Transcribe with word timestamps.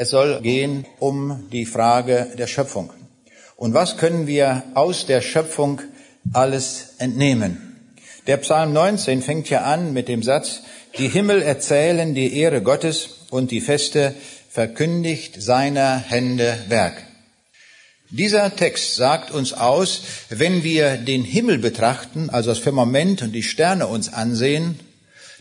Es 0.00 0.08
soll 0.08 0.40
gehen 0.40 0.86
um 0.98 1.46
die 1.52 1.66
Frage 1.66 2.28
der 2.38 2.46
Schöpfung. 2.46 2.90
Und 3.56 3.74
was 3.74 3.98
können 3.98 4.26
wir 4.26 4.62
aus 4.72 5.04
der 5.04 5.20
Schöpfung 5.20 5.82
alles 6.32 6.94
entnehmen? 6.96 7.76
Der 8.26 8.38
Psalm 8.38 8.72
19 8.72 9.20
fängt 9.20 9.50
ja 9.50 9.60
an 9.60 9.92
mit 9.92 10.08
dem 10.08 10.22
Satz, 10.22 10.62
die 10.96 11.08
Himmel 11.08 11.42
erzählen 11.42 12.14
die 12.14 12.34
Ehre 12.34 12.62
Gottes 12.62 13.26
und 13.28 13.50
die 13.50 13.60
Feste 13.60 14.14
verkündigt 14.48 15.42
seiner 15.42 15.98
Hände 15.98 16.56
Werk. 16.68 16.94
Dieser 18.08 18.56
Text 18.56 18.94
sagt 18.94 19.30
uns 19.30 19.52
aus, 19.52 20.00
wenn 20.30 20.64
wir 20.64 20.96
den 20.96 21.24
Himmel 21.24 21.58
betrachten, 21.58 22.30
also 22.30 22.48
das 22.48 22.58
Firmament 22.58 23.20
und 23.20 23.32
die 23.32 23.42
Sterne 23.42 23.86
uns 23.86 24.10
ansehen, 24.10 24.80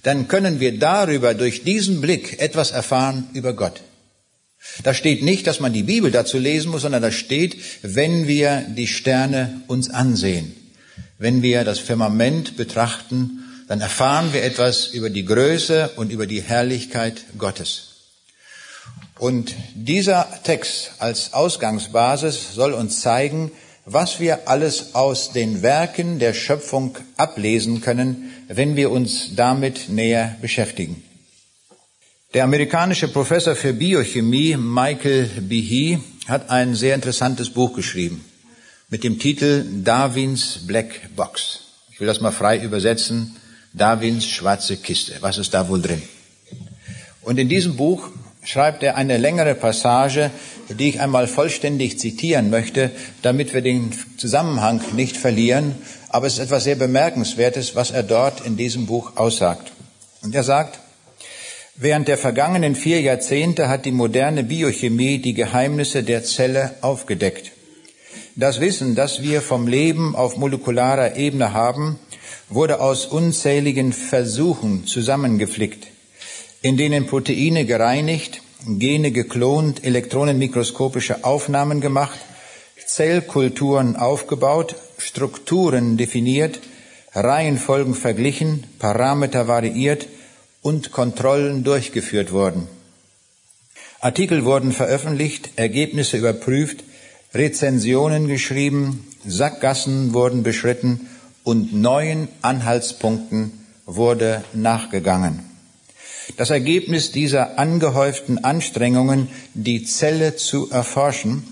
dann 0.03 0.27
können 0.27 0.59
wir 0.59 0.77
darüber 0.77 1.33
durch 1.33 1.63
diesen 1.63 2.01
Blick 2.01 2.41
etwas 2.41 2.71
erfahren 2.71 3.29
über 3.31 3.53
Gott. 3.53 3.79
Da 4.83 4.93
steht 4.93 5.23
nicht, 5.23 5.47
dass 5.47 5.59
man 5.59 5.73
die 5.73 5.83
Bibel 5.83 6.11
dazu 6.11 6.37
lesen 6.37 6.71
muss, 6.71 6.81
sondern 6.81 7.01
da 7.01 7.11
steht, 7.11 7.57
wenn 7.81 8.27
wir 8.27 8.65
die 8.69 8.87
Sterne 8.87 9.61
uns 9.67 9.89
ansehen, 9.89 10.53
wenn 11.17 11.41
wir 11.41 11.63
das 11.63 11.79
Firmament 11.79 12.57
betrachten, 12.57 13.43
dann 13.67 13.81
erfahren 13.81 14.33
wir 14.33 14.43
etwas 14.43 14.87
über 14.87 15.09
die 15.09 15.25
Größe 15.25 15.91
und 15.95 16.11
über 16.11 16.27
die 16.27 16.41
Herrlichkeit 16.41 17.23
Gottes. 17.37 17.89
Und 19.17 19.53
dieser 19.75 20.27
Text 20.43 20.91
als 20.99 21.33
Ausgangsbasis 21.33 22.53
soll 22.53 22.73
uns 22.73 23.01
zeigen, 23.01 23.51
was 23.85 24.19
wir 24.19 24.47
alles 24.47 24.95
aus 24.95 25.33
den 25.33 25.61
Werken 25.61 26.19
der 26.19 26.33
Schöpfung 26.33 26.97
ablesen 27.17 27.81
können, 27.81 28.31
wenn 28.47 28.75
wir 28.75 28.91
uns 28.91 29.35
damit 29.35 29.89
näher 29.89 30.35
beschäftigen. 30.41 31.03
Der 32.35 32.43
amerikanische 32.43 33.07
Professor 33.07 33.55
für 33.55 33.73
Biochemie 33.73 34.55
Michael 34.55 35.25
Behe 35.41 35.99
hat 36.27 36.51
ein 36.51 36.75
sehr 36.75 36.93
interessantes 36.93 37.49
Buch 37.49 37.73
geschrieben 37.73 38.23
mit 38.89 39.03
dem 39.03 39.17
Titel 39.17 39.65
Darwins 39.83 40.59
Black 40.67 41.15
Box. 41.15 41.61
Ich 41.91 41.99
will 41.99 42.05
das 42.05 42.21
mal 42.21 42.29
frei 42.29 42.59
übersetzen. 42.59 43.35
Darwins 43.73 44.27
schwarze 44.27 44.77
Kiste. 44.77 45.13
Was 45.21 45.39
ist 45.39 45.55
da 45.55 45.69
wohl 45.69 45.81
drin? 45.81 46.03
Und 47.23 47.39
in 47.39 47.49
diesem 47.49 47.77
Buch 47.77 48.09
schreibt 48.43 48.83
er 48.83 48.95
eine 48.95 49.17
längere 49.17 49.55
Passage, 49.55 50.29
die 50.69 50.89
ich 50.89 50.99
einmal 50.99 51.25
vollständig 51.25 51.97
zitieren 51.97 52.51
möchte, 52.51 52.91
damit 53.23 53.55
wir 53.55 53.61
den 53.61 53.91
Zusammenhang 54.17 54.81
nicht 54.93 55.17
verlieren. 55.17 55.73
Aber 56.09 56.27
es 56.27 56.33
ist 56.33 56.39
etwas 56.41 56.65
sehr 56.65 56.75
Bemerkenswertes, 56.75 57.75
was 57.75 57.89
er 57.89 58.03
dort 58.03 58.45
in 58.45 58.55
diesem 58.55 58.85
Buch 58.85 59.17
aussagt. 59.17 59.71
Und 60.21 60.35
er 60.35 60.43
sagt, 60.43 60.79
während 61.79 62.07
der 62.07 62.17
vergangenen 62.17 62.75
vier 62.75 63.01
Jahrzehnte 63.01 63.69
hat 63.69 63.85
die 63.85 63.91
moderne 63.91 64.43
Biochemie 64.43 65.17
die 65.17 65.33
Geheimnisse 65.33 66.03
der 66.03 66.23
Zelle 66.23 66.75
aufgedeckt. 66.81 67.51
Das 68.35 68.59
Wissen, 68.59 68.95
das 68.95 69.23
wir 69.23 69.41
vom 69.41 69.67
Leben 69.67 70.15
auf 70.15 70.37
molekularer 70.37 71.15
Ebene 71.15 71.53
haben, 71.53 71.97
wurde 72.49 72.79
aus 72.79 73.05
unzähligen 73.07 73.93
Versuchen 73.93 74.85
zusammengeflickt 74.85 75.87
in 76.61 76.77
denen 76.77 77.07
Proteine 77.07 77.65
gereinigt, 77.65 78.41
Gene 78.67 79.11
geklont, 79.11 79.85
elektronenmikroskopische 79.85 81.23
Aufnahmen 81.23 81.79
gemacht, 81.79 82.19
Zellkulturen 82.85 83.95
aufgebaut, 83.95 84.75
Strukturen 84.97 85.95
definiert, 85.95 86.59
Reihenfolgen 87.13 87.95
verglichen, 87.95 88.65
Parameter 88.77 89.47
variiert 89.47 90.07
und 90.61 90.91
Kontrollen 90.91 91.63
durchgeführt 91.63 92.31
wurden. 92.31 92.67
Artikel 94.01 94.45
wurden 94.45 94.71
veröffentlicht, 94.71 95.51
Ergebnisse 95.55 96.17
überprüft, 96.17 96.83
Rezensionen 97.33 98.27
geschrieben, 98.27 99.05
Sackgassen 99.25 100.13
wurden 100.13 100.43
beschritten 100.43 101.09
und 101.43 101.73
neuen 101.73 102.27
Anhaltspunkten 102.41 103.51
wurde 103.85 104.43
nachgegangen. 104.53 105.39
Das 106.37 106.49
Ergebnis 106.49 107.11
dieser 107.11 107.57
angehäuften 107.57 108.43
Anstrengungen, 108.43 109.29
die 109.53 109.83
Zelle 109.83 110.35
zu 110.35 110.69
erforschen, 110.69 111.43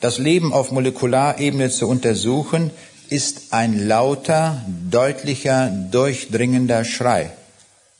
das 0.00 0.18
Leben 0.18 0.52
auf 0.52 0.72
Molekularebene 0.72 1.70
zu 1.70 1.88
untersuchen, 1.88 2.70
ist 3.08 3.52
ein 3.52 3.86
lauter, 3.86 4.64
deutlicher, 4.90 5.68
durchdringender 5.90 6.84
Schrei. 6.84 7.30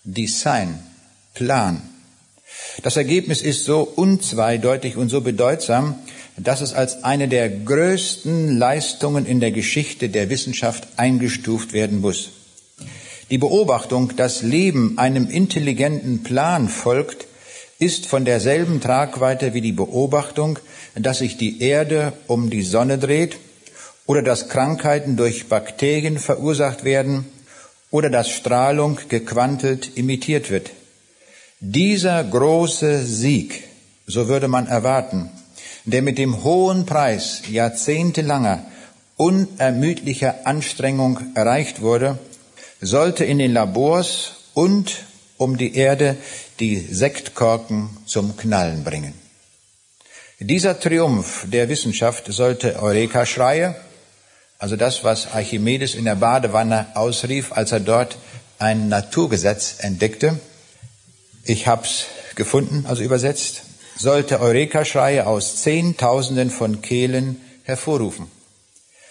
Design, 0.06 0.78
Plan. 1.34 1.83
Das 2.83 2.97
Ergebnis 2.97 3.43
ist 3.43 3.65
so 3.65 3.81
unzweideutig 3.81 4.97
und 4.97 5.09
so 5.09 5.21
bedeutsam, 5.21 5.97
dass 6.37 6.61
es 6.61 6.75
als 6.75 7.03
eine 7.03 7.27
der 7.27 7.50
größten 7.50 8.56
Leistungen 8.56 9.27
in 9.27 9.41
der 9.41 9.50
Geschichte 9.50 10.09
der 10.09 10.31
Wissenschaft 10.31 10.87
eingestuft 10.97 11.72
werden 11.72 12.00
muss. 12.00 12.31
Die 13.31 13.39
Beobachtung, 13.39 14.15
dass 14.16 14.43
Leben 14.43 14.97
einem 14.97 15.28
intelligenten 15.28 16.22
Plan 16.22 16.69
folgt, 16.69 17.27
ist 17.81 18.06
von 18.06 18.25
derselben 18.25 18.81
Tragweite 18.81 19.55
wie 19.55 19.61
die 19.61 19.72
Beobachtung, 19.72 20.61
dass 20.95 21.19
sich 21.19 21.37
die 21.37 21.61
Erde 21.61 22.12
um 22.28 22.49
die 22.49 22.62
Sonne 22.62 22.97
dreht 22.97 23.39
oder 24.06 24.22
dass 24.22 24.49
Krankheiten 24.49 25.16
durch 25.16 25.49
Bakterien 25.49 26.19
verursacht 26.19 26.84
werden 26.84 27.27
oder 27.91 28.11
dass 28.11 28.29
Strahlung 28.29 28.99
gequantelt 29.09 29.97
imitiert 29.97 30.51
wird. 30.51 30.71
Dieser 31.61 32.23
große 32.23 33.05
Sieg, 33.05 33.65
so 34.07 34.29
würde 34.29 34.49
man 34.49 34.67
erwarten, 34.67 35.31
der 35.85 36.03
mit 36.03 36.19
dem 36.19 36.45
hohen 36.45 36.85
Preis 36.85 37.43
jahrzehntelanger, 37.49 38.65
unermüdlicher 39.17 40.47
Anstrengung 40.47 41.21
erreicht 41.35 41.81
wurde, 41.81 42.19
sollte 42.81 43.25
in 43.25 43.39
den 43.39 43.53
Labors 43.53 44.33
und 44.53 45.05
um 45.39 45.57
die 45.57 45.75
Erde 45.75 46.17
die 46.61 46.79
Sektkorken 46.79 47.91
zum 48.07 48.37
Knallen 48.37 48.85
bringen. 48.85 49.15
Dieser 50.39 50.79
Triumph 50.79 51.47
der 51.51 51.69
Wissenschaft 51.69 52.31
sollte 52.31 52.83
Eureka-Schreie, 52.83 53.75
also 54.59 54.77
das, 54.77 55.05
was 55.05 55.33
Archimedes 55.34 55.94
in 55.94 56.05
der 56.05 56.17
Badewanne 56.17 56.87
ausrief, 56.94 57.53
als 57.53 57.72
er 57.72 57.81
dort 57.81 58.17
ein 58.59 58.89
Naturgesetz 58.89 59.77
entdeckte, 59.81 60.39
ich 61.44 61.67
hab's 61.67 62.06
gefunden, 62.34 62.87
also 62.87 63.03
übersetzt, 63.03 63.62
sollte 63.97 64.41
Eureka-Schreie 64.41 65.27
aus 65.27 65.56
Zehntausenden 65.62 66.50
von 66.50 66.83
Kehlen 66.83 67.41
hervorrufen, 67.65 68.31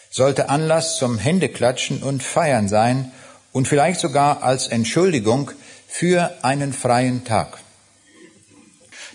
sollte 0.09 0.49
Anlass 0.49 0.97
zum 0.97 1.17
Händeklatschen 1.17 2.03
und 2.03 2.23
Feiern 2.23 2.67
sein 2.67 3.11
und 3.51 3.67
vielleicht 3.67 3.99
sogar 3.99 4.43
als 4.43 4.67
Entschuldigung 4.67 5.51
für 5.87 6.31
einen 6.41 6.73
freien 6.73 7.23
Tag. 7.23 7.59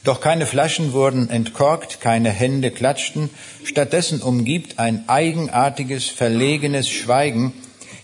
Doch 0.05 0.21
keine 0.21 0.47
Flaschen 0.47 0.93
wurden 0.93 1.29
entkorkt, 1.29 2.01
keine 2.01 2.31
Hände 2.31 2.71
klatschten, 2.71 3.29
stattdessen 3.65 4.23
umgibt 4.23 4.79
ein 4.79 5.09
eigenartiges, 5.09 6.09
verlegenes 6.09 6.89
Schweigen 6.89 7.53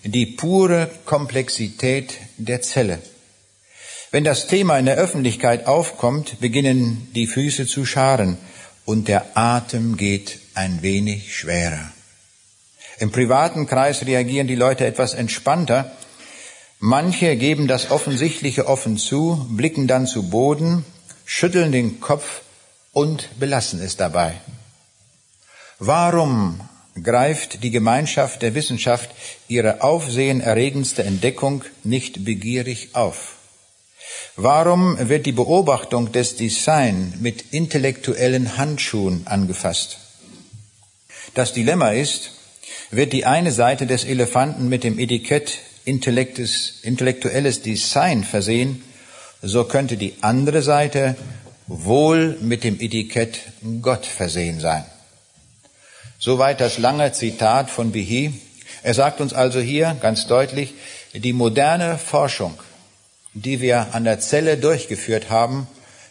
die 0.05 0.27
pure 0.27 0.91
Komplexität 1.05 2.15
der 2.37 2.63
Zelle. 2.63 3.01
Wenn 4.11 4.25
das 4.25 4.47
Thema 4.47 4.79
in 4.79 4.87
der 4.87 4.97
Öffentlichkeit 4.97 5.67
aufkommt, 5.67 6.39
beginnen 6.41 7.09
die 7.15 7.27
Füße 7.27 7.67
zu 7.67 7.85
scharen 7.85 8.39
und 8.85 9.09
der 9.09 9.37
Atem 9.37 9.97
geht 9.97 10.39
ein 10.55 10.83
wenig 10.83 11.35
schwerer. 11.37 11.91
Im 12.99 13.11
privaten 13.11 13.67
Kreis 13.67 14.07
reagieren 14.07 14.47
die 14.47 14.55
Leute 14.55 14.87
etwas 14.87 15.15
entspannter, 15.15 15.93
Manche 16.79 17.37
geben 17.37 17.69
das 17.69 17.91
Offensichtliche 17.91 18.67
offen 18.67 18.99
zu, 18.99 19.47
blicken 19.49 19.87
dann 19.87 20.07
zu 20.07 20.29
Boden, 20.29 20.85
schütteln 21.27 21.73
den 21.73 22.01
Kopf 22.01 22.41
und 22.93 23.39
belassen 23.39 23.83
es 23.83 23.97
dabei. 23.97 24.41
Warum 25.79 26.61
greift 27.03 27.63
die 27.63 27.71
Gemeinschaft 27.71 28.41
der 28.41 28.55
Wissenschaft 28.55 29.11
ihre 29.49 29.83
aufsehenerregendste 29.83 31.03
Entdeckung 31.03 31.63
nicht 31.85 32.25
begierig 32.25 32.95
auf? 32.95 33.35
Warum 34.37 34.97
wird 35.11 35.27
die 35.27 35.33
Beobachtung 35.33 36.13
des 36.13 36.37
Design 36.37 37.13
mit 37.21 37.53
intellektuellen 37.53 38.57
Handschuhen 38.57 39.27
angefasst? 39.27 39.99
Das 41.35 41.53
Dilemma 41.53 41.91
ist, 41.91 42.31
wird 42.91 43.13
die 43.13 43.27
eine 43.27 43.53
Seite 43.53 43.87
des 43.87 44.05
Elefanten 44.05 44.69
mit 44.69 44.85
dem 44.85 44.99
Etikett 44.99 45.59
intellektuelles 45.85 47.63
Design 47.63 48.25
versehen, 48.25 48.83
so 49.43 49.65
könnte 49.65 49.97
die 49.97 50.15
andere 50.21 50.63
Seite 50.63 51.17
wohl 51.67 52.37
mit 52.41 52.65
dem 52.65 52.81
Etikett 52.81 53.41
Gott 53.83 54.07
versehen 54.07 54.61
sein. 54.61 54.85
Soweit 56.19 56.61
das 56.61 56.79
lange 56.79 57.13
Zitat 57.13 57.71
von 57.71 57.93
Behe. 57.93 58.33
Er 58.83 58.95
sagt 58.95 59.21
uns 59.21 59.33
also 59.33 59.61
hier 59.61 59.97
ganz 60.01 60.27
deutlich, 60.27 60.75
die 61.13 61.33
moderne 61.33 61.99
Forschung, 61.99 62.55
die 63.35 63.61
wir 63.61 63.95
an 63.95 64.05
der 64.05 64.21
Zelle 64.21 64.57
durchgeführt 64.57 65.29
haben, 65.31 65.67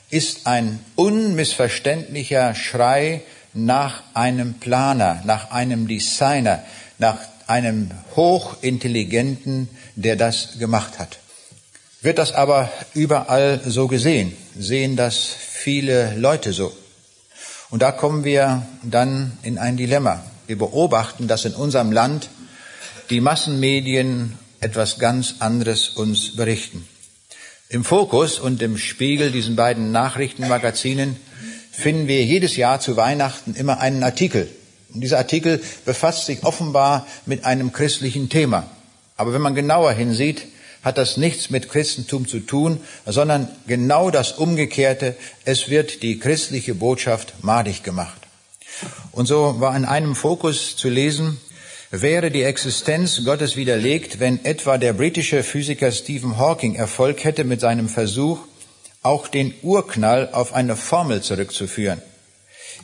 ist 0.10 0.46
ein 0.46 0.80
unmissverständlicher 0.96 2.54
Schrei 2.54 3.22
nach 3.54 4.04
einem 4.14 4.56
Planer, 4.56 5.22
nach 5.26 5.52
einem 5.52 5.88
Designer, 5.88 6.64
nach 6.98 7.18
einem 7.48 7.92
Hochintelligenten, 8.16 9.70
der 9.96 10.16
das 10.16 10.60
gemacht 10.60 11.00
hat. 11.00 11.20
Wird 12.06 12.20
das 12.20 12.34
aber 12.34 12.70
überall 12.94 13.60
so 13.66 13.88
gesehen? 13.88 14.38
Sehen 14.56 14.96
das 14.96 15.26
viele 15.26 16.16
Leute 16.16 16.54
so? 16.54 16.72
Und 17.72 17.82
da 17.82 17.92
kommen 17.92 18.24
wir 18.24 18.64
dann 18.84 19.36
in 19.42 19.58
ein 19.58 19.76
Dilemma. 19.76 20.24
Wir 20.46 20.56
beobachten, 20.56 21.28
dass 21.28 21.46
in 21.46 21.56
unserem 21.56 21.92
Land 21.92 22.30
die 23.10 23.22
Massenmedien 23.22 24.38
etwas 24.60 25.00
ganz 25.00 25.38
anderes 25.40 25.90
uns 25.90 26.36
berichten. 26.36 26.88
Im 27.70 27.84
Fokus 27.84 28.38
und 28.38 28.62
im 28.62 28.78
Spiegel, 28.78 29.32
diesen 29.32 29.56
beiden 29.56 29.92
Nachrichtenmagazinen, 29.92 31.16
finden 31.72 32.08
wir 32.08 32.24
jedes 32.24 32.56
Jahr 32.56 32.80
zu 32.80 32.98
Weihnachten 32.98 33.56
immer 33.56 33.80
einen 33.80 34.04
Artikel. 34.04 34.48
Und 34.94 35.02
dieser 35.02 35.18
Artikel 35.18 35.60
befasst 35.86 36.28
sich 36.28 36.44
offenbar 36.44 37.08
mit 37.26 37.46
einem 37.46 37.74
christlichen 37.74 38.30
Thema. 38.30 38.70
Aber 39.18 39.34
wenn 39.34 39.42
man 39.42 39.56
genauer 39.56 39.94
hinsieht, 39.94 40.44
hat 40.86 41.00
das 41.00 41.18
nichts 41.18 41.50
mit 41.50 41.68
Christentum 41.68 42.28
zu 42.28 42.40
tun, 42.40 42.80
sondern 43.08 43.50
genau 43.66 44.12
das 44.12 44.34
Umgekehrte. 44.34 45.16
Es 45.44 45.68
wird 45.68 46.04
die 46.04 46.20
christliche 46.20 46.76
Botschaft 46.76 47.44
madig 47.44 47.82
gemacht. 47.82 48.22
Und 49.12 49.26
so 49.26 49.60
war 49.60 49.76
in 49.76 49.86
einem 49.86 50.16
Fokus 50.16 50.78
zu 50.78 50.88
lesen, 50.90 51.38
wäre 51.90 52.30
die 52.30 52.44
Existenz 52.44 53.26
Gottes 53.26 53.56
widerlegt, 53.56 54.20
wenn 54.20 54.46
etwa 54.46 54.78
der 54.78 54.94
britische 54.94 55.44
Physiker 55.44 55.92
Stephen 55.92 56.38
Hawking 56.38 56.76
Erfolg 56.76 57.24
hätte 57.24 57.46
mit 57.46 57.62
seinem 57.62 57.90
Versuch, 57.90 58.40
auch 59.02 59.28
den 59.28 59.56
Urknall 59.64 60.30
auf 60.34 60.54
eine 60.54 60.76
Formel 60.76 61.22
zurückzuführen. 61.22 62.02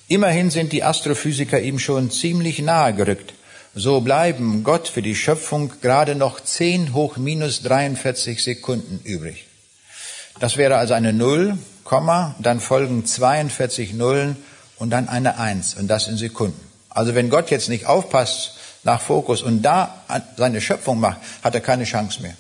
Immerhin 0.08 0.50
sind 0.50 0.72
die 0.72 0.84
Astrophysiker 0.84 1.62
ihm 1.62 1.78
schon 1.78 2.10
ziemlich 2.10 2.60
nahe 2.60 2.94
gerückt. 2.94 3.34
So 3.74 4.02
bleiben 4.02 4.66
Gott 4.66 4.90
für 4.90 5.02
die 5.02 5.16
Schöpfung 5.16 5.72
gerade 5.82 6.16
noch 6.16 6.42
10 6.42 6.94
hoch 6.94 7.16
minus 7.16 7.62
43 7.64 8.44
Sekunden 8.44 9.00
übrig. 9.06 9.46
Das 10.42 10.58
wäre 10.58 10.76
also 10.76 10.94
eine 10.94 11.14
Null, 11.14 11.58
Komma, 11.86 12.36
dann 12.40 12.60
folgen 12.60 13.06
42 13.06 13.94
Nullen 13.94 14.36
und 14.78 14.90
dann 14.90 15.08
eine 15.08 15.40
Eins 15.40 15.76
und 15.76 15.88
das 15.88 16.10
in 16.10 16.18
Sekunden. 16.18 16.60
Also 16.90 17.16
wenn 17.16 17.30
Gott 17.30 17.50
jetzt 17.50 17.70
nicht 17.70 17.86
aufpasst 17.86 18.56
nach 18.84 19.00
Fokus 19.00 19.42
und 19.42 19.62
da 19.62 20.04
seine 20.36 20.60
Schöpfung 20.60 21.00
macht, 21.00 21.20
hat 21.42 21.56
er 21.56 21.62
keine 21.62 21.86
Chance 21.86 22.22
mehr. 22.22 22.36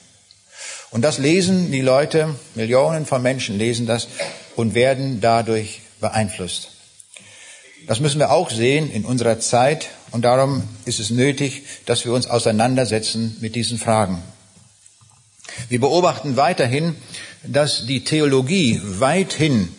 Und 0.89 1.01
das 1.01 1.17
lesen 1.17 1.71
die 1.71 1.81
Leute, 1.81 2.35
Millionen 2.55 3.05
von 3.05 3.21
Menschen 3.21 3.57
lesen 3.57 3.87
das 3.87 4.09
und 4.57 4.75
werden 4.75 5.21
dadurch 5.21 5.81
beeinflusst. 6.01 6.71
Das 7.87 8.01
müssen 8.01 8.19
wir 8.19 8.31
auch 8.31 8.49
sehen 8.49 8.91
in 8.91 9.05
unserer 9.05 9.39
Zeit 9.39 9.89
und 10.11 10.23
darum 10.23 10.63
ist 10.85 10.99
es 10.99 11.09
nötig, 11.09 11.63
dass 11.85 12.05
wir 12.05 12.13
uns 12.13 12.27
auseinandersetzen 12.27 13.37
mit 13.39 13.55
diesen 13.55 13.77
Fragen. 13.77 14.21
Wir 15.69 15.79
beobachten 15.79 16.35
weiterhin, 16.35 16.95
dass 17.43 17.85
die 17.85 18.03
Theologie 18.03 18.81
weithin 18.83 19.69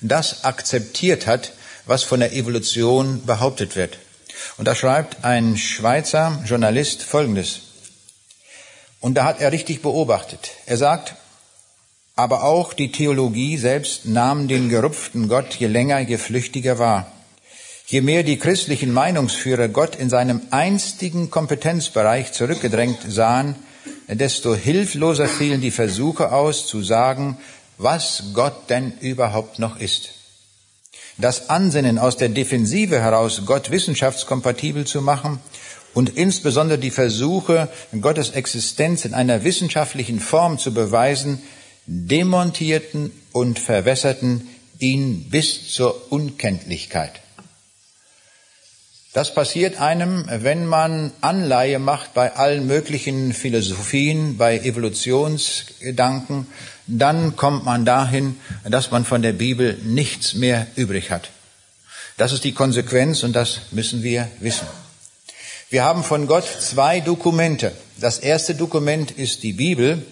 das 0.00 0.44
akzeptiert 0.44 1.26
hat, 1.26 1.52
was 1.86 2.02
von 2.02 2.20
der 2.20 2.32
Evolution 2.32 3.24
behauptet 3.24 3.76
wird. 3.76 3.98
Und 4.58 4.66
da 4.66 4.74
schreibt 4.74 5.24
ein 5.24 5.56
Schweizer 5.56 6.42
Journalist 6.46 7.02
Folgendes. 7.02 7.60
Und 9.00 9.14
da 9.14 9.24
hat 9.24 9.40
er 9.40 9.52
richtig 9.52 9.82
beobachtet. 9.82 10.50
Er 10.66 10.76
sagt, 10.76 11.14
aber 12.16 12.44
auch 12.44 12.72
die 12.72 12.92
Theologie 12.92 13.58
selbst 13.58 14.06
nahm 14.06 14.48
den 14.48 14.68
gerupften 14.68 15.28
Gott 15.28 15.54
je 15.54 15.66
länger, 15.66 16.00
je 16.00 16.16
flüchtiger 16.16 16.78
wahr. 16.78 17.12
Je 17.88 18.00
mehr 18.00 18.24
die 18.24 18.36
christlichen 18.36 18.92
Meinungsführer 18.92 19.68
Gott 19.68 19.94
in 19.94 20.10
seinem 20.10 20.40
einstigen 20.50 21.30
Kompetenzbereich 21.30 22.32
zurückgedrängt 22.32 22.98
sahen, 23.06 23.54
desto 24.08 24.56
hilfloser 24.56 25.28
fielen 25.28 25.60
die 25.60 25.70
Versuche 25.70 26.32
aus, 26.32 26.66
zu 26.66 26.82
sagen, 26.82 27.38
was 27.78 28.24
Gott 28.34 28.70
denn 28.70 28.92
überhaupt 29.00 29.60
noch 29.60 29.78
ist. 29.78 30.10
Das 31.16 31.48
Ansinnen 31.48 32.00
aus 32.00 32.16
der 32.16 32.28
Defensive 32.28 33.00
heraus, 33.00 33.42
Gott 33.46 33.70
wissenschaftskompatibel 33.70 34.84
zu 34.84 35.00
machen 35.00 35.38
und 35.94 36.16
insbesondere 36.16 36.78
die 36.78 36.90
Versuche, 36.90 37.68
Gottes 38.00 38.30
Existenz 38.30 39.04
in 39.04 39.14
einer 39.14 39.44
wissenschaftlichen 39.44 40.18
Form 40.18 40.58
zu 40.58 40.74
beweisen, 40.74 41.40
demontierten 41.86 43.12
und 43.30 43.60
verwässerten 43.60 44.48
ihn 44.80 45.30
bis 45.30 45.72
zur 45.72 46.10
Unkenntlichkeit. 46.10 47.20
Das 49.16 49.32
passiert 49.32 49.80
einem, 49.80 50.26
wenn 50.28 50.66
man 50.66 51.10
Anleihe 51.22 51.78
macht 51.78 52.12
bei 52.12 52.36
allen 52.36 52.66
möglichen 52.66 53.32
Philosophien, 53.32 54.36
bei 54.36 54.58
Evolutionsgedanken, 54.58 56.46
dann 56.86 57.34
kommt 57.34 57.64
man 57.64 57.86
dahin, 57.86 58.36
dass 58.68 58.90
man 58.90 59.06
von 59.06 59.22
der 59.22 59.32
Bibel 59.32 59.78
nichts 59.84 60.34
mehr 60.34 60.66
übrig 60.76 61.10
hat. 61.10 61.30
Das 62.18 62.34
ist 62.34 62.44
die 62.44 62.52
Konsequenz 62.52 63.22
und 63.22 63.32
das 63.32 63.60
müssen 63.70 64.02
wir 64.02 64.28
wissen. 64.40 64.66
Wir 65.70 65.82
haben 65.82 66.04
von 66.04 66.26
Gott 66.26 66.44
zwei 66.44 67.00
Dokumente. 67.00 67.72
Das 67.98 68.18
erste 68.18 68.54
Dokument 68.54 69.12
ist 69.12 69.42
die 69.42 69.54
Bibel 69.54 70.04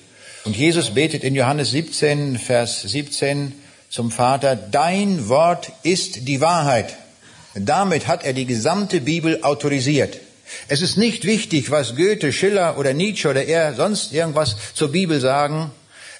und 0.45 0.57
Jesus 0.57 0.95
betet 0.95 1.25
in 1.25 1.35
Johannes 1.35 1.73
17, 1.73 2.39
Vers 2.39 2.81
17 2.81 3.53
zum 3.91 4.11
Vater, 4.11 4.57
dein 4.57 5.29
Wort 5.29 5.73
ist 5.83 6.27
die 6.27 6.41
Wahrheit. 6.41 6.97
Damit 7.55 8.07
hat 8.09 8.25
er 8.25 8.33
die 8.33 8.47
gesamte 8.47 9.01
Bibel 9.01 9.43
autorisiert. 9.43 10.19
Es 10.69 10.83
ist 10.83 10.97
nicht 10.97 11.25
wichtig, 11.25 11.71
was 11.71 11.97
Goethe, 11.97 12.33
Schiller 12.33 12.79
oder 12.79 12.93
Nietzsche 12.93 13.29
oder 13.29 13.45
er 13.45 13.75
sonst 13.75 14.13
irgendwas 14.13 14.57
zur 14.75 14.93
Bibel 14.93 15.21
sagen. 15.21 15.71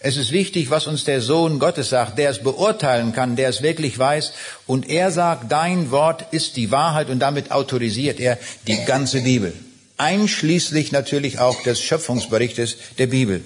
Es 0.01 0.17
ist 0.17 0.33
wichtig, 0.33 0.71
was 0.71 0.87
uns 0.87 1.05
der 1.05 1.21
Sohn 1.21 1.59
Gottes 1.59 1.89
sagt, 1.89 2.19
der 2.19 2.31
es 2.31 2.43
beurteilen 2.43 3.13
kann, 3.13 3.37
der 3.37 3.49
es 3.49 3.63
wirklich 3.63 3.99
weiß. 3.99 4.33
Und 4.67 4.89
er 4.91 5.11
sagt, 5.11 5.51
dein 5.51 5.91
Wort 5.91 6.27
ist 6.31 6.57
die 6.57 6.71
Wahrheit 6.71 7.09
und 7.09 7.21
damit 7.21 7.51
autorisiert 7.51 8.21
er 8.21 8.39
die 8.67 8.85
ganze 8.85 9.23
Bibel. 9.23 9.55
Einschließlich 9.97 10.93
natürlich 10.93 11.39
auch 11.39 11.63
des 11.63 11.81
Schöpfungsberichtes 11.81 12.77
der 12.99 13.07
Bibel. 13.07 13.43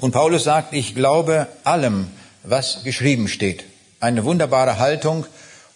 Und 0.00 0.10
Paulus 0.10 0.44
sagt, 0.44 0.72
ich 0.72 0.94
glaube 0.94 1.46
allem, 1.62 2.08
was 2.42 2.82
geschrieben 2.82 3.28
steht. 3.28 3.62
Eine 4.00 4.24
wunderbare 4.24 4.80
Haltung, 4.80 5.26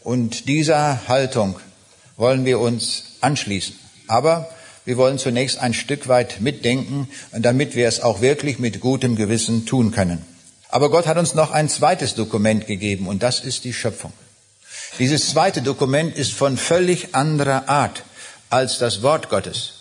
und 0.06 0.46
dieser 0.46 1.08
Haltung 1.08 1.58
wollen 2.16 2.44
wir 2.44 2.60
uns 2.60 3.16
anschließen. 3.22 3.74
Aber 4.06 4.48
wir 4.84 4.98
wollen 4.98 5.18
zunächst 5.18 5.58
ein 5.58 5.74
Stück 5.74 6.06
weit 6.06 6.40
mitdenken, 6.40 7.08
damit 7.32 7.74
wir 7.74 7.88
es 7.88 7.98
auch 7.98 8.20
wirklich 8.20 8.60
mit 8.60 8.78
gutem 8.78 9.16
Gewissen 9.16 9.66
tun 9.66 9.90
können. 9.90 10.24
Aber 10.68 10.90
Gott 10.90 11.08
hat 11.08 11.18
uns 11.18 11.34
noch 11.34 11.50
ein 11.50 11.68
zweites 11.68 12.14
Dokument 12.14 12.68
gegeben 12.68 13.08
und 13.08 13.24
das 13.24 13.40
ist 13.40 13.64
die 13.64 13.72
Schöpfung. 13.72 14.12
Dieses 15.00 15.30
zweite 15.30 15.60
Dokument 15.60 16.16
ist 16.16 16.32
von 16.32 16.56
völlig 16.56 17.16
anderer 17.16 17.68
Art 17.68 18.04
als 18.48 18.78
das 18.78 19.02
Wort 19.02 19.28
Gottes. 19.28 19.72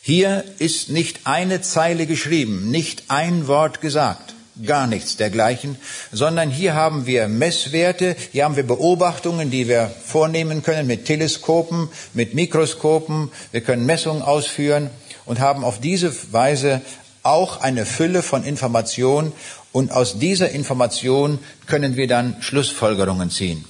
Hier 0.00 0.42
ist 0.58 0.88
nicht 0.88 1.26
eine 1.26 1.60
Zeile 1.60 2.06
geschrieben, 2.06 2.70
nicht 2.70 3.04
ein 3.08 3.46
Wort 3.46 3.82
gesagt 3.82 4.34
gar 4.64 4.86
nichts 4.86 5.16
dergleichen, 5.16 5.76
sondern 6.12 6.50
hier 6.50 6.74
haben 6.74 7.06
wir 7.06 7.28
Messwerte, 7.28 8.16
hier 8.32 8.44
haben 8.44 8.56
wir 8.56 8.66
Beobachtungen, 8.66 9.50
die 9.50 9.68
wir 9.68 9.90
vornehmen 10.04 10.62
können 10.62 10.86
mit 10.86 11.04
Teleskopen, 11.04 11.88
mit 12.14 12.34
Mikroskopen, 12.34 13.30
wir 13.52 13.60
können 13.60 13.86
Messungen 13.86 14.22
ausführen 14.22 14.90
und 15.26 15.40
haben 15.40 15.64
auf 15.64 15.80
diese 15.80 16.12
Weise 16.32 16.80
auch 17.22 17.60
eine 17.60 17.86
Fülle 17.86 18.22
von 18.22 18.44
Informationen 18.44 19.32
und 19.72 19.92
aus 19.92 20.18
dieser 20.18 20.50
Information 20.50 21.38
können 21.66 21.96
wir 21.96 22.08
dann 22.08 22.36
Schlussfolgerungen 22.40 23.30
ziehen. 23.30 23.64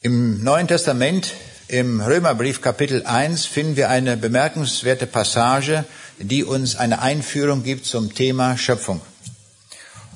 Im 0.00 0.42
Neuen 0.42 0.66
Testament, 0.66 1.34
im 1.68 2.00
Römerbrief 2.00 2.62
Kapitel 2.62 3.04
1, 3.04 3.44
finden 3.46 3.76
wir 3.76 3.90
eine 3.90 4.16
bemerkenswerte 4.16 5.06
Passage, 5.06 5.84
die 6.18 6.44
uns 6.44 6.76
eine 6.76 7.02
Einführung 7.02 7.62
gibt 7.62 7.84
zum 7.84 8.14
Thema 8.14 8.56
Schöpfung. 8.56 9.02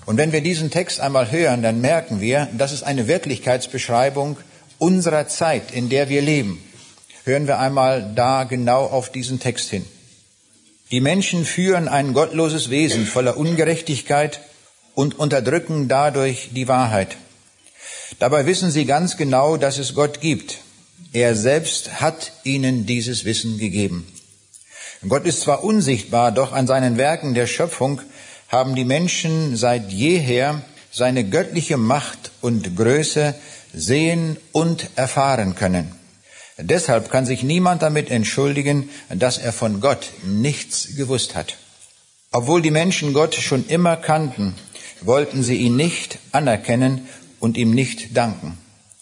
Und 0.06 0.18
wenn 0.18 0.32
wir 0.32 0.42
diesen 0.42 0.70
Text 0.70 1.00
einmal 1.00 1.30
hören, 1.30 1.62
dann 1.62 1.80
merken 1.80 2.20
wir, 2.20 2.48
das 2.56 2.72
ist 2.72 2.82
eine 2.82 3.06
Wirklichkeitsbeschreibung 3.08 4.36
unserer 4.78 5.28
Zeit, 5.28 5.70
in 5.72 5.88
der 5.88 6.08
wir 6.08 6.20
leben. 6.20 6.62
Hören 7.24 7.46
wir 7.46 7.58
einmal 7.58 8.12
da 8.14 8.44
genau 8.44 8.84
auf 8.84 9.10
diesen 9.10 9.40
Text 9.40 9.70
hin. 9.70 9.86
Die 10.90 11.00
Menschen 11.00 11.46
führen 11.46 11.88
ein 11.88 12.12
gottloses 12.12 12.68
Wesen 12.68 13.06
voller 13.06 13.38
Ungerechtigkeit 13.38 14.40
und 14.94 15.18
unterdrücken 15.18 15.88
dadurch 15.88 16.50
die 16.52 16.68
Wahrheit. 16.68 17.16
Dabei 18.18 18.46
wissen 18.46 18.70
sie 18.70 18.84
ganz 18.84 19.16
genau, 19.16 19.56
dass 19.56 19.78
es 19.78 19.94
Gott 19.94 20.20
gibt. 20.20 20.58
Er 21.12 21.34
selbst 21.34 22.00
hat 22.00 22.32
ihnen 22.44 22.86
dieses 22.86 23.24
Wissen 23.24 23.58
gegeben. 23.58 24.06
Gott 25.08 25.26
ist 25.26 25.40
zwar 25.40 25.64
unsichtbar, 25.64 26.32
doch 26.32 26.52
an 26.52 26.66
seinen 26.66 26.96
Werken 26.96 27.34
der 27.34 27.46
Schöpfung 27.46 28.00
haben 28.54 28.76
die 28.76 28.84
Menschen 28.84 29.56
seit 29.56 29.90
jeher 29.90 30.62
seine 30.92 31.24
göttliche 31.24 31.76
Macht 31.76 32.30
und 32.40 32.76
Größe 32.76 33.34
sehen 33.72 34.36
und 34.52 34.90
erfahren 34.94 35.56
können. 35.56 35.90
Deshalb 36.56 37.10
kann 37.10 37.26
sich 37.26 37.42
niemand 37.42 37.82
damit 37.82 38.12
entschuldigen, 38.12 38.90
dass 39.08 39.38
er 39.38 39.52
von 39.52 39.80
Gott 39.80 40.06
nichts 40.22 40.94
gewusst 40.96 41.34
hat. 41.34 41.56
Obwohl 42.30 42.62
die 42.62 42.70
Menschen 42.70 43.12
Gott 43.12 43.34
schon 43.34 43.66
immer 43.66 43.96
kannten, 43.96 44.54
wollten 45.00 45.42
sie 45.42 45.56
ihn 45.56 45.74
nicht 45.74 46.20
anerkennen 46.30 47.08
und 47.40 47.56
ihm 47.56 47.72
nicht 47.72 48.16
danken. 48.16 48.56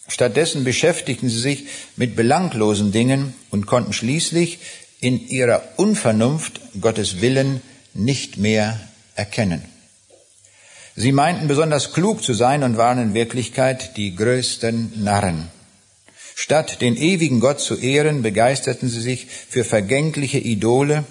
Stattdessen 0.07 0.63
beschäftigten 0.63 1.29
sie 1.29 1.39
sich 1.39 1.67
mit 1.95 2.15
belanglosen 2.15 2.91
Dingen 2.91 3.35
und 3.51 3.67
konnten 3.67 3.93
schließlich 3.93 4.57
in 4.99 5.27
ihrer 5.27 5.61
Unvernunft 5.75 6.59
Gottes 6.81 7.21
Willen 7.21 7.61
nicht 7.93 8.37
mehr 8.37 8.79
erkennen. 9.15 9.63
Sie 10.95 11.11
meinten 11.11 11.47
besonders 11.47 11.93
klug 11.93 12.23
zu 12.23 12.33
sein 12.33 12.63
und 12.63 12.77
waren 12.77 13.01
in 13.01 13.13
Wirklichkeit 13.13 13.97
die 13.97 14.15
größten 14.15 15.03
Narren. 15.03 15.49
Statt 16.35 16.81
den 16.81 16.95
ewigen 16.95 17.39
Gott 17.39 17.59
zu 17.59 17.75
ehren, 17.75 18.21
begeisterten 18.21 18.89
sie 18.89 19.01
sich 19.01 19.27
für 19.27 19.63
vergängliche 19.63 20.39
Idole, 20.39 21.03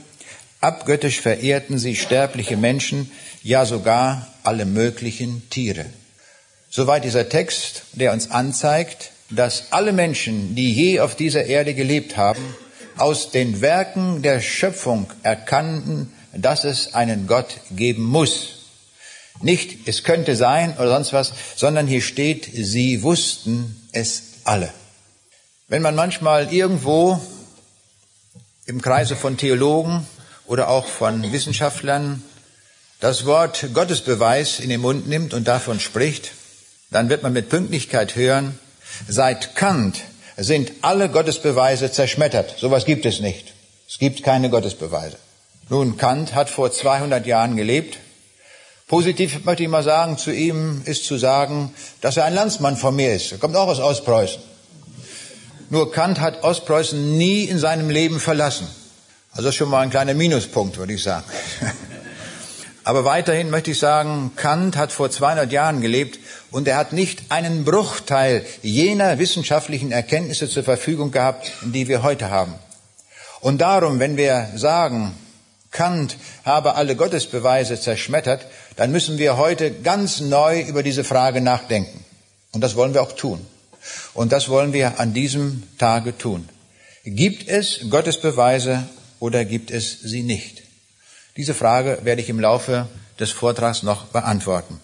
abgöttisch 0.61 1.21
verehrten 1.21 1.78
sie 1.78 1.97
sterbliche 1.97 2.56
Menschen, 2.56 3.11
ja 3.42 3.66
sogar 3.66 4.28
alle 4.44 4.64
möglichen 4.64 5.49
Tiere. 5.50 5.87
Soweit 6.71 7.04
dieser 7.04 7.28
Text, 7.28 7.82
der 7.92 8.12
uns 8.12 8.30
anzeigt, 8.30 9.11
dass 9.30 9.73
alle 9.73 9.92
Menschen, 9.92 10.54
die 10.54 10.73
je 10.73 11.00
auf 11.00 11.16
dieser 11.16 11.44
Erde 11.47 11.75
gelebt 11.75 12.16
haben, 12.16 12.42
aus 12.97 13.30
den 13.30 13.61
Werken 13.61 14.23
der 14.23 14.40
Schöpfung 14.40 15.11
erkannten, 15.23 16.12
dass 16.34 16.64
es 16.64 16.94
einen 16.94 17.26
Gott 17.26 17.60
geben 17.70 18.04
muss. 18.04 18.48
Nicht, 19.40 19.88
es 19.88 20.04
könnte 20.04 20.36
sein 20.36 20.76
oder 20.76 20.88
sonst 20.88 21.12
was, 21.12 21.32
sondern 21.56 21.86
hier 21.86 22.02
steht, 22.02 22.48
sie 22.52 23.02
wussten 23.02 23.88
es 23.92 24.22
alle. 24.44 24.72
Wenn 25.68 25.82
man 25.82 25.94
manchmal 25.94 26.52
irgendwo 26.52 27.20
im 28.66 28.80
Kreise 28.80 29.16
von 29.16 29.36
Theologen 29.36 30.06
oder 30.46 30.68
auch 30.68 30.86
von 30.86 31.32
Wissenschaftlern 31.32 32.22
das 33.00 33.26
Wort 33.26 33.66
Gottesbeweis 33.74 34.60
in 34.60 34.68
den 34.68 34.80
Mund 34.80 35.08
nimmt 35.08 35.34
und 35.34 35.48
davon 35.48 35.80
spricht, 35.80 36.32
dann 36.90 37.08
wird 37.08 37.22
man 37.22 37.32
mit 37.32 37.48
Pünktlichkeit 37.48 38.14
hören, 38.14 38.58
seit 39.08 39.56
Kant 39.56 40.02
sind 40.36 40.72
alle 40.82 41.08
Gottesbeweise 41.08 41.90
zerschmettert. 41.90 42.54
Sowas 42.58 42.84
gibt 42.84 43.06
es 43.06 43.20
nicht. 43.20 43.54
Es 43.88 43.98
gibt 43.98 44.22
keine 44.22 44.50
Gottesbeweise. 44.50 45.16
Nun, 45.72 45.96
Kant 45.96 46.34
hat 46.34 46.50
vor 46.50 46.70
200 46.70 47.24
Jahren 47.24 47.56
gelebt. 47.56 47.96
Positiv 48.88 49.46
möchte 49.46 49.62
ich 49.62 49.70
mal 49.70 49.82
sagen, 49.82 50.18
zu 50.18 50.30
ihm 50.30 50.82
ist 50.84 51.06
zu 51.06 51.16
sagen, 51.16 51.72
dass 52.02 52.18
er 52.18 52.26
ein 52.26 52.34
Landsmann 52.34 52.76
von 52.76 52.94
mir 52.94 53.14
ist. 53.14 53.32
Er 53.32 53.38
kommt 53.38 53.56
auch 53.56 53.68
aus 53.68 53.80
Ostpreußen. 53.80 54.42
Nur 55.70 55.90
Kant 55.90 56.20
hat 56.20 56.44
Ostpreußen 56.44 57.16
nie 57.16 57.44
in 57.44 57.56
seinem 57.56 57.88
Leben 57.88 58.20
verlassen. 58.20 58.68
Also 59.30 59.50
schon 59.50 59.70
mal 59.70 59.80
ein 59.80 59.88
kleiner 59.88 60.12
Minuspunkt, 60.12 60.76
würde 60.76 60.92
ich 60.92 61.02
sagen. 61.02 61.24
Aber 62.84 63.06
weiterhin 63.06 63.48
möchte 63.48 63.70
ich 63.70 63.78
sagen, 63.78 64.32
Kant 64.36 64.76
hat 64.76 64.92
vor 64.92 65.10
200 65.10 65.50
Jahren 65.52 65.80
gelebt 65.80 66.18
und 66.50 66.68
er 66.68 66.76
hat 66.76 66.92
nicht 66.92 67.22
einen 67.30 67.64
Bruchteil 67.64 68.44
jener 68.60 69.18
wissenschaftlichen 69.18 69.90
Erkenntnisse 69.90 70.50
zur 70.50 70.64
Verfügung 70.64 71.12
gehabt, 71.12 71.50
die 71.62 71.88
wir 71.88 72.02
heute 72.02 72.28
haben. 72.28 72.56
Und 73.40 73.62
darum, 73.62 74.00
wenn 74.00 74.18
wir 74.18 74.48
sagen, 74.54 75.14
Kant 75.72 76.16
habe 76.44 76.76
alle 76.76 76.94
Gottesbeweise 76.94 77.80
zerschmettert, 77.80 78.46
dann 78.76 78.92
müssen 78.92 79.18
wir 79.18 79.36
heute 79.36 79.72
ganz 79.72 80.20
neu 80.20 80.60
über 80.60 80.82
diese 80.82 81.02
Frage 81.02 81.40
nachdenken. 81.40 82.04
Und 82.52 82.60
das 82.60 82.76
wollen 82.76 82.94
wir 82.94 83.02
auch 83.02 83.12
tun. 83.12 83.44
Und 84.14 84.30
das 84.30 84.48
wollen 84.48 84.72
wir 84.72 85.00
an 85.00 85.12
diesem 85.12 85.64
Tage 85.78 86.16
tun. 86.16 86.48
Gibt 87.04 87.48
es 87.48 87.80
Gottesbeweise 87.90 88.84
oder 89.18 89.44
gibt 89.44 89.70
es 89.70 90.00
sie 90.00 90.22
nicht? 90.22 90.62
Diese 91.36 91.54
Frage 91.54 91.98
werde 92.02 92.20
ich 92.20 92.28
im 92.28 92.38
Laufe 92.38 92.86
des 93.18 93.30
Vortrags 93.30 93.82
noch 93.82 94.04
beantworten. 94.06 94.78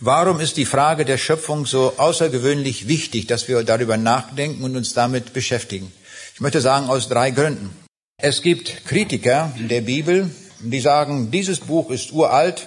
Warum 0.00 0.40
ist 0.40 0.56
die 0.58 0.66
Frage 0.66 1.04
der 1.04 1.16
Schöpfung 1.16 1.64
so 1.64 1.94
außergewöhnlich 1.96 2.88
wichtig, 2.88 3.28
dass 3.28 3.48
wir 3.48 3.62
darüber 3.62 3.96
nachdenken 3.96 4.64
und 4.64 4.76
uns 4.76 4.92
damit 4.92 5.32
beschäftigen? 5.32 5.90
Ich 6.34 6.40
möchte 6.40 6.60
sagen, 6.60 6.90
aus 6.90 7.08
drei 7.08 7.30
Gründen. 7.30 7.85
Es 8.18 8.40
gibt 8.40 8.86
Kritiker 8.86 9.52
der 9.58 9.82
Bibel, 9.82 10.30
die 10.60 10.80
sagen, 10.80 11.30
dieses 11.30 11.60
Buch 11.60 11.90
ist 11.90 12.12
uralt, 12.12 12.66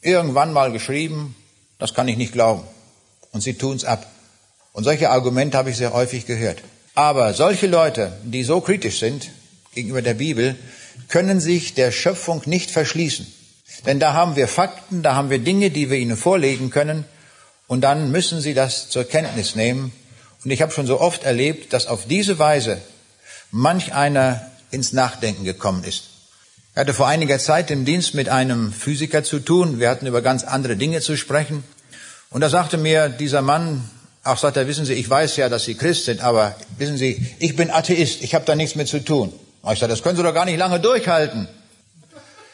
irgendwann 0.00 0.54
mal 0.54 0.72
geschrieben, 0.72 1.36
das 1.78 1.92
kann 1.92 2.08
ich 2.08 2.16
nicht 2.16 2.32
glauben. 2.32 2.62
Und 3.30 3.42
sie 3.42 3.52
tun 3.52 3.76
es 3.76 3.84
ab. 3.84 4.10
Und 4.72 4.84
solche 4.84 5.10
Argumente 5.10 5.58
habe 5.58 5.68
ich 5.68 5.76
sehr 5.76 5.92
häufig 5.92 6.24
gehört. 6.24 6.62
Aber 6.94 7.34
solche 7.34 7.66
Leute, 7.66 8.16
die 8.24 8.42
so 8.42 8.62
kritisch 8.62 9.00
sind 9.00 9.28
gegenüber 9.74 10.00
der 10.00 10.14
Bibel, 10.14 10.56
können 11.08 11.40
sich 11.40 11.74
der 11.74 11.92
Schöpfung 11.92 12.40
nicht 12.46 12.70
verschließen. 12.70 13.26
Denn 13.84 14.00
da 14.00 14.14
haben 14.14 14.34
wir 14.34 14.48
Fakten, 14.48 15.02
da 15.02 15.14
haben 15.14 15.28
wir 15.28 15.40
Dinge, 15.40 15.68
die 15.70 15.90
wir 15.90 15.98
ihnen 15.98 16.16
vorlegen 16.16 16.70
können. 16.70 17.04
Und 17.66 17.82
dann 17.82 18.10
müssen 18.10 18.40
sie 18.40 18.54
das 18.54 18.88
zur 18.88 19.04
Kenntnis 19.04 19.56
nehmen. 19.56 19.92
Und 20.42 20.50
ich 20.50 20.62
habe 20.62 20.72
schon 20.72 20.86
so 20.86 21.02
oft 21.02 21.24
erlebt, 21.24 21.74
dass 21.74 21.86
auf 21.86 22.06
diese 22.06 22.38
Weise 22.38 22.80
manch 23.50 23.92
einer 23.92 24.50
ins 24.74 24.92
Nachdenken 24.92 25.44
gekommen 25.44 25.84
ist. 25.84 26.04
Ich 26.72 26.76
hatte 26.76 26.92
vor 26.92 27.06
einiger 27.06 27.38
Zeit 27.38 27.70
im 27.70 27.84
Dienst 27.84 28.14
mit 28.14 28.28
einem 28.28 28.72
Physiker 28.72 29.22
zu 29.22 29.38
tun. 29.38 29.80
Wir 29.80 29.88
hatten 29.88 30.06
über 30.06 30.22
ganz 30.22 30.44
andere 30.44 30.76
Dinge 30.76 31.00
zu 31.00 31.16
sprechen. 31.16 31.62
Und 32.30 32.40
da 32.40 32.48
sagte 32.48 32.76
mir 32.76 33.08
dieser 33.08 33.42
Mann, 33.42 33.88
Ach, 34.26 34.38
sagt 34.38 34.56
er, 34.56 34.66
wissen 34.66 34.86
Sie, 34.86 34.94
ich 34.94 35.08
weiß 35.08 35.36
ja, 35.36 35.50
dass 35.50 35.64
Sie 35.64 35.74
Christ 35.74 36.06
sind, 36.06 36.22
aber 36.22 36.56
wissen 36.78 36.96
Sie, 36.96 37.26
ich 37.38 37.56
bin 37.56 37.70
Atheist, 37.70 38.22
ich 38.22 38.34
habe 38.34 38.46
da 38.46 38.56
nichts 38.56 38.74
mit 38.74 38.88
zu 38.88 39.04
tun. 39.04 39.30
Ich 39.70 39.78
sage, 39.78 39.90
das 39.90 40.02
können 40.02 40.16
Sie 40.16 40.22
doch 40.22 40.32
gar 40.32 40.46
nicht 40.46 40.58
lange 40.58 40.80
durchhalten. 40.80 41.46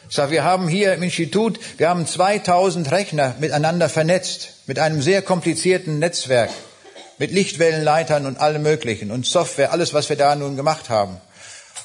Ich 0.09 0.17
sage, 0.17 0.33
wir 0.33 0.43
haben 0.43 0.67
hier 0.67 0.93
im 0.95 1.05
Institut, 1.05 1.61
wir 1.79 1.89
haben 1.89 2.09
2000 2.09 2.91
Rechner 2.91 3.37
miteinander 3.39 3.89
vernetzt, 3.89 4.55
mit 4.67 4.81
einem 4.81 5.01
sehr 5.01 5.23
komplizierten 5.23 6.01
Netzwerk, 6.01 6.51
mit 7.19 7.31
Lichtwellenleitern 7.31 8.27
und 8.27 8.41
allem 8.41 8.63
Möglichen 8.63 9.13
und 9.13 9.25
Software, 9.25 9.71
alles, 9.71 9.95
was 9.95 10.09
wir 10.09 10.17
da 10.17 10.35
nun 10.35 10.57
gemacht 10.57 10.91
haben. 10.91 11.19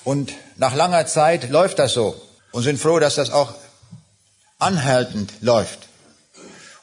Und 0.05 0.33
nach 0.55 0.75
langer 0.75 1.05
Zeit 1.07 1.49
läuft 1.49 1.79
das 1.79 1.93
so 1.93 2.15
und 2.51 2.63
sind 2.63 2.79
froh, 2.79 2.99
dass 2.99 3.15
das 3.15 3.31
auch 3.31 3.55
anhaltend 4.59 5.33
läuft. 5.41 5.79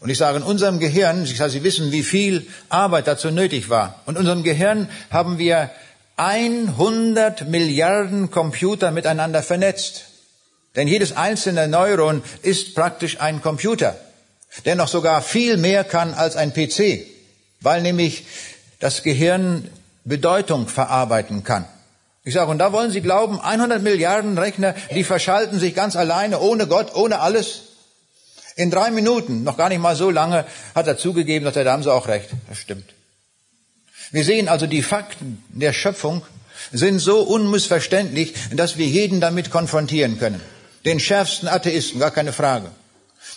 Und 0.01 0.11
ich 0.11 0.19
sage, 0.19 0.39
in 0.39 0.43
unserem 0.43 0.81
Gehirn, 0.81 1.23
ich 1.23 1.37
sage, 1.37 1.53
Sie 1.53 1.63
wissen, 1.63 1.93
wie 1.93 2.03
viel 2.03 2.47
Arbeit 2.69 3.07
dazu 3.07 3.31
nötig 3.31 3.71
war. 3.71 4.01
Und 4.05 4.17
in 4.17 4.21
unserem 4.21 4.43
Gehirn 4.43 4.91
haben 5.11 5.39
wir 5.39 5.71
100 6.17 7.49
Milliarden 7.49 8.31
Computer 8.33 8.91
miteinander 8.91 9.43
vernetzt. 9.45 10.07
Denn 10.75 10.89
jedes 10.89 11.17
einzelne 11.17 11.69
Neuron 11.69 12.23
ist 12.43 12.75
praktisch 12.75 13.21
ein 13.21 13.41
Computer, 13.41 13.97
der 14.65 14.75
noch 14.75 14.89
sogar 14.89 15.23
viel 15.23 15.57
mehr 15.57 15.85
kann 15.85 16.15
als 16.15 16.35
ein 16.35 16.53
PC, 16.53 17.07
weil 17.61 17.83
nämlich 17.83 18.27
das 18.81 19.05
Gehirn 19.05 19.69
Bedeutung 20.05 20.67
verarbeiten 20.67 21.45
kann. 21.45 21.67
Ich 22.25 22.35
sage, 22.35 22.51
und 22.51 22.59
da 22.59 22.73
wollen 22.73 22.93
Sie 22.93 23.01
glauben, 23.01 23.41
100 23.41 23.83
Milliarden 23.83 24.39
Rechner, 24.39 24.75
die 24.95 25.03
verschalten 25.03 25.59
sich 25.59 25.75
ganz 25.75 25.97
alleine, 25.97 26.39
ohne 26.39 26.69
Gott, 26.69 26.95
ohne 26.95 27.21
alles. 27.21 27.63
In 28.55 28.71
drei 28.71 28.91
Minuten, 28.91 29.43
noch 29.43 29.57
gar 29.57 29.71
nicht 29.71 29.81
mal 29.81 29.97
so 29.97 30.11
lange, 30.11 30.45
hat 30.75 30.87
er 30.87 30.99
zugegeben, 30.99 31.45
dass 31.45 31.57
er, 31.57 31.65
da 31.65 31.73
haben 31.73 31.83
sie 31.83 31.93
auch 31.93 32.07
recht. 32.07 32.31
Das 32.49 32.59
stimmt. 32.59 32.95
Wir 34.13 34.25
sehen 34.25 34.49
also, 34.49 34.67
die 34.67 34.83
Fakten 34.83 35.43
der 35.49 35.73
Schöpfung 35.73 36.23
sind 36.71 37.01
so 37.01 37.23
unmissverständlich, 37.23 38.35
dass 38.53 38.77
wir 38.79 38.87
jeden 38.87 39.21
damit 39.21 39.51
konfrontieren 39.51 40.19
können. 40.19 40.41
Den 40.85 41.01
schärfsten 41.01 41.49
Atheisten, 41.49 41.99
gar 41.99 42.11
keine 42.11 42.33
Frage. 42.33 42.71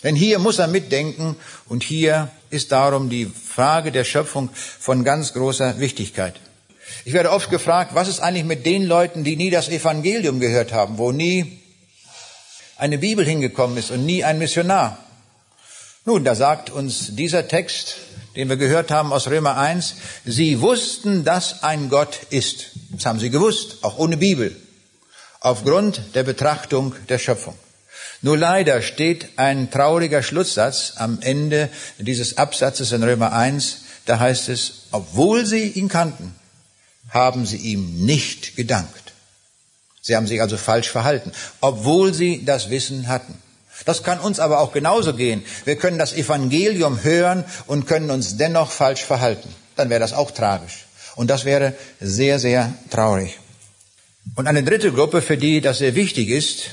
Denn 0.04 0.14
hier 0.14 0.38
muss 0.38 0.58
er 0.58 0.68
mitdenken 0.68 1.36
und 1.68 1.82
hier 1.82 2.28
ist 2.50 2.72
darum 2.72 3.08
die 3.08 3.26
Frage 3.26 3.90
der 3.90 4.04
Schöpfung 4.04 4.50
von 4.54 5.02
ganz 5.02 5.32
großer 5.32 5.80
Wichtigkeit. 5.80 6.34
Ich 7.04 7.12
werde 7.12 7.30
oft 7.30 7.50
gefragt, 7.50 7.94
was 7.94 8.08
ist 8.08 8.20
eigentlich 8.20 8.44
mit 8.44 8.66
den 8.66 8.84
Leuten, 8.84 9.24
die 9.24 9.36
nie 9.36 9.50
das 9.50 9.68
Evangelium 9.68 10.40
gehört 10.40 10.72
haben, 10.72 10.98
wo 10.98 11.12
nie 11.12 11.60
eine 12.76 12.98
Bibel 12.98 13.24
hingekommen 13.24 13.76
ist 13.76 13.90
und 13.90 14.04
nie 14.04 14.24
ein 14.24 14.38
Missionar? 14.38 14.98
Nun, 16.04 16.24
da 16.24 16.34
sagt 16.34 16.70
uns 16.70 17.16
dieser 17.16 17.48
Text, 17.48 17.96
den 18.36 18.48
wir 18.48 18.56
gehört 18.56 18.90
haben 18.90 19.12
aus 19.12 19.26
Römer 19.26 19.56
1, 19.56 19.96
sie 20.24 20.60
wussten, 20.60 21.24
dass 21.24 21.64
ein 21.64 21.88
Gott 21.88 22.20
ist. 22.30 22.70
Das 22.90 23.06
haben 23.06 23.18
sie 23.18 23.30
gewusst, 23.30 23.78
auch 23.82 23.98
ohne 23.98 24.16
Bibel, 24.16 24.54
aufgrund 25.40 26.00
der 26.14 26.22
Betrachtung 26.22 26.94
der 27.08 27.18
Schöpfung. 27.18 27.54
Nur 28.22 28.36
leider 28.36 28.82
steht 28.82 29.30
ein 29.36 29.70
trauriger 29.70 30.22
Schlusssatz 30.22 30.94
am 30.96 31.18
Ende 31.22 31.68
dieses 31.98 32.38
Absatzes 32.38 32.92
in 32.92 33.02
Römer 33.02 33.32
1, 33.32 33.78
da 34.04 34.18
heißt 34.18 34.48
es, 34.48 34.86
obwohl 34.92 35.44
sie 35.44 35.68
ihn 35.70 35.88
kannten, 35.88 36.34
haben 37.10 37.46
sie 37.46 37.56
ihm 37.56 38.04
nicht 38.04 38.56
gedankt. 38.56 39.12
Sie 40.02 40.14
haben 40.14 40.26
sich 40.26 40.40
also 40.40 40.56
falsch 40.56 40.88
verhalten, 40.88 41.32
obwohl 41.60 42.14
sie 42.14 42.44
das 42.44 42.70
Wissen 42.70 43.08
hatten. 43.08 43.34
Das 43.84 44.02
kann 44.02 44.20
uns 44.20 44.40
aber 44.40 44.60
auch 44.60 44.72
genauso 44.72 45.14
gehen. 45.14 45.44
Wir 45.64 45.76
können 45.76 45.98
das 45.98 46.12
Evangelium 46.12 47.02
hören 47.02 47.44
und 47.66 47.86
können 47.86 48.10
uns 48.10 48.36
dennoch 48.36 48.70
falsch 48.70 49.02
verhalten. 49.02 49.48
Dann 49.74 49.90
wäre 49.90 50.00
das 50.00 50.12
auch 50.12 50.30
tragisch. 50.30 50.86
Und 51.16 51.28
das 51.28 51.44
wäre 51.44 51.74
sehr, 52.00 52.38
sehr 52.38 52.72
traurig. 52.90 53.38
Und 54.34 54.46
eine 54.46 54.62
dritte 54.62 54.92
Gruppe, 54.92 55.22
für 55.22 55.36
die 55.36 55.60
das 55.60 55.78
sehr 55.78 55.94
wichtig 55.94 56.28
ist, 56.30 56.70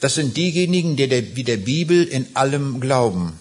das 0.00 0.14
sind 0.14 0.36
diejenigen, 0.36 0.96
die 0.96 1.08
der, 1.08 1.36
wie 1.36 1.44
der 1.44 1.58
Bibel 1.58 2.02
in 2.04 2.34
allem 2.34 2.80
glauben. 2.80 3.38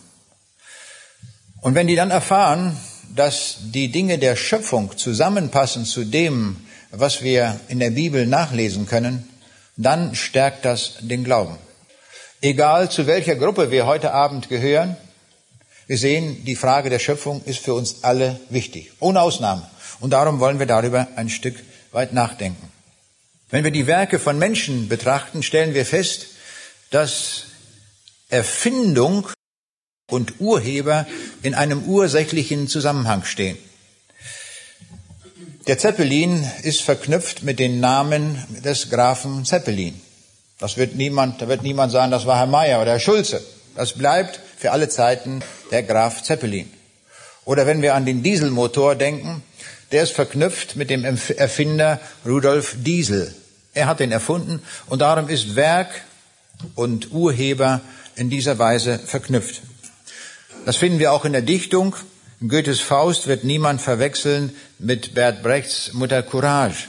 Und 1.62 1.76
wenn 1.76 1.88
die 1.88 1.96
dann 1.96 2.12
erfahren, 2.12 2.78
dass 3.16 3.58
die 3.62 3.92
Dinge 3.92 4.18
der 4.18 4.36
Schöpfung 4.36 4.98
zusammenpassen 4.98 5.86
zu 5.86 6.06
dem, 6.06 6.58
was 6.92 7.22
wir 7.22 7.60
in 7.68 7.80
der 7.80 7.92
Bibel 7.92 8.26
nachlesen 8.26 8.86
können, 8.86 9.28
dann 9.78 10.16
stärkt 10.16 10.66
das 10.66 10.96
den 11.02 11.24
Glauben. 11.24 11.58
Egal 12.42 12.90
zu 12.90 13.08
welcher 13.08 13.36
Gruppe 13.36 13.72
wir 13.72 13.86
heute 13.86 14.14
Abend 14.14 14.50
gehören, 14.50 14.98
wir 15.88 15.98
sehen, 15.98 16.46
die 16.46 16.56
Frage 16.56 16.90
der 16.90 17.00
Schöpfung 17.00 17.44
ist 17.46 17.60
für 17.60 17.74
uns 17.74 18.04
alle 18.04 18.40
wichtig, 18.50 18.92
ohne 19.00 19.22
Ausnahme. 19.22 19.70
Und 20.00 20.12
darum 20.12 20.40
wollen 20.40 20.60
wir 20.60 20.66
darüber 20.66 21.08
ein 21.16 21.30
Stück 21.30 21.56
weit 21.92 22.14
nachdenken. 22.14 22.72
Wenn 23.50 23.64
wir 23.64 23.72
die 23.72 23.88
Werke 23.88 24.18
von 24.18 24.40
Menschen 24.40 24.88
betrachten, 24.88 25.44
stellen 25.44 25.74
wir 25.74 25.86
fest, 25.86 26.28
dass 26.90 27.44
Erfindung 28.30 29.28
und 30.12 30.40
Urheber 30.40 31.08
in 31.42 31.56
einem 31.56 31.84
ursächlichen 31.86 32.68
Zusammenhang 32.68 33.24
stehen. 33.24 33.58
Der 35.68 35.78
Zeppelin 35.78 36.46
ist 36.64 36.82
verknüpft 36.82 37.44
mit 37.44 37.60
den 37.60 37.80
Namen 37.80 38.44
des 38.64 38.90
Grafen 38.90 39.46
Zeppelin. 39.46 40.00
Das 40.60 40.78
wird 40.78 40.96
niemand, 40.96 41.42
da 41.42 41.48
wird 41.48 41.64
niemand 41.64 41.92
sagen, 41.92 42.12
das 42.12 42.26
war 42.26 42.38
Herr 42.38 42.48
Meyer 42.48 42.82
oder 42.82 42.92
Herr 42.92 43.00
Schulze. 43.00 43.44
Das 43.76 43.94
bleibt 43.94 44.40
für 44.58 44.72
alle 44.72 44.90
Zeiten 44.90 45.42
der 45.72 45.84
Graf 45.84 46.24
Zeppelin. 46.24 46.72
Oder 47.46 47.66
wenn 47.66 47.82
wir 47.82 47.96
an 47.96 48.06
den 48.06 48.22
Dieselmotor 48.22 48.96
denken, 48.96 49.44
der 49.92 50.04
ist 50.04 50.14
verknüpft 50.14 50.76
mit 50.76 50.90
dem 50.90 51.04
Erfinder 51.06 52.00
Rudolf 52.26 52.76
Diesel. 52.80 53.34
Er 53.74 53.88
hat 53.88 54.00
den 54.00 54.12
erfunden 54.12 54.62
und 54.88 55.02
darum 55.02 55.30
ist 55.30 55.56
Werk 55.56 55.90
und 56.76 57.12
Urheber 57.12 57.82
in 58.16 58.30
dieser 58.30 58.60
Weise 58.60 59.00
verknüpft. 59.00 59.62
Das 60.64 60.78
finden 60.78 61.00
wir 61.00 61.12
auch 61.12 61.26
in 61.26 61.34
der 61.34 61.42
Dichtung. 61.42 61.96
Goethes 62.48 62.82
Faust 62.82 63.26
wird 63.26 63.44
niemand 63.44 63.82
verwechseln 63.82 64.56
mit 64.78 65.16
Bert 65.16 65.42
Brechts 65.42 65.94
Mutter 65.94 66.22
Courage. 66.22 66.88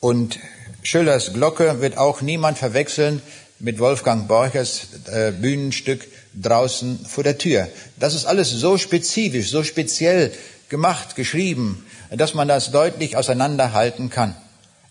Und 0.00 0.38
Schillers 0.82 1.32
Glocke 1.32 1.80
wird 1.80 1.96
auch 1.96 2.20
niemand 2.20 2.58
verwechseln 2.58 3.22
mit 3.58 3.78
Wolfgang 3.78 4.28
Borchers 4.28 4.88
äh, 5.06 5.32
Bühnenstück 5.32 6.06
draußen 6.34 7.04
vor 7.06 7.24
der 7.24 7.38
Tür. 7.38 7.68
Das 7.98 8.14
ist 8.14 8.26
alles 8.26 8.50
so 8.50 8.76
spezifisch, 8.76 9.50
so 9.50 9.62
speziell 9.62 10.32
gemacht, 10.68 11.16
geschrieben, 11.16 11.84
dass 12.10 12.34
man 12.34 12.48
das 12.48 12.70
deutlich 12.70 13.16
auseinanderhalten 13.16 14.10
kann. 14.10 14.34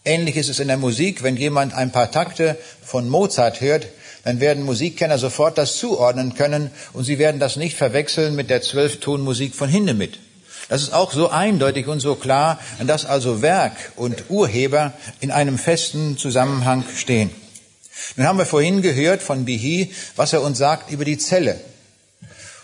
Ähnlich 0.06 0.38
ist 0.38 0.50
es 0.50 0.60
in 0.60 0.70
der 0.70 0.77
Musik, 0.77 1.24
wenn 1.24 1.36
jemand 1.36 1.74
ein 1.74 1.91
paar 1.91 2.12
Takte 2.12 2.58
von 2.82 3.10
Mozart 3.10 3.62
hört, 3.62 3.88
dann 4.24 4.39
werden 4.39 4.63
Musikkenner 4.63 5.18
sofort 5.18 5.58
das 5.58 5.77
zuordnen 5.77 6.36
können 6.36 6.72
und 6.94 7.03
sie 7.03 7.20
werden 7.20 7.39
das 7.39 7.56
nicht 7.56 7.75
verwechseln 7.77 8.36
mit 8.36 8.50
der 8.50 8.62
Zwölftonmusik 8.62 9.56
von 9.56 9.70
Hindemith. 9.70 10.20
Das 10.68 10.84
ist 10.84 10.94
auch 10.94 11.12
so 11.12 11.29
eindeutig 11.29 11.88
und 11.88 12.00
so 12.00 12.15
klar, 12.15 12.60
dass 12.86 13.06
also 13.06 13.41
Werk 13.41 13.74
und 13.96 14.29
Urheber 14.29 14.94
in 15.20 15.32
einem 15.32 15.58
festen 15.58 16.18
Zusammenhang 16.18 16.86
stehen. 16.96 17.32
Nun 18.15 18.27
haben 18.27 18.38
wir 18.38 18.46
vorhin 18.46 18.82
gehört 18.82 19.22
von 19.22 19.46
Bihi, 19.46 19.91
was 20.15 20.34
er 20.34 20.41
uns 20.41 20.58
sagt 20.58 20.91
über 20.91 21.06
die 21.06 21.18
Zelle. 21.18 21.60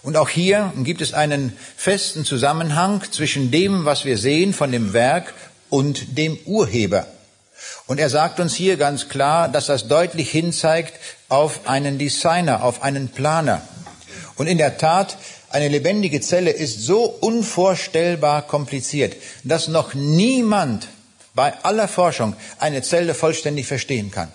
Und 0.03 0.17
auch 0.17 0.29
hier 0.29 0.71
gibt 0.83 1.01
es 1.01 1.13
einen 1.13 1.53
festen 1.75 2.25
Zusammenhang 2.25 3.01
zwischen 3.11 3.49
dem, 3.49 3.85
was 3.85 4.05
wir 4.05 4.19
sehen 4.19 4.53
von 4.53 4.71
dem 4.71 4.93
Werk 4.93 5.33
und 5.69 6.17
dem 6.17 6.37
Urheber. 6.45 7.07
Und 7.87 7.99
er 7.99 8.09
sagt 8.09 8.39
uns 8.39 8.55
hier 8.55 8.77
ganz 8.77 9.09
klar, 9.09 9.49
dass 9.49 9.67
das 9.67 9.87
deutlich 9.87 10.31
hinzeigt 10.31 10.93
auf 11.29 11.67
einen 11.67 11.97
Designer, 11.97 12.63
auf 12.63 12.83
einen 12.83 13.09
Planer. 13.09 13.61
Und 14.35 14.47
in 14.47 14.57
der 14.57 14.77
Tat, 14.77 15.17
eine 15.49 15.67
lebendige 15.69 16.19
Zelle 16.21 16.51
ist 16.51 16.81
so 16.81 17.03
unvorstellbar 17.03 18.41
kompliziert, 18.41 19.15
dass 19.43 19.67
noch 19.67 19.93
niemand 19.93 20.87
bei 21.33 21.53
aller 21.63 21.87
Forschung 21.87 22.35
eine 22.59 22.81
Zelle 22.81 23.13
vollständig 23.13 23.67
verstehen 23.67 24.11
kann. 24.11 24.31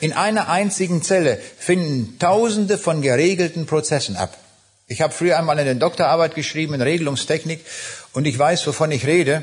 In 0.00 0.12
einer 0.12 0.48
einzigen 0.48 1.02
Zelle 1.02 1.40
finden 1.58 2.18
Tausende 2.18 2.78
von 2.78 3.02
geregelten 3.02 3.66
Prozessen 3.66 4.16
ab. 4.16 4.36
Ich 4.86 5.00
habe 5.00 5.14
früher 5.14 5.38
einmal 5.38 5.58
eine 5.58 5.76
Doktorarbeit 5.76 6.34
geschrieben 6.34 6.74
in 6.74 6.82
Regelungstechnik 6.82 7.64
und 8.12 8.26
ich 8.26 8.38
weiß, 8.38 8.66
wovon 8.66 8.90
ich 8.90 9.06
rede. 9.06 9.42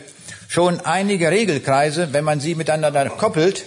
Schon 0.52 0.80
einige 0.80 1.30
Regelkreise, 1.30 2.12
wenn 2.12 2.24
man 2.24 2.40
sie 2.40 2.56
miteinander 2.56 3.08
koppelt 3.08 3.66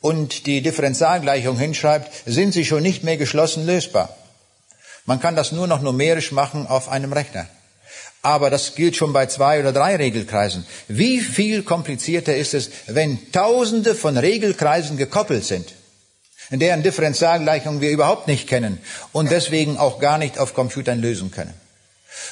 und 0.00 0.46
die 0.46 0.62
Differentialgleichung 0.62 1.58
hinschreibt, 1.58 2.08
sind 2.24 2.54
sie 2.54 2.64
schon 2.64 2.84
nicht 2.84 3.02
mehr 3.02 3.16
geschlossen 3.16 3.66
lösbar. 3.66 4.16
Man 5.06 5.18
kann 5.18 5.34
das 5.34 5.50
nur 5.50 5.66
noch 5.66 5.82
numerisch 5.82 6.30
machen 6.30 6.68
auf 6.68 6.88
einem 6.88 7.12
Rechner. 7.12 7.48
Aber 8.22 8.48
das 8.48 8.76
gilt 8.76 8.94
schon 8.94 9.12
bei 9.12 9.26
zwei 9.26 9.58
oder 9.58 9.72
drei 9.72 9.96
Regelkreisen. 9.96 10.64
Wie 10.86 11.18
viel 11.18 11.64
komplizierter 11.64 12.36
ist 12.36 12.54
es, 12.54 12.70
wenn 12.86 13.32
Tausende 13.32 13.96
von 13.96 14.16
Regelkreisen 14.16 14.96
gekoppelt 14.96 15.44
sind, 15.44 15.72
in 16.48 16.60
deren 16.60 16.84
Differentialgleichung 16.84 17.80
wir 17.80 17.90
überhaupt 17.90 18.28
nicht 18.28 18.48
kennen 18.48 18.78
und 19.10 19.32
deswegen 19.32 19.78
auch 19.78 19.98
gar 19.98 20.18
nicht 20.18 20.38
auf 20.38 20.54
Computern 20.54 21.00
lösen 21.00 21.32
können. 21.32 21.54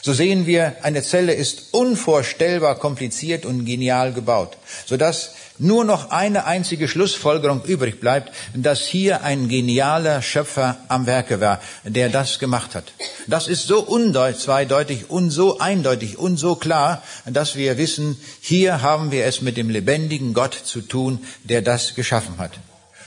So 0.01 0.12
sehen 0.12 0.47
wir, 0.47 0.77
eine 0.83 1.03
Zelle 1.03 1.33
ist 1.33 1.73
unvorstellbar 1.73 2.79
kompliziert 2.79 3.47
und 3.47 3.64
genial 3.64 4.12
gebaut, 4.12 4.57
sodass 4.87 5.35
nur 5.59 5.85
noch 5.85 6.11
eine 6.11 6.45
einzige 6.45 6.88
Schlussfolgerung 6.88 7.62
übrig 7.64 8.01
bleibt, 8.01 8.33
dass 8.55 8.81
hier 8.81 9.23
ein 9.23 9.49
genialer 9.49 10.21
Schöpfer 10.23 10.79
am 10.88 11.07
Werke 11.07 11.40
war, 11.40 11.61
der 11.85 12.09
das 12.09 12.38
gemacht 12.38 12.75
hat. 12.75 12.92
Das 13.27 13.47
ist 13.47 13.66
so 13.66 13.81
unzweideutig 13.81 15.11
und 15.11 15.31
so 15.31 15.59
eindeutig 15.61 16.18
und 16.18 16.37
so 16.37 16.57
klar, 16.57 17.03
dass 17.27 17.55
wir 17.55 17.79
wissen, 17.79 18.16
hier 18.40 18.83
haben 18.83 19.12
wir 19.12 19.25
es 19.27 19.40
mit 19.40 19.57
dem 19.57 19.71
lebendigen 19.71 20.35
Gott 20.35 20.55
zu 20.55 20.81
tun, 20.81 21.21
der 21.45 21.62
das 21.62 21.95
geschaffen 21.95 22.38
hat. 22.38 22.53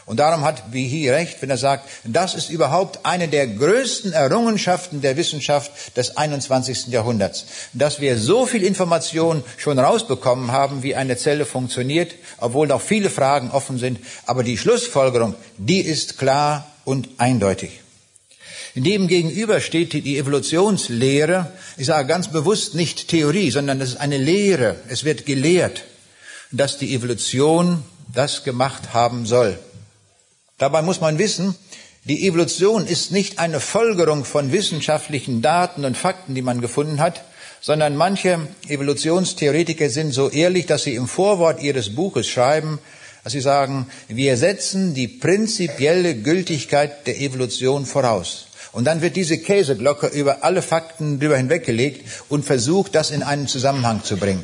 Und 0.05 0.17
darum 0.19 0.43
hat 0.43 0.71
Bihi 0.71 1.09
recht, 1.09 1.41
wenn 1.41 1.49
er 1.49 1.57
sagt, 1.57 1.89
das 2.03 2.35
ist 2.35 2.51
überhaupt 2.51 3.05
eine 3.07 3.27
der 3.27 3.47
größten 3.47 4.13
Errungenschaften 4.13 5.01
der 5.01 5.17
Wissenschaft 5.17 5.97
des 5.97 6.15
21. 6.15 6.87
Jahrhunderts, 6.87 7.45
dass 7.73 7.99
wir 7.99 8.19
so 8.19 8.45
viel 8.45 8.63
Information 8.63 9.43
schon 9.57 9.79
rausbekommen 9.79 10.51
haben, 10.51 10.83
wie 10.83 10.95
eine 10.95 11.17
Zelle 11.17 11.45
funktioniert, 11.47 12.13
obwohl 12.37 12.67
noch 12.67 12.81
viele 12.81 13.09
Fragen 13.09 13.49
offen 13.49 13.79
sind. 13.79 13.99
Aber 14.27 14.43
die 14.43 14.59
Schlussfolgerung, 14.59 15.33
die 15.57 15.81
ist 15.81 16.19
klar 16.19 16.67
und 16.83 17.09
eindeutig. 17.17 17.81
Dem 18.75 19.07
gegenüber 19.07 19.59
steht 19.59 19.93
die 19.93 20.19
Evolutionslehre. 20.19 21.51
Ich 21.77 21.87
sage 21.87 22.07
ganz 22.07 22.27
bewusst 22.27 22.75
nicht 22.75 23.07
Theorie, 23.07 23.49
sondern 23.49 23.81
es 23.81 23.91
ist 23.91 24.01
eine 24.01 24.17
Lehre. 24.17 24.75
Es 24.87 25.03
wird 25.03 25.25
gelehrt, 25.25 25.85
dass 26.51 26.77
die 26.77 26.93
Evolution 26.93 27.83
das 28.13 28.43
gemacht 28.43 28.93
haben 28.93 29.25
soll. 29.25 29.57
Dabei 30.57 30.81
muss 30.81 31.01
man 31.01 31.19
wissen, 31.19 31.53
die 32.05 32.27
Evolution 32.27 32.87
ist 32.87 33.11
nicht 33.11 33.39
eine 33.39 33.59
Folgerung 33.59 34.23
von 34.23 34.53
wissenschaftlichen 34.53 35.41
Daten 35.41 35.83
und 35.83 35.97
Fakten, 35.97 36.33
die 36.33 36.41
man 36.41 36.61
gefunden 36.61 37.01
hat, 37.01 37.23
sondern 37.59 37.97
manche 37.97 38.39
Evolutionstheoretiker 38.69 39.89
sind 39.89 40.13
so 40.13 40.29
ehrlich, 40.29 40.65
dass 40.65 40.83
sie 40.83 40.95
im 40.95 41.07
Vorwort 41.07 41.61
ihres 41.61 41.93
Buches 41.93 42.27
schreiben, 42.27 42.79
dass 43.23 43.33
sie 43.33 43.41
sagen, 43.41 43.87
wir 44.07 44.37
setzen 44.37 44.93
die 44.93 45.09
prinzipielle 45.09 46.15
Gültigkeit 46.15 47.05
der 47.05 47.19
Evolution 47.19 47.85
voraus. 47.85 48.45
Und 48.71 48.85
dann 48.85 49.01
wird 49.01 49.15
diese 49.15 49.39
Käseglocke 49.39 50.07
über 50.07 50.43
alle 50.43 50.61
Fakten 50.61 51.19
drüber 51.19 51.35
hinweggelegt 51.35 52.07
und 52.29 52.45
versucht, 52.45 52.95
das 52.95 53.11
in 53.11 53.23
einen 53.23 53.47
Zusammenhang 53.47 54.03
zu 54.03 54.15
bringen. 54.15 54.43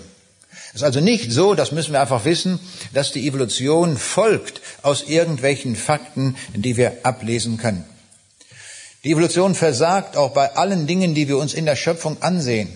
Es 0.74 0.78
ist 0.78 0.84
also 0.84 1.02
nicht 1.02 1.32
so, 1.32 1.54
das 1.54 1.74
müssen 1.74 1.92
wir 1.92 2.00
einfach 2.00 2.24
wissen, 2.24 2.60
dass 2.94 3.12
die 3.12 3.28
Evolution 3.28 3.98
folgt 3.98 4.62
aus 4.84 5.04
irgendwelchen 5.04 5.76
Fakten, 5.76 6.38
die 6.56 6.78
wir 6.78 7.00
ablesen 7.04 7.58
können. 7.58 7.84
Die 9.04 9.12
Evolution 9.12 9.54
versagt 9.54 10.16
auch 10.16 10.32
bei 10.32 10.56
allen 10.56 10.88
Dingen, 10.88 11.14
die 11.14 11.28
wir 11.28 11.38
uns 11.38 11.54
in 11.54 11.66
der 11.66 11.76
Schöpfung 11.76 12.22
ansehen. 12.22 12.70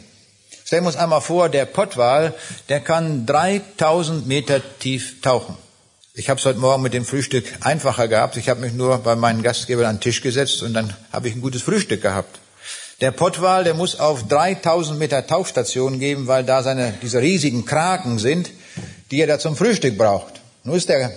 Stellen 0.65 0.83
wir 0.83 0.87
uns 0.87 0.97
einmal 0.97 1.21
vor, 1.21 1.47
der 1.47 1.65
Pottwal, 1.65 2.33
der 2.67 2.81
kann 2.81 3.25
3000 3.25 4.27
Meter 4.27 4.61
tief 4.79 5.21
tauchen. 5.21 5.55
Ich 6.15 6.29
habe 6.29 6.39
es 6.39 6.45
heute 6.45 6.59
Morgen 6.59 6.81
mit 6.81 6.93
dem 6.93 7.05
Frühstück 7.05 7.45
einfacher 7.61 8.07
gehabt. 8.07 8.35
Ich 8.37 8.49
habe 8.49 8.61
mich 8.61 8.73
nur 8.73 8.97
bei 8.97 9.15
meinen 9.15 9.43
Gastgebern 9.43 9.85
an 9.85 9.95
den 9.97 10.01
Tisch 10.01 10.21
gesetzt 10.21 10.63
und 10.63 10.73
dann 10.73 10.93
habe 11.11 11.29
ich 11.29 11.35
ein 11.35 11.41
gutes 11.41 11.61
Frühstück 11.61 12.01
gehabt. 12.01 12.39
Der 13.01 13.11
Pottwal, 13.11 13.65
der 13.65 13.73
muss 13.73 13.99
auf 13.99 14.25
3000 14.25 14.97
Meter 14.97 15.27
Tauchstation 15.27 15.99
geben, 15.99 16.27
weil 16.27 16.45
da 16.45 16.63
seine, 16.63 16.93
diese 17.01 17.21
riesigen 17.21 17.65
Kraken 17.65 18.19
sind, 18.19 18.51
die 19.11 19.19
er 19.19 19.27
da 19.27 19.37
zum 19.37 19.57
Frühstück 19.57 19.97
braucht. 19.97 20.35
Nun 20.63 20.77
ist 20.77 20.87
der 20.87 21.11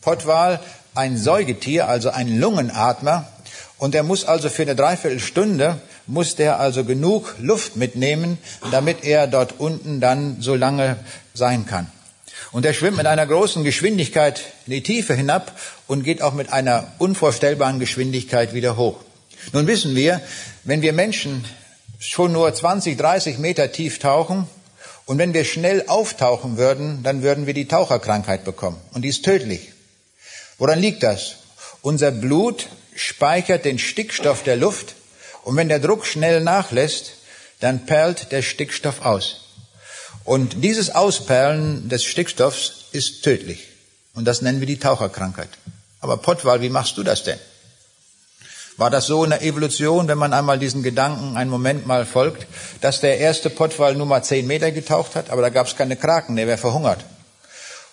Pottwal 0.00 0.58
ein 0.94 1.18
Säugetier, 1.18 1.86
also 1.86 2.08
ein 2.08 2.40
Lungenatmer. 2.40 3.28
Und 3.76 3.94
er 3.94 4.04
muss 4.04 4.24
also 4.24 4.48
für 4.48 4.62
eine 4.62 4.74
Dreiviertelstunde, 4.74 5.78
muss 6.06 6.34
der 6.34 6.58
also 6.60 6.84
genug 6.84 7.34
Luft 7.40 7.76
mitnehmen, 7.76 8.38
damit 8.70 9.04
er 9.04 9.26
dort 9.26 9.60
unten 9.60 10.00
dann 10.00 10.38
so 10.40 10.54
lange 10.54 10.96
sein 11.34 11.66
kann. 11.66 11.88
Und 12.52 12.64
er 12.64 12.72
schwimmt 12.72 12.96
mit 12.96 13.06
einer 13.06 13.26
großen 13.26 13.64
Geschwindigkeit 13.64 14.40
in 14.66 14.72
die 14.72 14.82
Tiefe 14.82 15.12
hinab 15.12 15.52
und 15.86 16.04
geht 16.04 16.22
auch 16.22 16.32
mit 16.32 16.54
einer 16.54 16.90
unvorstellbaren 16.96 17.78
Geschwindigkeit 17.80 18.54
wieder 18.54 18.78
hoch. 18.78 19.04
Nun 19.52 19.66
wissen 19.66 19.94
wir, 19.94 20.20
wenn 20.68 20.82
wir 20.82 20.92
Menschen 20.92 21.46
schon 21.98 22.32
nur 22.32 22.54
20, 22.54 22.98
30 22.98 23.38
Meter 23.38 23.72
tief 23.72 24.00
tauchen 24.00 24.46
und 25.06 25.16
wenn 25.16 25.32
wir 25.32 25.46
schnell 25.46 25.84
auftauchen 25.86 26.58
würden, 26.58 27.02
dann 27.02 27.22
würden 27.22 27.46
wir 27.46 27.54
die 27.54 27.66
Taucherkrankheit 27.66 28.44
bekommen. 28.44 28.78
Und 28.92 29.00
die 29.00 29.08
ist 29.08 29.24
tödlich. 29.24 29.72
Woran 30.58 30.78
liegt 30.78 31.02
das? 31.02 31.36
Unser 31.80 32.10
Blut 32.10 32.68
speichert 32.94 33.64
den 33.64 33.78
Stickstoff 33.78 34.42
der 34.42 34.56
Luft 34.56 34.94
und 35.42 35.56
wenn 35.56 35.70
der 35.70 35.78
Druck 35.78 36.04
schnell 36.04 36.42
nachlässt, 36.42 37.12
dann 37.60 37.86
perlt 37.86 38.30
der 38.30 38.42
Stickstoff 38.42 39.06
aus. 39.06 39.46
Und 40.24 40.62
dieses 40.62 40.94
Ausperlen 40.94 41.88
des 41.88 42.04
Stickstoffs 42.04 42.88
ist 42.92 43.22
tödlich. 43.22 43.68
Und 44.14 44.26
das 44.26 44.42
nennen 44.42 44.60
wir 44.60 44.66
die 44.66 44.78
Taucherkrankheit. 44.78 45.48
Aber 46.00 46.18
Pottwal, 46.18 46.60
wie 46.60 46.68
machst 46.68 46.98
du 46.98 47.04
das 47.04 47.24
denn? 47.24 47.38
War 48.78 48.90
das 48.90 49.06
so 49.06 49.24
in 49.24 49.30
der 49.30 49.42
Evolution, 49.42 50.06
wenn 50.06 50.18
man 50.18 50.32
einmal 50.32 50.58
diesen 50.58 50.84
Gedanken 50.84 51.36
einen 51.36 51.50
Moment 51.50 51.86
mal 51.88 52.06
folgt, 52.06 52.46
dass 52.80 53.00
der 53.00 53.18
erste 53.18 53.50
Pottwal 53.50 53.96
nur 53.96 54.06
mal 54.06 54.22
zehn 54.22 54.46
Meter 54.46 54.70
getaucht 54.70 55.16
hat, 55.16 55.30
aber 55.30 55.42
da 55.42 55.48
gab 55.48 55.66
es 55.66 55.74
keine 55.74 55.96
Kraken, 55.96 56.36
der 56.36 56.46
wäre 56.46 56.58
verhungert. 56.58 57.04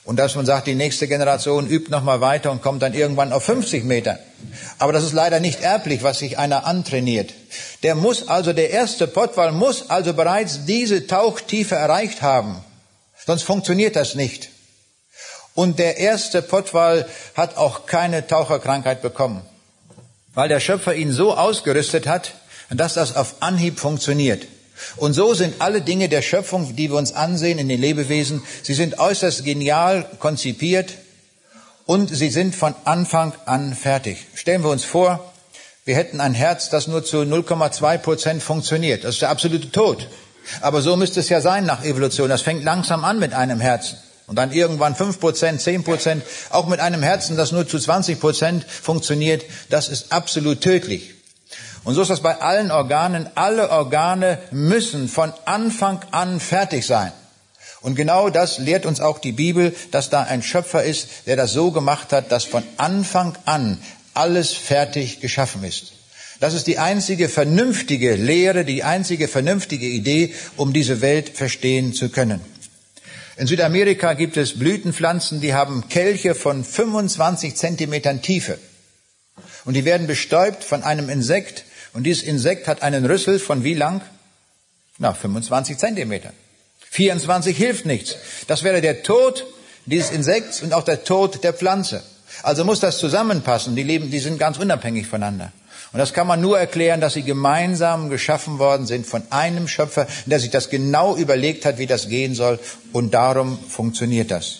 Und 0.04 0.18
dass 0.18 0.36
man 0.36 0.46
sagt, 0.46 0.68
die 0.68 0.76
nächste 0.76 1.08
Generation 1.08 1.68
übt 1.68 1.90
noch 1.90 2.04
mal 2.04 2.22
weiter 2.22 2.52
und 2.52 2.62
kommt 2.62 2.84
dann 2.84 2.94
irgendwann 2.94 3.34
auf 3.34 3.44
50 3.46 3.84
Meter. 3.84 4.20
Aber 4.78 4.94
das 4.94 5.04
ist 5.04 5.14
leider 5.14 5.40
nicht 5.40 5.62
erblich, 5.62 6.04
was 6.04 6.20
sich 6.20 6.38
einer 6.38 6.68
antrainiert. 6.68 7.34
Der 7.82 7.96
muss 7.96 8.28
also, 8.28 8.54
der 8.54 8.70
erste 8.70 9.08
Pottwal 9.08 9.52
muss 9.52 9.90
also 9.90 10.14
bereits 10.14 10.66
diese 10.66 11.08
Tauchtiefe 11.08 11.74
erreicht 11.74 12.22
haben. 12.22 12.64
Sonst 13.26 13.42
funktioniert 13.42 13.96
das 13.96 14.14
nicht. 14.14 14.50
Und 15.56 15.80
der 15.80 15.98
erste 15.98 16.44
Pottwal 16.44 17.08
hat 17.34 17.58
auch 17.58 17.88
keine 17.88 18.28
Taucherkrankheit 18.28 19.02
bekommen, 19.02 19.42
weil 20.36 20.50
der 20.50 20.60
Schöpfer 20.60 20.94
ihn 20.94 21.12
so 21.12 21.34
ausgerüstet 21.34 22.08
hat, 22.08 22.36
dass 22.70 22.94
das 22.94 23.16
auf 23.16 23.36
Anhieb 23.40 23.80
funktioniert. 23.80 24.48
Und 24.98 25.14
so 25.14 25.34
sind 25.34 25.56
alle 25.60 25.82
Dinge 25.82 26.10
der 26.10 26.22
Schöpfung, 26.22 26.76
die 26.76 26.90
wir 26.90 26.98
uns 26.98 27.14
ansehen 27.14 27.60
in 27.60 27.70
den 27.70 27.80
Lebewesen, 27.80 28.44
sie 28.62 28.74
sind 28.74 29.00
äußerst 29.00 29.46
genial 29.46 30.06
konzipiert 30.20 30.94
und 31.86 32.14
sie 32.14 32.30
sind 32.30 32.56
von 32.56 32.76
Anfang 32.84 33.34
an 33.46 33.74
fertig. 33.74 34.18
Stellen 34.36 34.64
wir 34.64 34.70
uns 34.70 34.84
vor, 34.84 35.34
wir 35.86 35.96
hätten 35.96 36.20
ein 36.20 36.34
Herz, 36.34 36.70
das 36.70 36.88
nur 36.88 37.06
zu 37.06 37.18
0,2 37.18 37.98
Prozent 38.00 38.44
funktioniert. 38.44 39.04
Das 39.04 39.16
ist 39.16 39.22
der 39.22 39.30
absolute 39.30 39.72
Tod. 39.72 40.10
Aber 40.62 40.82
so 40.82 40.96
müsste 40.96 41.20
es 41.20 41.30
ja 41.30 41.42
sein 41.42 41.66
nach 41.66 41.84
Evolution. 41.84 42.30
Das 42.30 42.42
fängt 42.42 42.64
langsam 42.64 43.06
an 43.06 43.20
mit 43.20 43.34
einem 43.34 43.60
Herzen. 43.60 43.98
Und 44.28 44.38
dann 44.38 44.52
irgendwann 44.52 44.96
5 44.96 45.20
Prozent, 45.20 45.62
10 45.62 45.84
Prozent, 45.84 46.24
auch 46.50 46.68
mit 46.68 46.80
einem 46.80 47.04
Herzen, 47.04 47.38
das 47.38 47.52
nur 47.52 47.68
zu 47.68 47.78
20 47.78 48.20
Prozent 48.20 48.66
funktioniert, 48.66 49.46
das 49.70 49.88
ist 49.90 50.12
absolut 50.12 50.62
tödlich. 50.62 51.14
Und 51.84 51.94
so 51.94 52.02
ist 52.02 52.10
das 52.10 52.22
bei 52.22 52.42
allen 52.42 52.72
Organen. 52.72 53.30
Alle 53.36 53.70
Organe 53.70 54.40
müssen 54.50 55.08
von 55.08 55.32
Anfang 55.46 56.02
an 56.10 56.40
fertig 56.40 56.86
sein. 56.86 57.12
Und 57.82 57.94
genau 57.94 58.32
das 58.32 58.58
lehrt 58.58 58.88
uns 58.88 59.00
auch 59.00 59.20
die 59.20 59.32
Bibel, 59.32 59.76
dass 59.92 60.10
da 60.10 60.24
ein 60.24 60.42
Schöpfer 60.42 60.84
ist, 60.84 61.08
der 61.28 61.36
das 61.36 61.54
so 61.54 61.70
gemacht 61.70 62.12
hat, 62.12 62.32
dass 62.32 62.44
von 62.44 62.64
Anfang 62.78 63.38
an 63.46 63.80
alles 64.16 64.54
fertig 64.54 65.20
geschaffen 65.20 65.64
ist. 65.64 65.94
Das 66.40 66.56
ist 66.56 66.66
die 66.66 66.80
einzige 66.80 67.30
vernünftige 67.30 68.16
Lehre, 68.16 68.66
die 68.66 68.84
einzige 68.84 69.28
vernünftige 69.28 69.86
Idee, 69.86 70.34
um 70.58 70.74
diese 70.74 71.02
Welt 71.02 71.38
verstehen 71.38 71.94
zu 71.94 72.10
können. 72.10 72.42
In 73.38 73.48
Südamerika 73.48 74.14
gibt 74.14 74.38
es 74.38 74.58
Blütenpflanzen, 74.58 75.42
die 75.42 75.54
haben 75.54 75.90
Kelche 75.90 76.36
von 76.36 76.64
25 76.64 77.56
Zentimetern 77.56 78.22
Tiefe. 78.22 78.58
Und 79.66 79.74
die 79.74 79.84
werden 79.84 80.08
bestäubt 80.08 80.64
von 80.64 80.84
einem 80.84 81.10
Insekt, 81.10 81.66
und 81.92 82.04
dieses 82.04 82.24
Insekt 82.24 82.68
hat 82.68 82.82
einen 82.82 83.06
Rüssel 83.06 83.40
von 83.40 83.64
wie 83.64 83.74
lang? 83.74 84.02
Na, 84.98 85.14
25 85.14 85.78
Zentimeter. 85.78 86.32
24 86.92 87.56
hilft 87.56 87.86
nichts. 87.86 88.18
Das 88.48 88.64
wäre 88.64 88.82
der 88.82 89.04
Tod 89.04 89.46
dieses 89.86 90.12
Insekts 90.12 90.62
und 90.62 90.74
auch 90.74 90.84
der 90.84 91.04
Tod 91.04 91.44
der 91.44 91.54
Pflanze. 91.54 92.04
Also 92.44 92.64
muss 92.64 92.80
das 92.80 92.98
zusammenpassen. 92.98 93.76
Die 93.76 93.84
leben, 93.84 94.12
die 94.12 94.20
sind 94.20 94.40
ganz 94.40 94.58
unabhängig 94.58 95.08
voneinander. 95.08 95.52
Und 95.96 96.00
das 96.00 96.12
kann 96.12 96.28
man 96.28 96.42
nur 96.42 96.60
erklären, 96.60 97.00
dass 97.00 97.14
sie 97.14 97.24
gemeinsam 97.24 98.10
geschaffen 98.10 98.60
worden 98.60 98.86
sind 98.86 99.08
von 99.08 99.24
einem 99.30 99.66
Schöpfer, 99.70 100.08
der 100.26 100.42
sich 100.42 100.50
das 100.50 100.70
genau 100.70 101.16
überlegt 101.16 101.64
hat, 101.64 101.78
wie 101.78 101.86
das 101.86 102.10
gehen 102.10 102.36
soll. 102.36 102.60
Und 102.92 103.14
darum 103.14 103.58
funktioniert 103.70 104.30
das. 104.30 104.58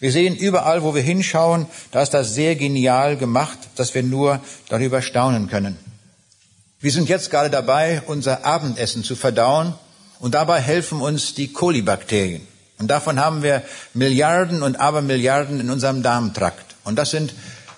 Wir 0.00 0.12
sehen 0.12 0.36
überall, 0.36 0.82
wo 0.82 0.94
wir 0.94 1.00
hinschauen, 1.00 1.64
da 1.92 2.02
ist 2.02 2.12
das 2.12 2.34
sehr 2.34 2.56
genial 2.56 3.16
gemacht, 3.16 3.56
dass 3.76 3.94
wir 3.94 4.02
nur 4.02 4.42
darüber 4.68 5.00
staunen 5.00 5.48
können. 5.48 5.78
Wir 6.78 6.92
sind 6.92 7.08
jetzt 7.08 7.30
gerade 7.30 7.48
dabei, 7.48 8.02
unser 8.04 8.44
Abendessen 8.44 9.02
zu 9.02 9.16
verdauen 9.16 9.72
und 10.20 10.34
dabei 10.34 10.60
helfen 10.60 11.00
uns 11.00 11.32
die 11.32 11.54
Kolibakterien. 11.54 12.46
Und 12.78 12.88
davon 12.88 13.18
haben 13.18 13.42
wir 13.42 13.62
Milliarden 13.94 14.62
und 14.62 14.78
Abermilliarden 14.78 15.58
in 15.58 15.70
unserem 15.70 16.02
Darmtrakt. 16.02 16.76
Und 16.84 16.96
das 16.98 17.12
sind 17.12 17.32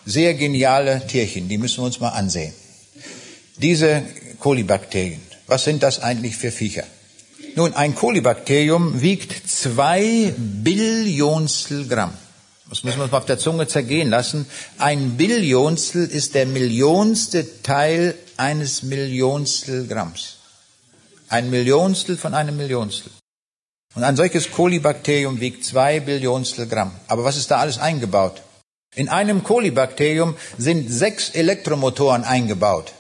sehr 0.04 0.34
geniale 0.34 1.06
Tierchen, 1.06 1.48
die 1.48 1.58
müssen 1.58 1.78
wir 1.78 1.86
uns 1.86 2.00
mal 2.00 2.08
ansehen. 2.08 2.52
Diese 3.60 4.02
Kolibakterien, 4.38 5.20
was 5.48 5.64
sind 5.64 5.82
das 5.82 6.00
eigentlich 6.00 6.36
für 6.36 6.52
Viecher? 6.52 6.84
Nun, 7.56 7.74
ein 7.74 7.96
Kolibakterium 7.96 9.02
wiegt 9.02 9.50
zwei 9.50 10.32
Billionstel 10.36 11.88
Gramm. 11.88 12.12
Das 12.68 12.84
müssen 12.84 12.98
wir 12.98 13.04
uns 13.04 13.12
mal 13.12 13.18
auf 13.18 13.26
der 13.26 13.38
Zunge 13.38 13.66
zergehen 13.66 14.10
lassen. 14.10 14.46
Ein 14.78 15.16
Billionstel 15.16 16.06
ist 16.06 16.36
der 16.36 16.46
millionste 16.46 17.62
Teil 17.62 18.14
eines 18.36 18.84
Millionstel 18.84 19.88
Gramms. 19.88 20.36
Ein 21.28 21.50
Millionstel 21.50 22.16
von 22.16 22.34
einem 22.34 22.56
Millionstel. 22.56 23.10
Und 23.96 24.04
ein 24.04 24.16
solches 24.16 24.52
Kolibakterium 24.52 25.40
wiegt 25.40 25.64
zwei 25.64 25.98
Billionstel 25.98 26.68
Gramm. 26.68 26.92
Aber 27.08 27.24
was 27.24 27.36
ist 27.36 27.50
da 27.50 27.56
alles 27.56 27.78
eingebaut? 27.78 28.42
In 28.94 29.08
einem 29.08 29.42
Kolibakterium 29.42 30.36
sind 30.58 30.90
sechs 30.90 31.30
Elektromotoren 31.30 32.22
eingebaut. 32.22 32.92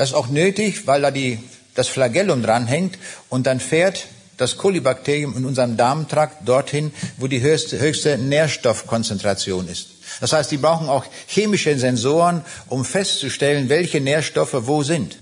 Das 0.00 0.08
ist 0.08 0.14
auch 0.14 0.28
nötig, 0.28 0.86
weil 0.86 1.02
da 1.02 1.10
die, 1.10 1.38
das 1.74 1.88
Flagellum 1.88 2.42
dranhängt 2.42 2.96
und 3.28 3.46
dann 3.46 3.60
fährt 3.60 4.06
das 4.38 4.56
Kolibakterium 4.56 5.36
in 5.36 5.44
unserem 5.44 5.76
Darmtrakt 5.76 6.48
dorthin, 6.48 6.90
wo 7.18 7.26
die 7.26 7.42
höchste, 7.42 7.78
höchste 7.78 8.16
Nährstoffkonzentration 8.16 9.68
ist. 9.68 9.88
Das 10.22 10.32
heißt, 10.32 10.50
die 10.50 10.56
brauchen 10.56 10.88
auch 10.88 11.04
chemische 11.26 11.78
Sensoren, 11.78 12.42
um 12.70 12.86
festzustellen, 12.86 13.68
welche 13.68 14.00
Nährstoffe 14.00 14.66
wo 14.66 14.82
sind. 14.82 15.18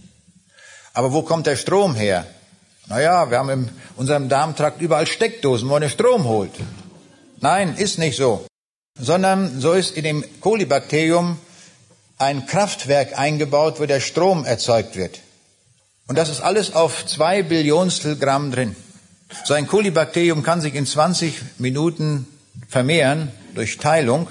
Aber 0.93 1.13
wo 1.13 1.23
kommt 1.23 1.49
der 1.49 1.57
Strom 1.57 1.97
her? 1.97 2.25
Naja, 2.87 3.29
wir 3.33 3.39
haben 3.39 3.51
in 3.51 3.71
unserem 3.97 4.29
Darmtrakt 4.29 4.81
überall 4.81 5.09
Steckdosen, 5.09 5.67
wo 5.67 5.73
man 5.73 5.83
den 5.83 5.91
Strom 5.91 6.23
holt. 6.23 6.53
Nein, 7.41 7.75
ist 7.77 7.99
nicht 7.99 8.17
so. 8.17 8.47
Sondern 8.97 9.61
so 9.61 9.73
ist 9.73 9.97
in 9.97 10.05
dem 10.05 10.25
Kolibakterium 10.41 11.37
ein 12.19 12.47
Kraftwerk 12.47 13.19
eingebaut, 13.19 13.81
wo 13.81 13.87
der 13.87 14.01
Strom 14.01 14.45
erzeugt 14.45 14.97
wird. 14.97 15.21
Und 16.09 16.19
das 16.19 16.29
ist 16.29 16.41
alles 16.41 16.75
auf 16.75 17.07
zwei 17.07 17.43
Billionstel 17.43 18.17
Gramm 18.17 18.51
drin. 18.51 18.75
So 19.45 19.55
ein 19.55 19.67
Kolibakterium 19.67 20.43
kann 20.43 20.61
sich 20.61 20.75
in 20.75 20.87
20 20.87 21.35
Minuten 21.59 22.27
vermehren 22.69 23.31
durch 23.55 23.79
Teilung. 23.79 24.29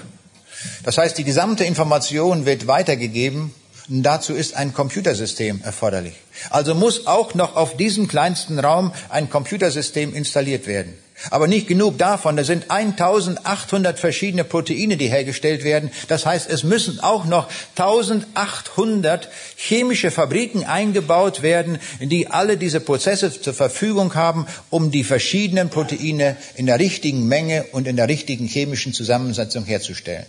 Das 0.82 0.98
heißt, 0.98 1.16
die 1.16 1.24
gesamte 1.24 1.64
Information 1.64 2.46
wird 2.46 2.66
weitergegeben 2.66 3.54
und 3.88 4.02
dazu 4.02 4.34
ist 4.34 4.54
ein 4.54 4.74
Computersystem 4.74 5.62
erforderlich. 5.62 6.14
Also 6.50 6.74
muss 6.74 7.06
auch 7.06 7.34
noch 7.34 7.56
auf 7.56 7.76
diesem 7.76 8.08
kleinsten 8.08 8.58
Raum 8.58 8.92
ein 9.08 9.30
Computersystem 9.30 10.14
installiert 10.14 10.66
werden. 10.66 10.94
Aber 11.30 11.46
nicht 11.46 11.66
genug 11.66 11.98
davon. 11.98 12.36
Da 12.36 12.44
sind 12.44 12.70
1800 12.70 13.98
verschiedene 13.98 14.44
Proteine, 14.44 14.96
die 14.96 15.08
hergestellt 15.08 15.64
werden. 15.64 15.90
Das 16.06 16.26
heißt, 16.26 16.48
es 16.48 16.62
müssen 16.62 17.00
auch 17.00 17.24
noch 17.24 17.48
1800 17.76 19.28
chemische 19.56 20.10
Fabriken 20.10 20.64
eingebaut 20.64 21.42
werden, 21.42 21.78
die 22.00 22.28
alle 22.28 22.56
diese 22.56 22.80
Prozesse 22.80 23.40
zur 23.40 23.54
Verfügung 23.54 24.14
haben, 24.14 24.46
um 24.70 24.90
die 24.90 25.04
verschiedenen 25.04 25.70
Proteine 25.70 26.36
in 26.54 26.66
der 26.66 26.78
richtigen 26.78 27.26
Menge 27.26 27.64
und 27.72 27.86
in 27.86 27.96
der 27.96 28.08
richtigen 28.08 28.46
chemischen 28.46 28.92
Zusammensetzung 28.92 29.64
herzustellen. 29.64 30.26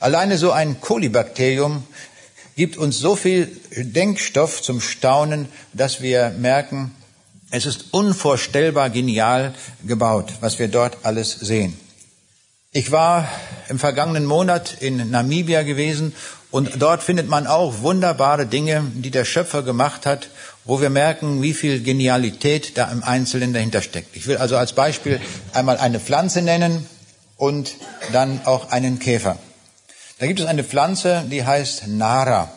Alleine 0.00 0.38
so 0.38 0.52
ein 0.52 0.80
Kolibakterium 0.80 1.84
gibt 2.56 2.76
uns 2.76 2.98
so 2.98 3.16
viel 3.16 3.50
Denkstoff 3.74 4.62
zum 4.62 4.80
Staunen, 4.80 5.48
dass 5.72 6.02
wir 6.02 6.30
merken, 6.30 6.94
es 7.50 7.66
ist 7.66 7.86
unvorstellbar 7.92 8.90
genial 8.90 9.54
gebaut, 9.86 10.32
was 10.40 10.58
wir 10.58 10.68
dort 10.68 10.98
alles 11.04 11.32
sehen. 11.32 11.78
Ich 12.72 12.90
war 12.90 13.28
im 13.68 13.78
vergangenen 13.78 14.26
Monat 14.26 14.76
in 14.80 15.10
Namibia 15.10 15.62
gewesen 15.62 16.12
Und 16.54 16.80
dort 16.80 17.02
findet 17.02 17.28
man 17.28 17.48
auch 17.48 17.80
wunderbare 17.80 18.46
Dinge, 18.46 18.84
die 18.94 19.10
der 19.10 19.24
Schöpfer 19.24 19.64
gemacht 19.64 20.06
hat, 20.06 20.28
wo 20.64 20.80
wir 20.80 20.88
merken, 20.88 21.42
wie 21.42 21.52
viel 21.52 21.82
Genialität 21.82 22.78
da 22.78 22.92
im 22.92 23.02
Einzelnen 23.02 23.52
dahinter 23.52 23.82
steckt. 23.82 24.14
Ich 24.14 24.28
will 24.28 24.36
also 24.36 24.56
als 24.56 24.72
Beispiel 24.72 25.20
einmal 25.52 25.78
eine 25.78 25.98
Pflanze 25.98 26.42
nennen 26.42 26.86
und 27.38 27.74
dann 28.12 28.40
auch 28.44 28.70
einen 28.70 29.00
Käfer. 29.00 29.36
Da 30.20 30.28
gibt 30.28 30.38
es 30.38 30.46
eine 30.46 30.62
Pflanze, 30.62 31.24
die 31.28 31.44
heißt 31.44 31.88
Nara. 31.88 32.52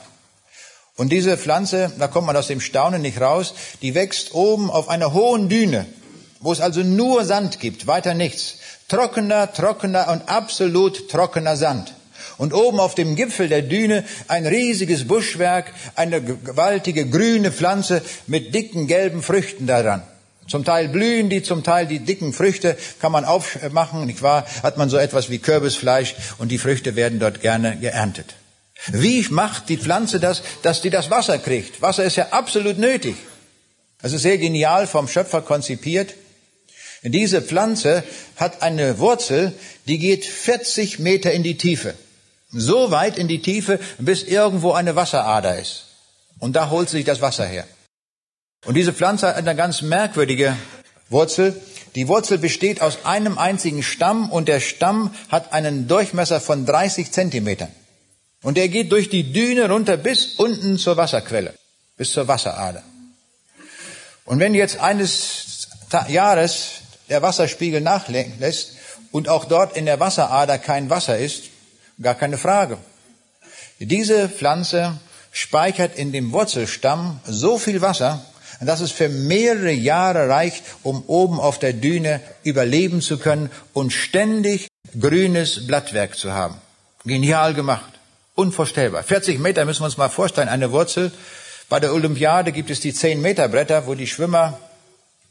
Und 0.97 1.10
diese 1.10 1.38
Pflanze, 1.38 1.91
da 1.99 2.07
kommt 2.07 2.25
man 2.25 2.36
aus 2.36 2.47
dem 2.47 2.60
Staunen 2.60 3.03
nicht 3.03 3.21
raus, 3.21 3.53
die 3.83 3.93
wächst 3.93 4.33
oben 4.33 4.71
auf 4.71 4.89
einer 4.89 5.13
hohen 5.13 5.47
Düne, 5.47 5.86
wo 6.39 6.51
es 6.51 6.60
also 6.60 6.81
nur 6.81 7.23
Sand 7.23 7.60
gibt, 7.60 7.86
weiter 7.86 8.15
nichts. 8.15 8.55
Trockener, 8.88 9.53
trockener 9.53 10.10
und 10.10 10.27
absolut 10.27 11.07
trockener 11.10 11.55
Sand. 11.55 11.93
Und 12.39 12.53
oben 12.53 12.79
auf 12.79 12.95
dem 12.95 13.15
Gipfel 13.15 13.47
der 13.47 13.62
Düne 13.62 14.05
ein 14.27 14.47
riesiges 14.47 15.07
Buschwerk, 15.07 15.71
eine 15.93 16.21
gewaltige 16.21 17.07
grüne 17.07 17.51
Pflanze 17.51 18.01
mit 18.25 18.55
dicken 18.55 18.88
gelben 18.88 19.21
Früchten 19.21 19.67
daran. 19.67 20.01
Zum 20.47 20.65
Teil 20.65 20.88
blühen 20.88 21.29
die, 21.29 21.43
zum 21.43 21.63
Teil 21.63 21.86
die 21.86 21.99
dicken 21.99 22.33
Früchte 22.33 22.75
kann 22.99 23.12
man 23.12 23.25
aufmachen, 23.25 24.05
nicht 24.05 24.23
wahr? 24.23 24.45
Hat 24.63 24.77
man 24.77 24.89
so 24.89 24.97
etwas 24.97 25.29
wie 25.29 25.39
Kürbisfleisch 25.39 26.15
und 26.39 26.49
die 26.51 26.57
Früchte 26.57 26.95
werden 26.95 27.19
dort 27.19 27.41
gerne 27.41 27.77
geerntet. 27.77 28.36
Wie 28.87 29.25
macht 29.29 29.69
die 29.69 29.77
Pflanze 29.77 30.19
das, 30.19 30.41
dass 30.61 30.81
die 30.81 30.89
das 30.89 31.09
Wasser 31.09 31.39
kriegt? 31.39 31.81
Wasser 31.81 32.03
ist 32.03 32.15
ja 32.15 32.29
absolut 32.29 32.77
nötig. 32.77 33.15
Ist 34.01 34.17
sehr 34.19 34.37
genial 34.37 34.87
vom 34.87 35.07
Schöpfer 35.07 35.41
konzipiert. 35.41 36.13
Diese 37.03 37.41
Pflanze 37.41 38.03
hat 38.35 38.61
eine 38.61 38.99
Wurzel, 38.99 39.53
die 39.87 39.97
geht 39.97 40.25
40 40.25 40.99
Meter 40.99 41.31
in 41.31 41.43
die 41.43 41.57
Tiefe. 41.57 41.95
So 42.51 42.91
weit 42.91 43.17
in 43.17 43.27
die 43.27 43.41
Tiefe, 43.41 43.79
bis 43.97 44.23
irgendwo 44.23 44.71
eine 44.71 44.95
Wasserader 44.95 45.59
ist. 45.59 45.85
Und 46.39 46.55
da 46.55 46.69
holt 46.69 46.89
sich 46.89 47.05
das 47.05 47.21
Wasser 47.21 47.45
her. 47.45 47.67
Und 48.65 48.75
diese 48.75 48.93
Pflanze 48.93 49.27
hat 49.27 49.35
eine 49.35 49.55
ganz 49.55 49.81
merkwürdige 49.81 50.55
Wurzel. 51.09 51.59
Die 51.95 52.07
Wurzel 52.07 52.37
besteht 52.37 52.81
aus 52.81 53.05
einem 53.05 53.37
einzigen 53.37 53.83
Stamm 53.83 54.29
und 54.29 54.47
der 54.47 54.59
Stamm 54.59 55.13
hat 55.29 55.53
einen 55.53 55.87
Durchmesser 55.87 56.39
von 56.39 56.65
30 56.65 57.11
Zentimetern. 57.11 57.71
Und 58.43 58.58
er 58.58 58.67
geht 58.67 58.91
durch 58.91 59.10
die 59.10 59.34
Düne 59.34 59.69
runter 59.69 59.97
bis 59.97 60.36
unten 60.38 60.78
zur 60.78 60.97
Wasserquelle, 60.97 61.54
bis 61.97 62.12
zur 62.12 62.28
Wasserader. 62.28 62.84
Und 64.26 64.39
wenn 64.39 64.54
jetzt 64.54 64.80
eines 64.80 65.67
Jahres 66.10 66.82
der 67.10 67.21
Wasserspiegel 67.21 67.82
nachlässt 67.82 68.73
und 69.12 69.30
auch 69.30 69.45
dort 69.45 69.78
in 69.78 69.86
der 69.86 70.00
Wasserader 70.00 70.58
kein 70.58 70.89
Wasser 70.89 71.17
ist, 71.17 71.43
gar 72.02 72.15
keine 72.15 72.38
Frage. 72.38 72.78
Diese 73.80 74.28
Pflanze 74.28 75.00
speichert 75.32 75.95
in 75.97 76.12
dem 76.12 76.32
Wurzelstamm 76.32 77.19
so 77.26 77.58
viel 77.58 77.82
Wasser, 77.82 78.26
dass 78.60 78.82
es 78.82 78.91
für 78.91 79.08
mehrere 79.08 79.71
Jahre 79.71 80.30
reicht, 80.30 80.63
um 80.84 81.04
oben 81.08 81.39
auf 81.39 81.60
der 81.60 81.73
Düne 81.73 82.21
überleben 82.43 83.02
zu 83.02 83.17
können 83.19 83.52
und 83.73 83.93
ständig 83.93 84.67
grünes 85.00 85.67
Blattwerk 85.67 86.17
zu 86.17 86.34
haben. 86.34 86.56
Genial 87.06 87.54
gemacht. 87.54 87.96
Unvorstellbar. 88.38 89.02
40 89.02 89.39
Meter 89.39 89.65
müssen 89.65 89.82
wir 89.82 89.86
uns 89.86 89.97
mal 89.97 90.10
vorstellen, 90.10 90.47
eine 90.47 90.71
Wurzel. 90.71 91.12
Bei 91.69 91.80
der 91.80 91.91
Olympiade 91.91 92.52
gibt 92.52 92.69
es 92.69 92.80
die 92.80 92.93
10 92.93 93.19
Meter 93.19 93.47
Bretter, 93.47 93.88
wo 93.88 93.95
die 93.95 94.06
Schwimmer 94.06 94.60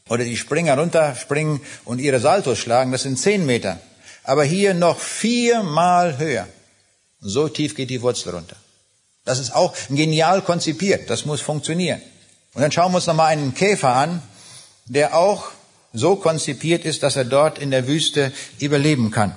oder 0.09 0.25
die 0.25 0.35
Springer 0.35 0.77
runterspringen 0.77 1.61
und 1.85 1.99
ihre 1.99 2.19
Saltos 2.19 2.59
schlagen. 2.59 2.91
Das 2.91 3.03
sind 3.03 3.17
10 3.17 3.45
Meter. 3.45 3.79
Aber 4.25 4.43
hier 4.43 4.73
noch 4.73 4.99
viermal 4.99 6.17
höher. 6.17 6.49
So 7.21 7.47
tief 7.47 7.75
geht 7.75 7.91
die 7.91 8.01
Wurzel 8.01 8.35
runter. 8.35 8.57
Das 9.23 9.39
ist 9.39 9.55
auch 9.55 9.73
genial 9.89 10.41
konzipiert. 10.41 11.09
Das 11.09 11.25
muss 11.25 11.39
funktionieren. 11.39 12.01
Und 12.55 12.61
dann 12.61 12.73
schauen 12.73 12.91
wir 12.91 12.97
uns 12.97 13.07
nochmal 13.07 13.27
einen 13.27 13.53
Käfer 13.53 13.95
an, 13.95 14.21
der 14.85 15.15
auch 15.15 15.45
so 15.93 16.17
konzipiert 16.17 16.83
ist, 16.83 17.03
dass 17.03 17.15
er 17.15 17.23
dort 17.23 17.57
in 17.57 17.71
der 17.71 17.87
Wüste 17.87 18.33
überleben 18.59 19.11
kann. 19.11 19.33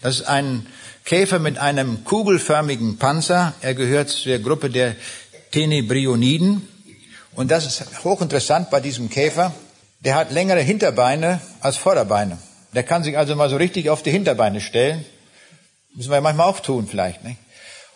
Das 0.00 0.16
ist 0.16 0.26
ein 0.26 0.66
Käfer 1.04 1.38
mit 1.38 1.58
einem 1.58 2.04
kugelförmigen 2.04 2.96
Panzer. 2.98 3.54
Er 3.60 3.74
gehört 3.74 4.08
zur 4.08 4.38
Gruppe 4.38 4.70
der 4.70 4.94
Tenebrioniden. 5.50 6.68
Und 7.34 7.50
das 7.50 7.66
ist 7.66 8.04
hochinteressant 8.04 8.70
bei 8.70 8.80
diesem 8.80 9.10
Käfer. 9.10 9.52
Der 10.00 10.14
hat 10.14 10.30
längere 10.30 10.60
Hinterbeine 10.60 11.40
als 11.60 11.76
Vorderbeine. 11.76 12.38
Der 12.74 12.82
kann 12.82 13.04
sich 13.04 13.18
also 13.18 13.34
mal 13.36 13.50
so 13.50 13.56
richtig 13.56 13.90
auf 13.90 14.02
die 14.02 14.10
Hinterbeine 14.10 14.60
stellen. 14.60 15.04
Müssen 15.94 16.10
wir 16.10 16.16
ja 16.16 16.20
manchmal 16.20 16.46
auch 16.46 16.60
tun 16.60 16.86
vielleicht. 16.88 17.24
Nicht? 17.24 17.38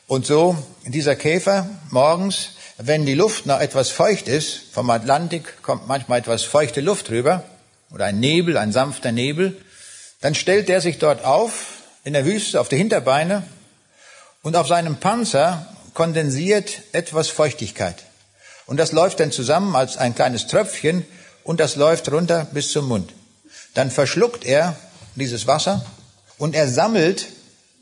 Und 0.07 0.27
so 0.27 0.57
dieser 0.85 1.17
Käfer 1.17 1.69
morgens, 1.91 2.51
wenn 2.79 3.07
die 3.07 3.15
Luft 3.15 3.47
noch 3.47 3.61
etwas 3.61 3.91
feucht 3.91 4.29
ist, 4.29 4.61
vom 4.73 4.91
Atlantik 4.91 5.63
kommt 5.63 5.89
manchmal 5.89 6.19
etwas 6.19 6.45
feuchte 6.45 6.81
Luft 6.81 7.11
rüber, 7.11 7.45
oder 7.93 8.07
ein 8.07 8.21
Nebel, 8.21 8.57
ein 8.57 8.73
sanfter 8.73 9.13
Nebel, 9.13 9.57
dann 10.21 10.35
stellt 10.35 10.69
der 10.69 10.81
sich 10.81 10.99
dort 10.99 11.25
auf, 11.25 11.76
in 12.07 12.13
der 12.13 12.25
Wüste 12.25 12.61
auf 12.61 12.69
die 12.69 12.77
Hinterbeine 12.77 13.43
und 14.43 14.55
auf 14.55 14.69
seinem 14.69 14.99
Panzer 14.99 15.67
kondensiert 15.93 16.83
etwas 16.93 17.29
Feuchtigkeit. 17.29 18.05
Und 18.67 18.77
das 18.77 18.93
läuft 18.93 19.19
dann 19.19 19.33
zusammen 19.33 19.75
als 19.75 19.97
ein 19.97 20.15
kleines 20.15 20.47
Tröpfchen 20.47 21.05
und 21.43 21.59
das 21.59 21.75
läuft 21.75 22.13
runter 22.13 22.47
bis 22.53 22.71
zum 22.71 22.87
Mund. 22.87 23.13
Dann 23.75 23.91
verschluckt 23.91 24.45
er 24.45 24.77
dieses 25.17 25.49
Wasser 25.49 25.85
und 26.39 26.55
er 26.55 26.69
sammelt 26.69 27.27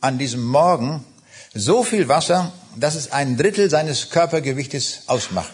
an 0.01 0.17
diesem 0.17 0.43
Morgen 0.43 1.05
so 1.53 1.85
viel 1.85 2.09
Wasser, 2.09 2.51
dass 2.77 2.95
es 2.95 3.13
ein 3.13 3.37
Drittel 3.37 3.69
seines 3.69 4.09
Körpergewichtes 4.09 5.03
ausmacht. 5.07 5.53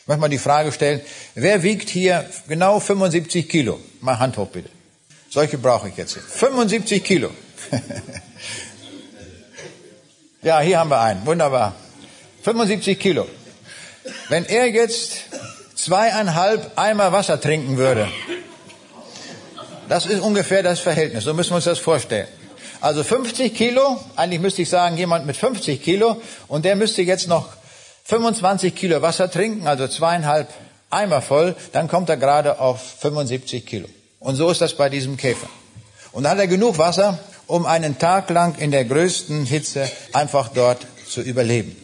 Ich 0.00 0.08
möchte 0.08 0.22
mal 0.22 0.28
die 0.28 0.38
Frage 0.38 0.72
stellen, 0.72 1.02
wer 1.34 1.62
wiegt 1.62 1.90
hier 1.90 2.24
genau 2.48 2.80
75 2.80 3.46
Kilo? 3.46 3.78
Mal 4.00 4.18
Hand 4.18 4.38
hoch 4.38 4.48
bitte. 4.48 4.70
Solche 5.28 5.58
brauche 5.58 5.90
ich 5.90 5.98
jetzt. 5.98 6.16
75 6.16 7.04
Kilo. 7.04 7.30
ja, 10.42 10.60
hier 10.60 10.78
haben 10.78 10.90
wir 10.90 11.00
einen. 11.00 11.26
Wunderbar. 11.26 11.74
75 12.42 12.98
Kilo. 12.98 13.26
Wenn 14.28 14.44
er 14.44 14.68
jetzt 14.68 15.24
zweieinhalb 15.74 16.72
Eimer 16.76 17.12
Wasser 17.12 17.40
trinken 17.40 17.76
würde, 17.76 18.08
das 19.88 20.06
ist 20.06 20.20
ungefähr 20.20 20.62
das 20.62 20.80
Verhältnis. 20.80 21.24
So 21.24 21.34
müssen 21.34 21.50
wir 21.50 21.56
uns 21.56 21.64
das 21.64 21.78
vorstellen. 21.78 22.28
Also 22.80 23.02
50 23.02 23.54
Kilo, 23.54 23.98
eigentlich 24.16 24.40
müsste 24.40 24.62
ich 24.62 24.68
sagen, 24.68 24.96
jemand 24.96 25.26
mit 25.26 25.36
50 25.36 25.82
Kilo, 25.82 26.20
und 26.48 26.64
der 26.64 26.76
müsste 26.76 27.02
jetzt 27.02 27.28
noch 27.28 27.48
25 28.04 28.74
Kilo 28.74 29.00
Wasser 29.00 29.30
trinken, 29.30 29.66
also 29.66 29.88
zweieinhalb 29.88 30.48
Eimer 30.90 31.22
voll, 31.22 31.56
dann 31.72 31.88
kommt 31.88 32.10
er 32.10 32.18
gerade 32.18 32.60
auf 32.60 32.80
75 33.00 33.64
Kilo. 33.64 33.88
Und 34.20 34.36
so 34.36 34.50
ist 34.50 34.60
das 34.60 34.74
bei 34.74 34.88
diesem 34.88 35.16
Käfer. 35.16 35.48
Und 36.12 36.24
dann 36.24 36.32
hat 36.32 36.38
er 36.38 36.46
genug 36.46 36.78
Wasser, 36.78 37.18
um 37.46 37.66
einen 37.66 37.98
Tag 37.98 38.30
lang 38.30 38.56
in 38.58 38.70
der 38.70 38.84
größten 38.84 39.44
Hitze 39.44 39.90
einfach 40.12 40.48
dort 40.48 40.86
zu 41.08 41.20
überleben. 41.20 41.76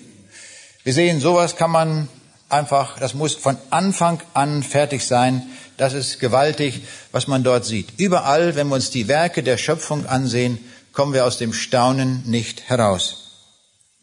Wir 0.85 0.95
sehen, 0.95 1.21
sowas 1.21 1.57
kann 1.57 1.71
man 1.71 2.09
einfach, 2.49 2.99
das 2.99 3.15
muss 3.15 3.35
von 3.35 3.57
Anfang 3.71 4.21
an 4.35 4.63
fertig 4.63 5.05
sein. 5.05 5.43
Das 5.77 5.93
ist 5.93 6.21
gewaltig, 6.21 6.83
was 7.13 7.27
man 7.27 7.45
dort 7.45 7.65
sieht. 7.65 7.89
Überall, 7.99 8.55
wenn 8.55 8.69
wir 8.69 8.75
uns 8.75 8.91
die 8.91 9.09
Werke 9.09 9.43
der 9.43 9.57
Schöpfung 9.57 10.07
ansehen, 10.07 10.59
kommen 10.93 11.13
wir 11.13 11.25
aus 11.25 11.39
dem 11.39 11.53
Staunen 11.53 12.23
nicht 12.27 12.69
heraus. 12.69 13.17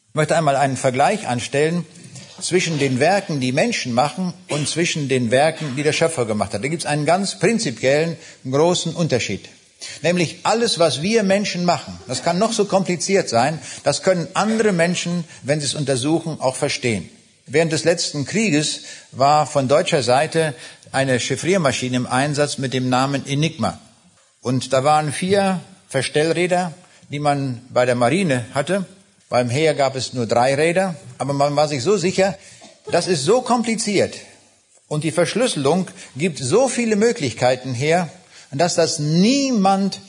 Ich 0.10 0.16
möchte 0.16 0.36
einmal 0.36 0.56
einen 0.56 0.78
Vergleich 0.78 1.28
anstellen 1.28 1.86
zwischen 2.40 2.80
den 2.80 3.00
Werken, 3.00 3.40
die 3.40 3.52
Menschen 3.52 3.94
machen, 3.94 4.34
und 4.50 4.68
zwischen 4.68 5.10
den 5.10 5.32
Werken, 5.32 5.76
die 5.76 5.84
der 5.84 5.94
Schöpfer 5.94 6.26
gemacht 6.26 6.54
hat. 6.54 6.64
Da 6.64 6.68
gibt 6.68 6.84
es 6.84 6.86
einen 6.86 7.06
ganz 7.06 7.40
prinzipiellen, 7.40 8.18
großen 8.50 8.94
Unterschied. 8.94 9.50
Nämlich 10.02 10.40
alles, 10.44 10.80
was 10.80 11.02
wir 11.02 11.24
Menschen 11.24 11.66
machen, 11.66 11.98
das 12.08 12.24
kann 12.24 12.40
noch 12.40 12.54
so 12.54 12.66
kompliziert 12.66 13.30
sein, 13.30 13.60
das 13.84 14.02
können 14.02 14.28
andere 14.34 14.72
Menschen, 14.72 15.24
wenn 15.44 15.60
sie 15.60 15.68
es 15.68 15.76
untersuchen, 15.76 16.40
auch 16.40 16.56
verstehen. 16.56 17.10
Während 17.46 17.72
des 17.72 17.84
letzten 17.84 18.26
Krieges 18.26 18.82
war 19.12 19.46
von 19.46 19.68
deutscher 19.68 20.04
Seite 20.04 20.54
eine 20.92 21.20
Chiffriermaschine 21.20 21.96
im 21.96 22.08
Einsatz 22.08 22.58
mit 22.58 22.74
dem 22.74 22.90
Namen 22.90 23.26
Enigma. 23.26 23.80
Und 24.42 24.74
da 24.74 24.84
waren 24.84 25.14
vier 25.14 25.62
Verstellräder, 25.88 26.74
die 27.10 27.20
man 27.20 27.62
bei 27.70 27.86
der 27.86 27.96
Marine 27.96 28.46
hatte. 28.54 28.86
Beim 29.30 29.50
Heer 29.50 29.76
gab 29.76 29.96
es 29.96 30.14
nur 30.14 30.26
drei 30.26 30.56
Räder, 30.56 30.96
aber 31.18 31.34
man 31.34 31.56
war 31.56 31.68
sich 31.68 31.84
so 31.84 31.98
sicher, 31.98 32.38
das 32.92 33.08
ist 33.08 33.24
so 33.24 33.42
kompliziert 33.42 34.16
und 34.88 35.04
die 35.04 35.12
Verschlüsselung 35.12 35.88
gibt 36.16 36.40
so 36.40 36.68
viele 36.68 36.96
Möglichkeiten 36.96 37.74
her, 37.74 38.10
dass 38.52 38.76
das 38.76 39.00
niemand 39.00 40.00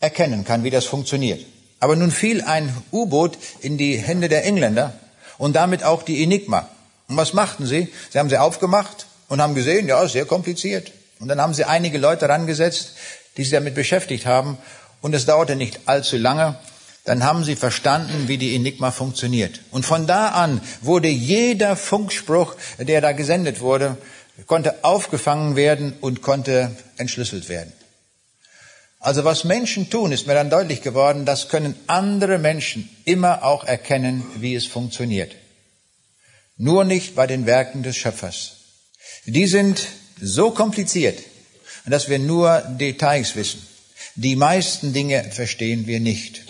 erkennen 0.00 0.44
kann, 0.44 0.64
wie 0.64 0.70
das 0.70 0.84
funktioniert. 0.84 1.44
Aber 1.80 1.96
nun 1.96 2.10
fiel 2.10 2.42
ein 2.42 2.74
U-Boot 2.92 3.38
in 3.60 3.76
die 3.78 3.96
Hände 3.96 4.28
der 4.28 4.44
Engländer 4.44 4.94
und 5.38 5.54
damit 5.54 5.84
auch 5.84 6.02
die 6.02 6.22
Enigma. 6.22 6.68
Und 7.08 7.16
was 7.16 7.32
machten 7.32 7.66
sie? 7.66 7.88
Sie 8.10 8.18
haben 8.18 8.28
sie 8.28 8.38
aufgemacht 8.38 9.06
und 9.28 9.42
haben 9.42 9.54
gesehen, 9.54 9.88
ja, 9.88 10.06
sehr 10.06 10.24
kompliziert. 10.24 10.92
Und 11.18 11.28
dann 11.28 11.40
haben 11.40 11.54
sie 11.54 11.64
einige 11.64 11.98
Leute 11.98 12.28
rangesetzt, 12.28 12.92
die 13.36 13.42
sich 13.42 13.52
damit 13.52 13.74
beschäftigt 13.74 14.26
haben. 14.26 14.58
Und 15.00 15.14
es 15.14 15.26
dauerte 15.26 15.56
nicht 15.56 15.80
allzu 15.86 16.16
lange. 16.16 16.56
dann 17.04 17.24
haben 17.24 17.44
sie 17.44 17.56
verstanden, 17.56 18.28
wie 18.28 18.38
die 18.38 18.54
Enigma 18.54 18.90
funktioniert. 18.90 19.60
Und 19.70 19.84
von 19.84 20.06
da 20.06 20.28
an 20.28 20.60
wurde 20.82 21.08
jeder 21.08 21.76
Funkspruch, 21.76 22.54
der 22.78 23.00
da 23.00 23.12
gesendet 23.12 23.60
wurde, 23.60 23.96
konnte 24.46 24.84
aufgefangen 24.84 25.56
werden 25.56 25.94
und 26.00 26.22
konnte 26.22 26.76
entschlüsselt 26.96 27.48
werden. 27.48 27.72
Also 29.02 29.24
was 29.24 29.44
Menschen 29.44 29.90
tun, 29.90 30.12
ist 30.12 30.26
mir 30.26 30.34
dann 30.34 30.48
deutlich 30.48 30.80
geworden, 30.80 31.26
das 31.26 31.48
können 31.48 31.74
andere 31.88 32.38
Menschen 32.38 32.88
immer 33.04 33.44
auch 33.44 33.64
erkennen, 33.64 34.24
wie 34.36 34.54
es 34.54 34.66
funktioniert. 34.66 35.34
Nur 36.56 36.84
nicht 36.84 37.14
bei 37.14 37.26
den 37.26 37.44
Werken 37.44 37.82
des 37.82 37.96
Schöpfers. 37.96 38.52
Die 39.26 39.46
sind 39.46 39.86
so 40.20 40.52
kompliziert, 40.52 41.18
dass 41.84 42.08
wir 42.08 42.18
nur 42.18 42.60
Details 42.80 43.36
wissen. 43.36 43.66
Die 44.14 44.36
meisten 44.36 44.92
Dinge 44.92 45.30
verstehen 45.32 45.86
wir 45.86 46.00
nicht 46.00 46.42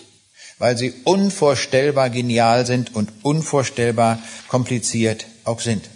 weil 0.63 0.79
sie 0.79 0.95
unvorstellbar 1.03 2.09
genial 2.09 2.65
sind 2.67 2.95
und 2.95 3.11
unvorstellbar 3.23 4.21
kompliziert 4.47 5.27
auch 5.43 5.59
sind. 5.59 5.91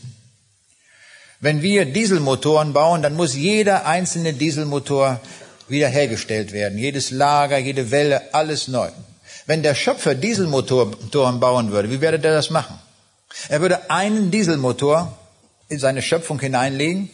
Wenn 1.38 1.62
wir 1.62 1.85
Dieselmotoren 1.85 2.73
bauen, 2.73 3.01
dann 3.01 3.14
muss 3.14 3.37
jeder 3.37 3.87
einzelne 3.87 4.33
Dieselmotor 4.33 5.21
wiederhergestellt 5.69 6.53
werden. 6.53 6.79
Jedes 6.79 7.11
Lager, 7.11 7.59
jede 7.59 7.91
Welle, 7.91 8.35
alles 8.35 8.69
neu. 8.69 8.91
Wenn 9.47 9.63
der 9.63 9.75
Schöpfer 9.75 10.15
Dieselmotoren 10.15 11.41
bauen 11.41 11.71
würde, 11.71 11.91
wie 11.91 12.01
würde 12.01 12.17
er 12.17 12.35
das 12.35 12.51
machen? 12.51 12.79
Er 13.49 13.61
würde 13.61 13.91
einen 13.91 14.31
Dieselmotor 14.31 15.17
in 15.69 15.79
seine 15.79 16.03
Schöpfung 16.03 16.41
hineinlegen 16.41 17.11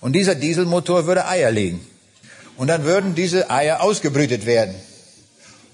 und 0.00 0.12
dieser 0.12 0.34
Dieselmotor 0.34 1.06
würde 1.06 1.26
Eier 1.26 1.50
legen. 1.50 1.86
Und 2.56 2.68
dann 2.68 2.84
würden 2.84 3.14
diese 3.14 3.50
Eier 3.50 3.82
ausgebrütet 3.82 4.46
werden. 4.46 4.74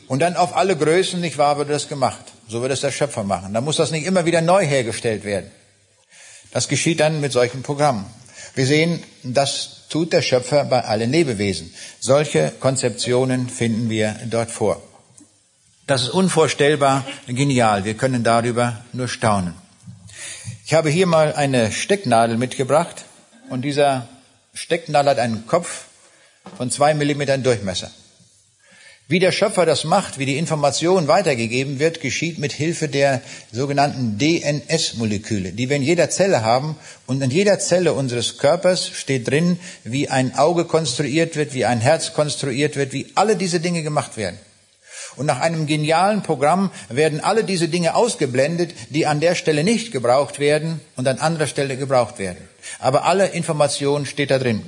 Und 0.08 0.20
dann 0.20 0.36
auf 0.36 0.56
alle 0.56 0.76
Größen, 0.76 1.20
nicht 1.20 1.38
wahr, 1.38 1.58
wird 1.58 1.70
das 1.70 1.88
gemacht. 1.88 2.24
So 2.48 2.60
wird 2.60 2.72
es 2.72 2.80
der 2.80 2.90
Schöpfer 2.90 3.22
machen. 3.22 3.54
Dann 3.54 3.64
muss 3.64 3.76
das 3.76 3.92
nicht 3.92 4.04
immer 4.04 4.26
wieder 4.26 4.40
neu 4.40 4.64
hergestellt 4.64 5.24
werden. 5.24 5.50
Das 6.50 6.68
geschieht 6.68 7.00
dann 7.00 7.20
mit 7.20 7.32
solchen 7.32 7.62
Programmen. 7.62 8.04
Wir 8.54 8.66
sehen, 8.66 9.02
das 9.22 9.81
tut 9.92 10.12
der 10.12 10.22
Schöpfer 10.22 10.64
bei 10.64 10.84
allen 10.84 11.12
Lebewesen. 11.12 11.72
Solche 12.00 12.50
Konzeptionen 12.58 13.48
finden 13.50 13.90
wir 13.90 14.16
dort 14.30 14.50
vor. 14.50 14.82
Das 15.86 16.02
ist 16.02 16.08
unvorstellbar 16.08 17.04
genial. 17.26 17.84
Wir 17.84 17.94
können 17.94 18.24
darüber 18.24 18.84
nur 18.94 19.08
staunen. 19.08 19.54
Ich 20.64 20.72
habe 20.72 20.88
hier 20.88 21.06
mal 21.06 21.34
eine 21.34 21.70
Stecknadel 21.70 22.38
mitgebracht 22.38 23.04
und 23.50 23.62
dieser 23.62 24.08
Stecknadel 24.54 25.10
hat 25.10 25.18
einen 25.18 25.46
Kopf 25.46 25.84
von 26.56 26.70
zwei 26.70 26.94
Millimetern 26.94 27.42
Durchmesser. 27.42 27.90
Wie 29.12 29.18
der 29.18 29.30
Schöpfer 29.30 29.66
das 29.66 29.84
macht, 29.84 30.18
wie 30.18 30.24
die 30.24 30.38
Information 30.38 31.06
weitergegeben 31.06 31.78
wird, 31.78 32.00
geschieht 32.00 32.38
mit 32.38 32.50
Hilfe 32.50 32.88
der 32.88 33.20
sogenannten 33.52 34.16
DNS-Moleküle, 34.16 35.52
die 35.52 35.68
wir 35.68 35.76
in 35.76 35.82
jeder 35.82 36.08
Zelle 36.08 36.42
haben. 36.42 36.76
Und 37.06 37.22
in 37.22 37.30
jeder 37.30 37.58
Zelle 37.58 37.92
unseres 37.92 38.38
Körpers 38.38 38.88
steht 38.88 39.28
drin, 39.28 39.58
wie 39.84 40.08
ein 40.08 40.34
Auge 40.38 40.64
konstruiert 40.64 41.36
wird, 41.36 41.52
wie 41.52 41.66
ein 41.66 41.82
Herz 41.82 42.14
konstruiert 42.14 42.76
wird, 42.76 42.94
wie 42.94 43.12
alle 43.14 43.36
diese 43.36 43.60
Dinge 43.60 43.82
gemacht 43.82 44.16
werden. 44.16 44.38
Und 45.16 45.26
nach 45.26 45.40
einem 45.40 45.66
genialen 45.66 46.22
Programm 46.22 46.70
werden 46.88 47.20
alle 47.20 47.44
diese 47.44 47.68
Dinge 47.68 47.94
ausgeblendet, 47.94 48.72
die 48.88 49.04
an 49.04 49.20
der 49.20 49.34
Stelle 49.34 49.62
nicht 49.62 49.92
gebraucht 49.92 50.38
werden 50.38 50.80
und 50.96 51.06
an 51.06 51.18
anderer 51.18 51.48
Stelle 51.48 51.76
gebraucht 51.76 52.18
werden. 52.18 52.48
Aber 52.78 53.04
alle 53.04 53.26
Information 53.26 54.06
steht 54.06 54.30
da 54.30 54.38
drin. 54.38 54.62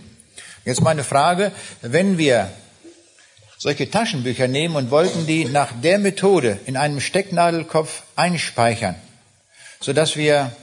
Jetzt 0.66 0.82
meine 0.82 1.02
Frage, 1.02 1.50
wenn 1.80 2.18
wir 2.18 2.50
solche 3.58 3.90
Taschenbücher 3.90 4.48
nehmen 4.48 4.76
und 4.76 4.90
wollten 4.90 5.26
die 5.26 5.44
nach 5.46 5.72
der 5.80 5.98
Methode 5.98 6.58
in 6.66 6.76
einem 6.76 7.00
Stecknadelkopf 7.00 8.02
einspeichern, 8.16 8.96
sodass 9.80 10.16
wir 10.16 10.54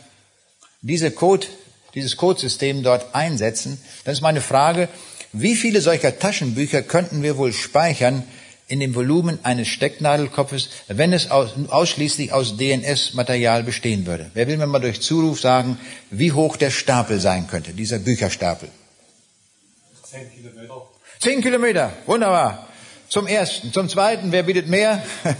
diese 0.81 1.11
Code, 1.11 1.47
dieses 1.95 2.17
Codesystem 2.17 2.83
dort 2.83 3.15
einsetzen, 3.15 3.79
dann 4.03 4.13
ist 4.13 4.21
meine 4.21 4.41
Frage, 4.41 4.89
wie 5.33 5.55
viele 5.55 5.81
solcher 5.81 6.19
Taschenbücher 6.19 6.81
könnten 6.81 7.23
wir 7.23 7.37
wohl 7.37 7.53
speichern 7.53 8.23
in 8.67 8.79
dem 8.79 8.95
Volumen 8.95 9.43
eines 9.43 9.67
Stecknadelkopfes, 9.67 10.69
wenn 10.87 11.13
es 11.13 11.29
ausschließlich 11.29 12.31
aus 12.31 12.57
DNS-Material 12.57 13.63
bestehen 13.63 14.05
würde? 14.05 14.31
Wer 14.33 14.47
will 14.47 14.57
mir 14.57 14.67
mal 14.67 14.79
durch 14.79 15.01
Zuruf 15.01 15.39
sagen, 15.39 15.77
wie 16.09 16.31
hoch 16.31 16.57
der 16.57 16.71
Stapel 16.71 17.19
sein 17.19 17.47
könnte, 17.47 17.73
dieser 17.73 17.99
Bücherstapel? 17.99 18.69
Zehn 20.03 20.31
Kilometer. 20.31 20.81
Zehn 21.19 21.41
Kilometer, 21.41 21.93
wunderbar. 22.05 22.67
Zum 23.11 23.27
ersten. 23.27 23.71
Zum 23.73 23.89
zweiten, 23.89 24.31
wer 24.31 24.43
bietet 24.43 24.69
mehr? 24.69 25.03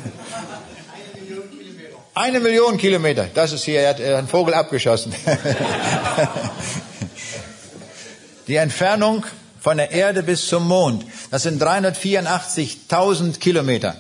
Eine 2.14 2.42
Million 2.42 2.78
Kilometer. 2.78 3.30
Das 3.34 3.54
ist 3.54 3.64
hier, 3.64 3.80
er 3.80 3.92
hat 3.92 4.02
einen 4.02 4.28
Vogel 4.28 4.54
abgeschossen. 4.54 5.16
Die 8.48 8.58
Entfernung 8.58 9.26
von 9.62 9.78
der 9.78 9.92
Erde 9.92 10.22
bis 10.22 10.48
zum 10.48 10.68
Mond, 10.68 11.06
das 11.32 11.44
sind 11.44 11.64
384.000 11.64 13.40
Kilometer. 13.40 13.96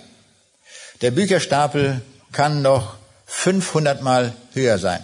Der 0.99 1.11
Bücherstapel 1.11 2.01
kann 2.33 2.61
noch 2.61 2.95
500 3.27 4.01
Mal 4.01 4.33
höher 4.53 4.79
sein. 4.79 4.99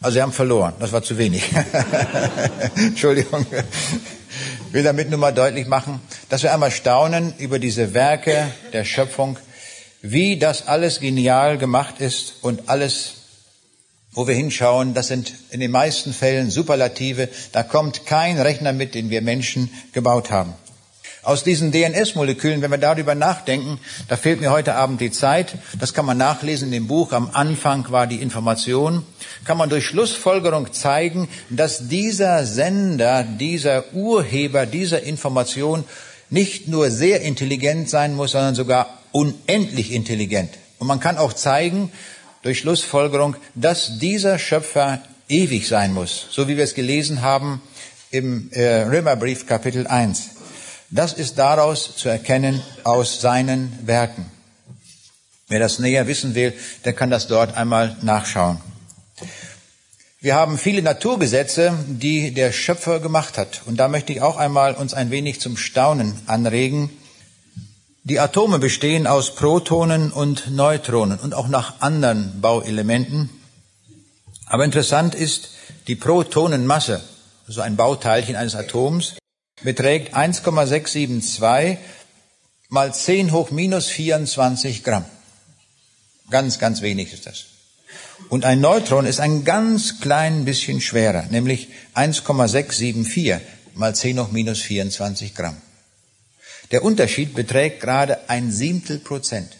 Also 0.00 0.14
Sie 0.14 0.22
haben 0.22 0.32
verloren, 0.32 0.74
das 0.80 0.90
war 0.90 1.04
zu 1.04 1.18
wenig. 1.18 1.44
Entschuldigung 2.76 3.46
will 4.72 4.82
damit 4.82 5.10
nur 5.10 5.18
mal 5.18 5.32
deutlich 5.32 5.66
machen, 5.66 6.00
dass 6.28 6.42
wir 6.42 6.52
einmal 6.52 6.70
staunen 6.70 7.34
über 7.38 7.58
diese 7.58 7.94
Werke 7.94 8.50
der 8.72 8.84
Schöpfung, 8.84 9.38
wie 10.02 10.38
das 10.38 10.66
alles 10.66 11.00
genial 11.00 11.58
gemacht 11.58 12.00
ist 12.00 12.34
und 12.42 12.68
alles, 12.68 13.14
wo 14.12 14.26
wir 14.26 14.34
hinschauen, 14.34 14.94
das 14.94 15.08
sind 15.08 15.32
in 15.50 15.60
den 15.60 15.70
meisten 15.70 16.12
Fällen 16.12 16.50
Superlative. 16.50 17.28
Da 17.52 17.62
kommt 17.62 18.06
kein 18.06 18.38
Rechner 18.38 18.72
mit, 18.72 18.94
den 18.94 19.10
wir 19.10 19.22
Menschen 19.22 19.70
gebaut 19.92 20.30
haben 20.30 20.54
aus 21.26 21.42
diesen 21.42 21.72
DNS-Molekülen, 21.72 22.62
wenn 22.62 22.70
wir 22.70 22.78
darüber 22.78 23.16
nachdenken, 23.16 23.80
da 24.06 24.16
fehlt 24.16 24.40
mir 24.40 24.52
heute 24.52 24.76
Abend 24.76 25.00
die 25.00 25.10
Zeit, 25.10 25.54
das 25.76 25.92
kann 25.92 26.06
man 26.06 26.16
nachlesen 26.16 26.68
in 26.68 26.72
dem 26.72 26.86
Buch, 26.86 27.12
am 27.12 27.30
Anfang 27.32 27.90
war 27.90 28.06
die 28.06 28.22
Information, 28.22 29.04
kann 29.44 29.58
man 29.58 29.68
durch 29.68 29.86
Schlussfolgerung 29.86 30.72
zeigen, 30.72 31.28
dass 31.50 31.88
dieser 31.88 32.46
Sender, 32.46 33.24
dieser 33.24 33.92
Urheber 33.92 34.66
dieser 34.66 35.02
Information 35.02 35.82
nicht 36.30 36.68
nur 36.68 36.92
sehr 36.92 37.22
intelligent 37.22 37.90
sein 37.90 38.14
muss, 38.14 38.30
sondern 38.30 38.54
sogar 38.54 39.00
unendlich 39.10 39.92
intelligent. 39.92 40.50
Und 40.78 40.86
man 40.86 41.00
kann 41.00 41.18
auch 41.18 41.32
zeigen, 41.32 41.90
durch 42.42 42.60
Schlussfolgerung, 42.60 43.34
dass 43.56 43.98
dieser 43.98 44.38
Schöpfer 44.38 45.02
ewig 45.28 45.66
sein 45.66 45.92
muss, 45.92 46.26
so 46.30 46.46
wie 46.46 46.56
wir 46.56 46.62
es 46.62 46.74
gelesen 46.74 47.22
haben 47.22 47.60
im 48.12 48.48
äh, 48.52 48.82
Römerbrief 48.82 49.48
Kapitel 49.48 49.88
1. 49.88 50.35
Das 50.90 51.12
ist 51.12 51.38
daraus 51.38 51.96
zu 51.96 52.08
erkennen 52.08 52.62
aus 52.84 53.20
seinen 53.20 53.86
Werken. 53.86 54.30
Wer 55.48 55.60
das 55.60 55.78
näher 55.78 56.06
wissen 56.06 56.34
will, 56.34 56.54
der 56.84 56.92
kann 56.92 57.10
das 57.10 57.26
dort 57.26 57.56
einmal 57.56 57.96
nachschauen. 58.02 58.60
Wir 60.20 60.34
haben 60.34 60.58
viele 60.58 60.82
Naturgesetze, 60.82 61.72
die 61.86 62.32
der 62.32 62.50
Schöpfer 62.50 63.00
gemacht 63.00 63.38
hat. 63.38 63.62
Und 63.66 63.76
da 63.76 63.88
möchte 63.88 64.12
ich 64.12 64.22
auch 64.22 64.36
einmal 64.36 64.74
uns 64.74 64.94
ein 64.94 65.10
wenig 65.10 65.40
zum 65.40 65.56
Staunen 65.56 66.18
anregen. 66.26 66.90
Die 68.02 68.18
Atome 68.18 68.58
bestehen 68.58 69.06
aus 69.06 69.34
Protonen 69.34 70.12
und 70.12 70.50
Neutronen 70.50 71.18
und 71.18 71.34
auch 71.34 71.48
nach 71.48 71.80
anderen 71.80 72.40
Bauelementen. 72.40 73.30
Aber 74.46 74.64
interessant 74.64 75.14
ist 75.14 75.50
die 75.86 75.96
Protonenmasse, 75.96 77.02
so 77.46 77.60
ein 77.60 77.76
Bauteilchen 77.76 78.36
eines 78.36 78.54
Atoms, 78.54 79.14
beträgt 79.66 80.14
1,672 80.14 81.78
mal 82.68 82.94
10 82.94 83.32
hoch 83.32 83.50
minus 83.50 83.88
24 83.88 84.84
Gramm. 84.84 85.04
Ganz, 86.30 86.60
ganz 86.60 86.82
wenig 86.82 87.12
ist 87.12 87.26
das. 87.26 87.46
Und 88.28 88.44
ein 88.44 88.60
Neutron 88.60 89.06
ist 89.06 89.18
ein 89.18 89.44
ganz 89.44 90.00
klein 90.00 90.44
bisschen 90.44 90.80
schwerer, 90.80 91.24
nämlich 91.30 91.68
1,674 91.94 93.40
mal 93.74 93.92
10 93.92 94.20
hoch 94.20 94.30
minus 94.30 94.60
24 94.62 95.34
Gramm. 95.34 95.56
Der 96.70 96.84
Unterschied 96.84 97.34
beträgt 97.34 97.80
gerade 97.80 98.30
ein 98.30 98.52
Siebtel 98.52 99.00
Prozent. 99.00 99.50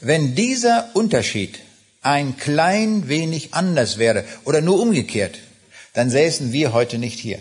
Wenn 0.00 0.34
dieser 0.34 0.90
Unterschied 0.94 1.60
ein 2.02 2.36
klein 2.36 3.08
wenig 3.08 3.54
anders 3.54 3.96
wäre 3.98 4.24
oder 4.44 4.60
nur 4.60 4.80
umgekehrt, 4.80 5.38
dann 5.92 6.10
säßen 6.10 6.52
wir 6.52 6.72
heute 6.72 6.98
nicht 6.98 7.20
hier. 7.20 7.38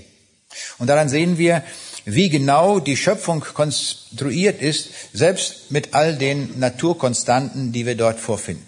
Und 0.77 0.87
daran 0.87 1.09
sehen 1.09 1.37
wir, 1.37 1.63
wie 2.05 2.29
genau 2.29 2.79
die 2.79 2.97
Schöpfung 2.97 3.41
konstruiert 3.41 4.61
ist, 4.61 4.89
selbst 5.13 5.71
mit 5.71 5.93
all 5.93 6.17
den 6.17 6.59
Naturkonstanten, 6.59 7.71
die 7.71 7.85
wir 7.85 7.95
dort 7.95 8.19
vorfinden. 8.19 8.65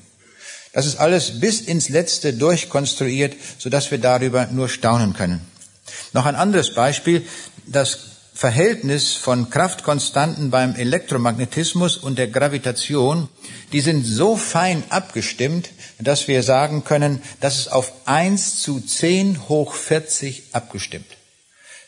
Das 0.74 0.86
ist 0.86 0.98
alles 0.98 1.40
bis 1.40 1.62
ins 1.62 1.90
Letzte 1.90 2.34
durchkonstruiert, 2.34 3.34
sodass 3.58 3.92
wir 3.92 3.98
darüber 3.98 4.48
nur 4.48 4.68
staunen 4.68 5.14
können. 5.14 5.42
Noch 6.14 6.26
ein 6.26 6.36
anderes 6.36 6.74
Beispiel, 6.74 7.26
das 7.66 8.00
Verhältnis 8.34 9.14
von 9.14 9.50
Kraftkonstanten 9.50 10.52
beim 10.52 10.76
Elektromagnetismus 10.76 11.96
und 11.96 12.18
der 12.20 12.28
Gravitation, 12.28 13.30
die 13.72 13.80
sind 13.80 14.04
so 14.04 14.36
fein 14.36 14.84
abgestimmt, 14.90 15.70
dass 16.00 16.28
wir 16.28 16.44
sagen 16.44 16.84
können, 16.84 17.22
dass 17.40 17.60
es 17.60 17.68
auf 17.70 17.94
1 18.06 18.62
zu 18.62 18.82
10 18.82 19.48
hoch 19.48 19.74
40 19.74 20.44
abgestimmt. 20.52 21.14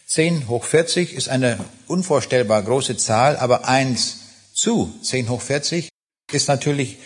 10 0.07 0.47
hoch 0.47 0.63
40 0.63 1.13
ist 1.13 1.27
eine 1.27 1.57
unvorstellbar 1.87 2.63
große 2.63 2.95
Zahl, 2.95 3.35
aber 3.35 3.67
1 3.67 4.19
zu 4.53 4.93
10 5.03 5.27
hoch 5.27 5.41
40 5.41 5.89
ist 6.31 6.47
natürlich 6.47 6.97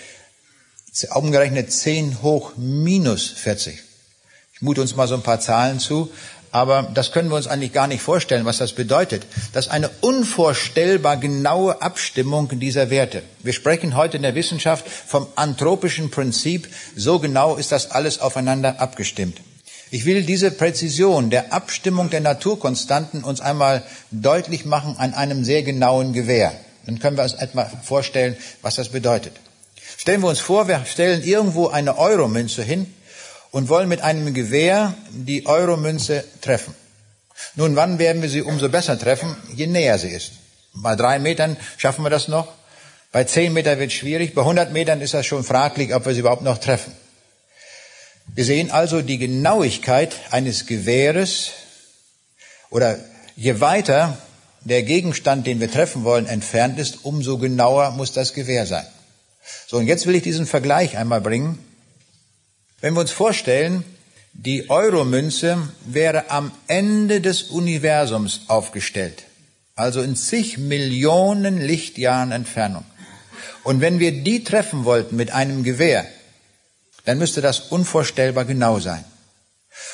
umgerechnet 1.16 1.72
10 1.72 2.22
hoch 2.22 2.54
minus 2.58 3.30
40. 3.30 3.80
Ich 4.54 4.62
mute 4.62 4.82
uns 4.82 4.96
mal 4.96 5.08
so 5.08 5.16
ein 5.16 5.24
paar 5.24 5.40
Zahlen 5.40 5.80
zu. 5.80 6.12
Aber 6.54 6.84
das 6.94 7.14
können 7.14 7.30
wir 7.30 7.38
uns 7.38 7.48
eigentlich 7.48 7.72
gar 7.72 7.88
nicht 7.88 8.02
vorstellen, 8.02 8.44
was 8.44 8.58
das 8.58 8.74
bedeutet. 8.74 9.26
Das 9.54 9.68
ist 9.68 9.72
eine 9.72 9.90
unvorstellbar 10.02 11.16
genaue 11.16 11.82
Abstimmung 11.82 12.50
dieser 12.60 12.90
Werte. 12.90 13.24
Wir 13.40 13.54
sprechen 13.54 13.96
heute 13.96 14.18
in 14.18 14.24
der 14.24 14.36
Wissenschaft 14.36 14.86
vom 14.88 15.28
anthropischen 15.36 16.12
Prinzip. 16.12 16.68
So 16.96 17.20
genau 17.20 17.56
ist 17.56 17.72
das 17.72 17.92
alles 17.92 18.20
aufeinander 18.20 18.82
abgestimmt. 18.82 19.40
Ich 19.94 20.06
will 20.06 20.24
diese 20.24 20.52
Präzision 20.52 21.30
der 21.30 21.52
Abstimmung 21.52 22.10
der 22.10 22.22
Naturkonstanten 22.22 23.26
uns 23.26 23.42
einmal 23.42 23.84
deutlich 24.10 24.64
machen 24.64 24.96
an 24.98 25.14
einem 25.14 25.44
sehr 25.44 25.64
genauen 25.64 26.14
Gewehr. 26.14 26.54
Dann 26.86 27.00
können 27.00 27.18
wir 27.18 27.24
uns 27.24 27.34
etwa 27.34 27.66
vorstellen, 27.84 28.38
was 28.62 28.76
das 28.76 28.88
bedeutet. 28.88 29.34
Stellen 29.98 30.22
wir 30.22 30.30
uns 30.30 30.40
vor, 30.40 30.70
wir 30.70 30.86
stellen 30.86 31.22
irgendwo 31.24 31.68
eine 31.68 31.98
Euromünze 31.98 32.64
hin 32.64 32.92
und 33.52 33.68
wollen 33.68 33.90
mit 33.90 34.02
einem 34.02 34.34
Gewehr 34.34 34.94
die 35.12 35.46
Euromünze 35.46 36.24
treffen. 36.40 36.74
Nun, 37.56 37.76
wann 37.76 38.00
werden 38.00 38.22
wir 38.22 38.30
sie 38.30 38.44
umso 38.44 38.70
besser 38.70 38.98
treffen? 38.98 39.36
Je 39.54 39.68
näher 39.68 40.00
sie 40.00 40.08
ist. 40.08 40.32
Bei 40.74 40.96
drei 40.96 41.20
Metern 41.20 41.58
schaffen 41.76 42.06
wir 42.06 42.10
das 42.10 42.30
noch. 42.30 42.48
Bei 43.12 43.26
zehn 43.26 43.52
Metern 43.52 43.78
wird 43.78 43.92
es 43.92 43.98
schwierig. 43.98 44.34
Bei 44.36 44.42
100 44.44 44.72
Metern 44.72 45.02
ist 45.02 45.14
das 45.14 45.26
schon 45.26 45.44
fraglich, 45.44 45.94
ob 45.94 46.06
wir 46.06 46.14
sie 46.14 46.22
überhaupt 46.22 46.44
noch 46.44 46.60
treffen. 46.60 46.94
Wir 48.34 48.46
sehen 48.46 48.72
also 48.72 49.02
die 49.02 49.18
Genauigkeit 49.18 50.16
eines 50.32 50.66
Gewehres 50.66 51.52
oder 52.70 52.98
je 53.36 53.60
weiter 53.60 54.18
der 54.62 54.84
Gegenstand, 54.84 55.48
den 55.48 55.60
wir 55.60 55.70
treffen 55.70 56.06
wollen, 56.06 56.28
entfernt 56.28 56.80
ist, 56.80 57.04
umso 57.04 57.38
genauer 57.38 57.92
muss 57.92 58.14
das 58.14 58.34
Gewehr 58.34 58.66
sein. 58.66 58.86
So, 59.68 59.78
und 59.78 59.88
jetzt 59.88 60.08
will 60.08 60.16
ich 60.16 60.24
diesen 60.24 60.46
Vergleich 60.46 60.98
einmal 60.98 61.20
bringen. 61.20 61.60
Wenn 62.80 62.94
wir 62.94 63.02
uns 63.02 63.12
vorstellen, 63.12 63.84
die 64.34 64.70
Euromünze 64.70 65.58
wäre 65.86 66.30
am 66.30 66.52
Ende 66.68 67.20
des 67.20 67.44
Universums 67.44 68.42
aufgestellt, 68.48 69.24
also 69.76 70.02
in 70.02 70.16
zig 70.16 70.58
Millionen 70.58 71.60
Lichtjahren 71.60 72.32
Entfernung. 72.32 72.86
Und 73.64 73.82
wenn 73.82 74.00
wir 74.00 74.24
die 74.24 74.46
treffen 74.46 74.86
wollten 74.86 75.18
mit 75.18 75.32
einem 75.32 75.64
Gewehr, 75.64 76.06
dann 77.06 77.18
müsste 77.18 77.42
das 77.42 77.60
unvorstellbar 77.60 78.46
genau 78.46 78.80
sein. 78.80 79.04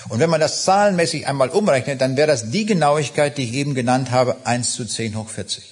Und 0.10 0.20
wenn 0.20 0.30
man 0.30 0.42
das 0.42 0.64
zahlenmäßig 0.66 1.28
einmal 1.28 1.50
umrechnet, 1.50 2.02
dann 2.02 2.18
wäre 2.18 2.28
das 2.28 2.50
die 2.50 2.66
Genauigkeit, 2.66 3.38
die 3.38 3.44
ich 3.44 3.54
eben 3.54 3.76
genannt 3.76 4.12
habe, 4.12 4.38
1 4.44 4.74
zu 4.74 4.86
10 4.86 5.18
hoch 5.18 5.30
40. 5.30 5.64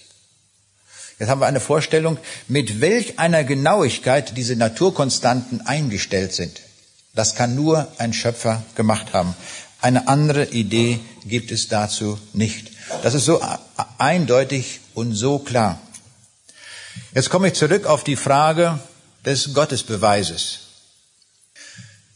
Jetzt 1.17 1.29
haben 1.29 1.39
wir 1.39 1.47
eine 1.47 1.61
Vorstellung, 1.61 2.17
mit 2.47 2.81
welch 2.81 3.19
einer 3.19 3.43
Genauigkeit 3.43 4.35
diese 4.37 4.55
Naturkonstanten 4.55 5.65
eingestellt 5.65 6.33
sind. 6.33 6.61
Das 7.13 7.35
kann 7.35 7.55
nur 7.55 7.87
ein 7.97 8.11
Schöpfer 8.11 8.63
gemacht 8.75 9.13
haben. 9.13 9.35
Eine 9.81 10.07
andere 10.07 10.45
Idee 10.45 10.99
gibt 11.25 11.51
es 11.51 11.69
dazu 11.69 12.19
nicht. 12.33 12.71
Das 13.03 13.13
ist 13.13 13.25
so 13.25 13.41
eindeutig 13.97 14.81
und 14.93 15.13
so 15.13 15.39
klar. 15.39 15.79
Jetzt 17.13 17.29
komme 17.29 17.47
ich 17.47 17.53
zurück 17.53 17.85
auf 17.85 18.03
die 18.03 18.17
Frage 18.17 18.79
des 19.25 19.53
Gottesbeweises. 19.53 20.64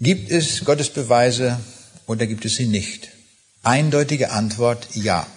Gibt 0.02 0.32
es 0.32 0.64
Gottesbeweise 0.64 1.60
oder 2.08 2.26
gibt 2.26 2.46
es 2.46 2.56
sie 2.56 2.68
nicht? 2.68 3.10
Eindeutige 3.64 4.32
Antwort 4.32 4.88
ja. 4.94 5.28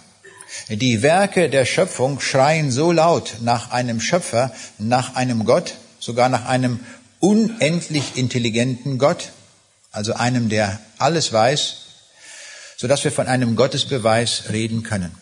Die 0.69 1.03
Werke 1.03 1.51
der 1.51 1.65
Schöpfung 1.65 2.21
schreien 2.21 2.71
so 2.71 2.93
laut 2.93 3.39
nach 3.41 3.73
einem 3.73 4.01
Schöpfer, 4.01 4.55
nach 4.79 5.17
einem 5.17 5.47
Gott, 5.47 5.75
sogar 5.99 6.29
nach 6.29 6.45
einem 6.45 6.79
unendlich 7.19 8.17
intelligenten 8.17 8.99
Gott, 8.99 9.31
also 9.91 10.15
einem, 10.15 10.49
der 10.49 10.79
alles 10.97 11.33
weiß, 11.33 11.77
so 12.77 12.87
dass 12.87 13.03
wir 13.03 13.11
von 13.11 13.27
einem 13.27 13.57
Gottesbeweis 13.57 14.45
reden 14.53 14.85
können. 14.85 15.13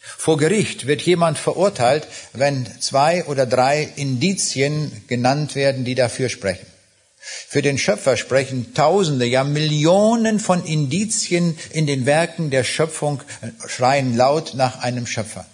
Vor 0.00 0.38
Gericht 0.38 0.86
wird 0.86 1.02
jemand 1.02 1.36
verurteilt, 1.36 2.08
wenn 2.32 2.66
zwei 2.80 3.26
oder 3.26 3.44
drei 3.44 3.82
Indizien 3.96 5.04
genannt 5.08 5.56
werden, 5.56 5.84
die 5.84 5.94
dafür 5.94 6.30
sprechen. 6.30 6.66
Für 7.48 7.62
den 7.62 7.78
Schöpfer 7.78 8.16
sprechen 8.16 8.74
Tausende, 8.74 9.24
ja 9.24 9.44
Millionen 9.44 10.38
von 10.38 10.64
Indizien 10.64 11.58
in 11.70 11.86
den 11.86 12.04
Werken 12.04 12.50
der 12.50 12.64
Schöpfung 12.64 13.22
schreien 13.66 14.16
laut 14.16 14.54
nach 14.54 14.80
einem 14.80 15.06
Schöpfer, 15.06 15.46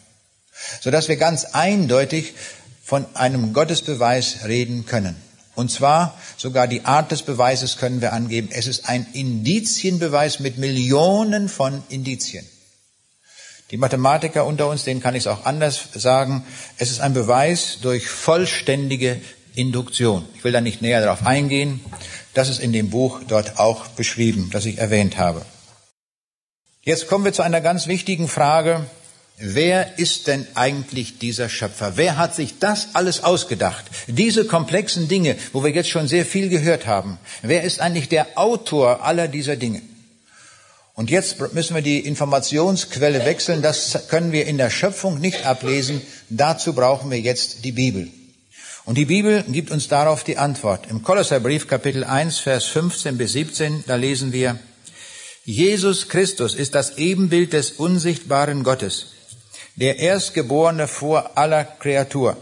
so 0.81 0.91
dass 0.91 1.09
wir 1.09 1.17
ganz 1.17 1.45
eindeutig 1.47 2.35
von 2.83 3.07
einem 3.15 3.53
Gottesbeweis 3.53 4.45
reden 4.47 4.87
können. 4.87 5.17
Und 5.55 5.71
zwar 5.71 6.19
sogar 6.37 6.67
die 6.67 6.85
Art 6.85 7.13
des 7.13 7.23
Beweises 7.23 7.77
können 7.77 8.01
wir 8.01 8.13
angeben. 8.13 8.49
Es 8.51 8.67
ist 8.67 8.89
ein 8.89 9.07
Indizienbeweis 9.13 10.41
mit 10.41 10.59
Millionen 10.59 11.49
von 11.49 11.83
Indizien. 11.89 12.45
Die 13.71 13.77
Mathematiker 13.77 14.45
unter 14.45 14.69
uns, 14.69 14.85
denen 14.85 15.01
kann 15.01 15.15
ich 15.15 15.23
es 15.23 15.27
auch 15.27 15.47
anders 15.47 15.81
sagen. 15.95 16.45
Es 16.77 16.91
ist 16.91 17.01
ein 17.01 17.15
Beweis 17.15 17.79
durch 17.83 18.09
vollständige 18.09 19.21
Induktion. 19.55 20.25
Ich 20.35 20.45
will 20.45 20.53
da 20.53 20.61
nicht 20.61 20.83
näher 20.83 21.01
darauf 21.01 21.27
eingehen. 21.27 21.81
Das 22.35 22.49
ist 22.49 22.61
in 22.61 22.73
dem 22.73 22.91
Buch 22.91 23.21
dort 23.27 23.59
auch 23.59 23.87
beschrieben, 23.89 24.51
das 24.53 24.67
ich 24.67 24.79
erwähnt 24.79 25.19
habe. 25.19 25.45
Jetzt 26.83 27.09
kommen 27.09 27.25
wir 27.25 27.33
zu 27.33 27.43
einer 27.43 27.61
ganz 27.61 27.87
wichtigen 27.87 28.29
Frage. 28.29 28.85
Wer 29.39 29.99
ist 29.99 30.27
denn 30.27 30.47
eigentlich 30.55 31.19
dieser 31.19 31.49
Schöpfer? 31.49 31.97
Wer 31.97 32.19
hat 32.19 32.35
sich 32.37 32.59
das 32.61 32.89
alles 32.93 33.25
ausgedacht? 33.25 33.85
Diese 34.07 34.45
komplexen 34.45 35.09
Dinge, 35.09 35.37
wo 35.53 35.65
wir 35.65 35.71
jetzt 35.71 35.89
schon 35.89 36.07
sehr 36.07 36.25
viel 36.25 36.49
gehört 36.49 36.87
haben. 36.87 37.19
Wer 37.43 37.63
ist 37.63 37.81
eigentlich 37.81 38.09
der 38.09 38.39
Autor 38.39 39.03
aller 39.05 39.27
dieser 39.27 39.57
Dinge? 39.57 39.83
Und 40.95 41.11
jetzt 41.11 41.41
müssen 41.53 41.75
wir 41.75 41.83
die 41.83 41.99
Informationsquelle 41.99 43.25
wechseln. 43.25 43.63
Das 43.63 44.07
können 44.09 44.31
wir 44.31 44.47
in 44.47 44.59
der 44.59 44.71
Schöpfung 44.71 45.19
nicht 45.19 45.45
ablesen. 45.47 46.01
Dazu 46.31 46.73
brauchen 46.73 47.11
wir 47.11 47.19
jetzt 47.19 47.65
die 47.65 47.73
Bibel. 47.73 48.09
Und 48.85 48.99
die 48.99 49.07
Bibel 49.07 49.45
gibt 49.49 49.71
uns 49.71 49.89
darauf 49.89 50.25
die 50.25 50.37
Antwort. 50.37 50.87
Im 50.91 51.03
Kolosserbrief 51.03 51.69
Kapitel 51.69 52.05
1, 52.05 52.39
Vers 52.39 52.65
15 52.65 53.17
bis 53.17 53.33
17, 53.33 53.85
da 53.87 53.97
lesen 53.97 54.33
wir, 54.33 54.59
Jesus 55.45 56.09
Christus 56.09 56.55
ist 56.55 56.75
das 56.75 56.99
Ebenbild 56.99 57.53
des 57.53 57.73
unsichtbaren 57.73 58.63
Gottes 58.63 59.15
der 59.77 59.99
Erstgeborene 59.99 60.87
vor 60.87 61.37
aller 61.37 61.65
Kreatur. 61.65 62.37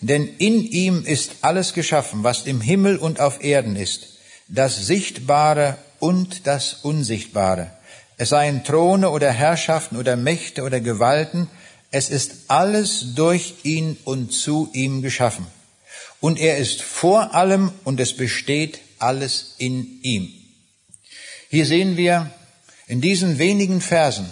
Denn 0.00 0.26
in 0.38 0.62
ihm 0.64 1.04
ist 1.04 1.36
alles 1.42 1.74
geschaffen, 1.74 2.24
was 2.24 2.46
im 2.46 2.60
Himmel 2.60 2.96
und 2.96 3.20
auf 3.20 3.44
Erden 3.44 3.76
ist, 3.76 4.18
das 4.48 4.86
Sichtbare 4.86 5.76
und 5.98 6.46
das 6.46 6.74
Unsichtbare. 6.82 7.70
Es 8.16 8.30
seien 8.30 8.64
Throne 8.64 9.10
oder 9.10 9.30
Herrschaften 9.30 9.96
oder 9.96 10.16
Mächte 10.16 10.62
oder 10.62 10.80
Gewalten, 10.80 11.48
es 11.90 12.08
ist 12.08 12.32
alles 12.48 13.14
durch 13.14 13.56
ihn 13.62 13.98
und 14.04 14.32
zu 14.32 14.70
ihm 14.72 15.02
geschaffen. 15.02 15.46
Und 16.20 16.38
er 16.38 16.56
ist 16.56 16.82
vor 16.82 17.34
allem 17.34 17.72
und 17.84 18.00
es 18.00 18.16
besteht 18.16 18.80
alles 18.98 19.54
in 19.58 20.00
ihm. 20.02 20.32
Hier 21.50 21.66
sehen 21.66 21.96
wir 21.96 22.30
in 22.86 23.00
diesen 23.00 23.38
wenigen 23.38 23.80
Versen, 23.80 24.26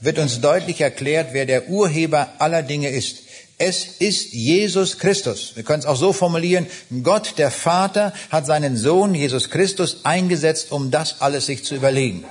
wird 0.00 0.18
uns 0.18 0.40
deutlich 0.40 0.80
erklärt, 0.80 1.28
wer 1.32 1.46
der 1.46 1.68
Urheber 1.68 2.28
aller 2.38 2.62
Dinge 2.62 2.90
ist. 2.90 3.22
Es 3.58 3.86
ist 3.98 4.32
Jesus 4.32 4.98
Christus. 4.98 5.52
Wir 5.54 5.62
können 5.62 5.80
es 5.80 5.86
auch 5.86 5.96
so 5.96 6.12
formulieren, 6.12 6.66
Gott 7.02 7.38
der 7.38 7.50
Vater 7.50 8.12
hat 8.30 8.44
seinen 8.44 8.76
Sohn 8.76 9.14
Jesus 9.14 9.48
Christus 9.48 10.04
eingesetzt, 10.04 10.72
um 10.72 10.90
das 10.90 11.22
alles 11.22 11.46
sich 11.46 11.64
zu 11.64 11.74
überlegen. 11.74 12.24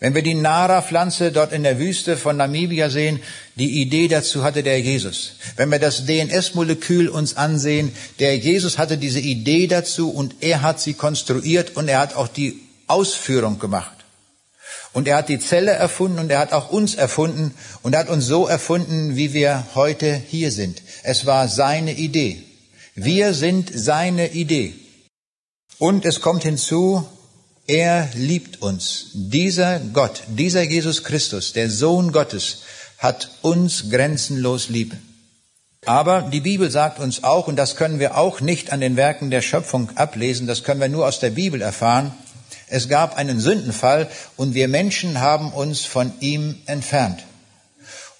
Wenn 0.00 0.14
wir 0.14 0.22
die 0.22 0.34
Nara-Pflanze 0.34 1.32
dort 1.32 1.52
in 1.52 1.64
der 1.64 1.80
Wüste 1.80 2.16
von 2.16 2.36
Namibia 2.36 2.88
sehen, 2.88 3.20
die 3.56 3.80
Idee 3.82 4.06
dazu 4.06 4.44
hatte 4.44 4.62
der 4.62 4.80
Jesus. 4.80 5.32
Wenn 5.56 5.70
wir 5.70 5.80
das 5.80 6.06
DNS-Molekül 6.06 7.08
uns 7.08 7.36
ansehen, 7.36 7.92
der 8.20 8.36
Jesus 8.36 8.78
hatte 8.78 8.96
diese 8.96 9.18
Idee 9.18 9.66
dazu 9.66 10.10
und 10.10 10.36
er 10.40 10.62
hat 10.62 10.80
sie 10.80 10.94
konstruiert 10.94 11.76
und 11.76 11.88
er 11.88 11.98
hat 11.98 12.14
auch 12.14 12.28
die 12.28 12.60
Ausführung 12.86 13.58
gemacht. 13.58 13.92
Und 14.92 15.08
er 15.08 15.16
hat 15.16 15.28
die 15.28 15.40
Zelle 15.40 15.72
erfunden 15.72 16.20
und 16.20 16.30
er 16.30 16.38
hat 16.38 16.52
auch 16.52 16.70
uns 16.70 16.94
erfunden 16.94 17.52
und 17.82 17.94
er 17.94 18.00
hat 18.00 18.08
uns 18.08 18.26
so 18.26 18.46
erfunden, 18.46 19.16
wie 19.16 19.32
wir 19.32 19.66
heute 19.74 20.22
hier 20.28 20.52
sind. 20.52 20.80
Es 21.02 21.26
war 21.26 21.48
seine 21.48 21.92
Idee. 21.92 22.42
Wir 22.94 23.34
sind 23.34 23.70
seine 23.74 24.32
Idee. 24.32 24.74
Und 25.78 26.04
es 26.04 26.20
kommt 26.20 26.42
hinzu, 26.44 27.06
er 27.68 28.08
liebt 28.14 28.62
uns. 28.62 29.10
Dieser 29.12 29.78
Gott, 29.78 30.22
dieser 30.26 30.62
Jesus 30.62 31.04
Christus, 31.04 31.52
der 31.52 31.70
Sohn 31.70 32.10
Gottes, 32.10 32.62
hat 32.96 33.30
uns 33.42 33.90
grenzenlos 33.90 34.70
lieb. 34.70 34.96
Aber 35.84 36.22
die 36.22 36.40
Bibel 36.40 36.70
sagt 36.70 36.98
uns 36.98 37.22
auch, 37.22 37.46
und 37.46 37.56
das 37.56 37.76
können 37.76 38.00
wir 38.00 38.16
auch 38.16 38.40
nicht 38.40 38.72
an 38.72 38.80
den 38.80 38.96
Werken 38.96 39.30
der 39.30 39.42
Schöpfung 39.42 39.90
ablesen, 39.96 40.46
das 40.46 40.64
können 40.64 40.80
wir 40.80 40.88
nur 40.88 41.06
aus 41.06 41.20
der 41.20 41.30
Bibel 41.30 41.62
erfahren, 41.62 42.12
es 42.70 42.88
gab 42.88 43.16
einen 43.16 43.38
Sündenfall 43.38 44.10
und 44.36 44.54
wir 44.54 44.68
Menschen 44.68 45.20
haben 45.20 45.52
uns 45.52 45.84
von 45.84 46.12
ihm 46.20 46.56
entfernt. 46.66 47.24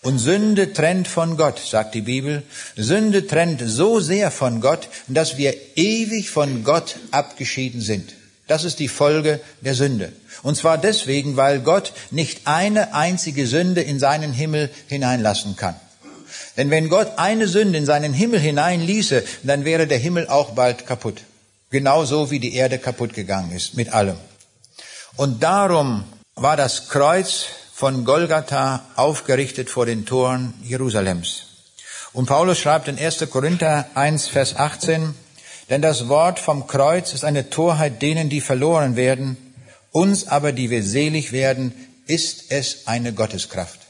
Und 0.00 0.18
Sünde 0.18 0.72
trennt 0.72 1.08
von 1.08 1.36
Gott, 1.36 1.58
sagt 1.58 1.94
die 1.94 2.02
Bibel. 2.02 2.44
Sünde 2.76 3.26
trennt 3.26 3.60
so 3.66 3.98
sehr 3.98 4.30
von 4.30 4.60
Gott, 4.60 4.88
dass 5.08 5.36
wir 5.36 5.54
ewig 5.74 6.30
von 6.30 6.62
Gott 6.64 6.96
abgeschieden 7.10 7.80
sind. 7.80 8.14
Das 8.48 8.64
ist 8.64 8.80
die 8.80 8.88
Folge 8.88 9.40
der 9.60 9.74
Sünde. 9.74 10.12
Und 10.42 10.56
zwar 10.56 10.78
deswegen, 10.78 11.36
weil 11.36 11.60
Gott 11.60 11.92
nicht 12.10 12.46
eine 12.46 12.94
einzige 12.94 13.46
Sünde 13.46 13.82
in 13.82 14.00
seinen 14.00 14.32
Himmel 14.32 14.70
hineinlassen 14.88 15.54
kann. 15.54 15.76
Denn 16.56 16.70
wenn 16.70 16.88
Gott 16.88 17.12
eine 17.18 17.46
Sünde 17.46 17.78
in 17.78 17.86
seinen 17.86 18.12
Himmel 18.12 18.40
hineinließe, 18.40 19.22
dann 19.44 19.64
wäre 19.64 19.86
der 19.86 19.98
Himmel 19.98 20.28
auch 20.28 20.50
bald 20.50 20.86
kaputt. 20.86 21.22
Genauso 21.70 22.30
wie 22.30 22.40
die 22.40 22.54
Erde 22.54 22.78
kaputt 22.78 23.12
gegangen 23.12 23.52
ist, 23.52 23.74
mit 23.74 23.92
allem. 23.92 24.16
Und 25.16 25.42
darum 25.42 26.04
war 26.34 26.56
das 26.56 26.88
Kreuz 26.88 27.46
von 27.74 28.04
Golgatha 28.04 28.84
aufgerichtet 28.96 29.68
vor 29.68 29.84
den 29.84 30.06
Toren 30.06 30.54
Jerusalems. 30.62 31.44
Und 32.12 32.26
Paulus 32.26 32.58
schreibt 32.58 32.88
in 32.88 32.98
1. 32.98 33.28
Korinther 33.30 33.86
1, 33.94 34.28
Vers 34.28 34.56
18, 34.56 35.14
denn 35.70 35.82
das 35.82 36.08
Wort 36.08 36.38
vom 36.38 36.66
Kreuz 36.66 37.12
ist 37.12 37.24
eine 37.24 37.50
Torheit 37.50 38.00
denen, 38.02 38.28
die 38.28 38.40
verloren 38.40 38.96
werden, 38.96 39.36
uns 39.92 40.28
aber, 40.28 40.52
die 40.52 40.70
wir 40.70 40.82
selig 40.82 41.32
werden, 41.32 41.72
ist 42.06 42.50
es 42.50 42.86
eine 42.86 43.12
Gotteskraft. 43.12 43.80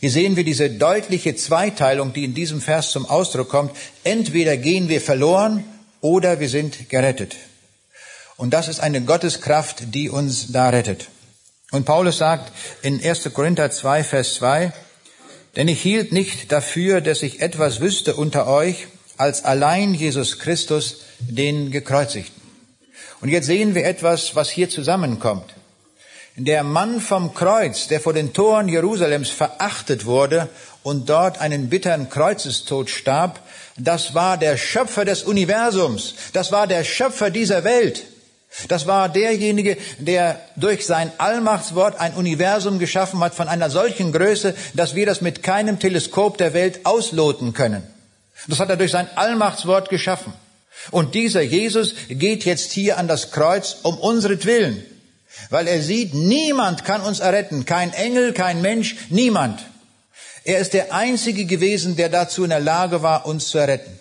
Hier 0.00 0.10
sehen 0.10 0.36
wir 0.36 0.44
diese 0.44 0.70
deutliche 0.70 1.36
Zweiteilung, 1.36 2.12
die 2.12 2.24
in 2.24 2.34
diesem 2.34 2.60
Vers 2.60 2.90
zum 2.90 3.06
Ausdruck 3.06 3.48
kommt. 3.48 3.76
Entweder 4.02 4.56
gehen 4.56 4.88
wir 4.88 5.00
verloren 5.00 5.64
oder 6.00 6.40
wir 6.40 6.48
sind 6.48 6.88
gerettet. 6.88 7.36
Und 8.36 8.50
das 8.54 8.68
ist 8.68 8.80
eine 8.80 9.02
Gotteskraft, 9.02 9.94
die 9.94 10.08
uns 10.08 10.50
da 10.50 10.70
rettet. 10.70 11.08
Und 11.70 11.84
Paulus 11.84 12.18
sagt 12.18 12.52
in 12.82 13.04
1. 13.04 13.30
Korinther 13.32 13.70
2, 13.70 14.02
Vers 14.02 14.34
2, 14.36 14.72
denn 15.56 15.68
ich 15.68 15.80
hielt 15.80 16.12
nicht 16.12 16.50
dafür, 16.50 17.00
dass 17.00 17.22
ich 17.22 17.40
etwas 17.40 17.80
wüsste 17.80 18.16
unter 18.16 18.46
euch, 18.46 18.88
als 19.16 19.44
allein 19.44 19.94
Jesus 19.94 20.38
Christus, 20.38 21.02
den 21.20 21.70
Gekreuzigten. 21.70 22.40
Und 23.20 23.28
jetzt 23.28 23.46
sehen 23.46 23.74
wir 23.74 23.84
etwas, 23.84 24.34
was 24.34 24.50
hier 24.50 24.70
zusammenkommt. 24.70 25.54
Der 26.36 26.62
Mann 26.62 27.00
vom 27.00 27.34
Kreuz, 27.34 27.88
der 27.88 28.00
vor 28.00 28.12
den 28.12 28.32
Toren 28.32 28.68
Jerusalems 28.68 29.30
verachtet 29.30 30.06
wurde 30.06 30.48
und 30.82 31.10
dort 31.10 31.40
einen 31.40 31.68
bitteren 31.68 32.08
Kreuzestod 32.08 32.88
starb, 32.88 33.40
das 33.76 34.14
war 34.14 34.38
der 34.38 34.56
Schöpfer 34.56 35.04
des 35.04 35.22
Universums, 35.24 36.14
das 36.32 36.50
war 36.52 36.66
der 36.66 36.84
Schöpfer 36.84 37.30
dieser 37.30 37.64
Welt. 37.64 38.04
Das 38.68 38.86
war 38.86 39.08
derjenige, 39.08 39.76
der 39.98 40.40
durch 40.56 40.84
sein 40.84 41.12
Allmachtswort 41.18 42.00
ein 42.00 42.14
Universum 42.14 42.78
geschaffen 42.78 43.20
hat 43.20 43.34
von 43.34 43.48
einer 43.48 43.70
solchen 43.70 44.12
Größe, 44.12 44.54
dass 44.74 44.94
wir 44.94 45.06
das 45.06 45.20
mit 45.20 45.42
keinem 45.42 45.78
Teleskop 45.78 46.36
der 46.36 46.52
Welt 46.52 46.80
ausloten 46.84 47.52
können. 47.52 47.82
Das 48.48 48.58
hat 48.58 48.70
er 48.70 48.76
durch 48.76 48.90
sein 48.90 49.08
Allmachtswort 49.14 49.88
geschaffen. 49.88 50.32
Und 50.90 51.14
dieser 51.14 51.42
Jesus 51.42 51.94
geht 52.08 52.44
jetzt 52.44 52.72
hier 52.72 52.98
an 52.98 53.08
das 53.08 53.30
Kreuz 53.30 53.76
um 53.82 53.98
unsretwillen, 53.98 54.84
weil 55.50 55.68
er 55.68 55.82
sieht, 55.82 56.14
niemand 56.14 56.84
kann 56.84 57.02
uns 57.02 57.20
erretten, 57.20 57.64
kein 57.64 57.92
Engel, 57.92 58.32
kein 58.32 58.62
Mensch, 58.62 58.96
niemand. 59.10 59.60
Er 60.44 60.58
ist 60.58 60.72
der 60.72 60.92
Einzige 60.94 61.44
gewesen, 61.44 61.96
der 61.96 62.08
dazu 62.08 62.44
in 62.44 62.50
der 62.50 62.60
Lage 62.60 63.02
war, 63.02 63.26
uns 63.26 63.48
zu 63.48 63.58
erretten. 63.58 63.98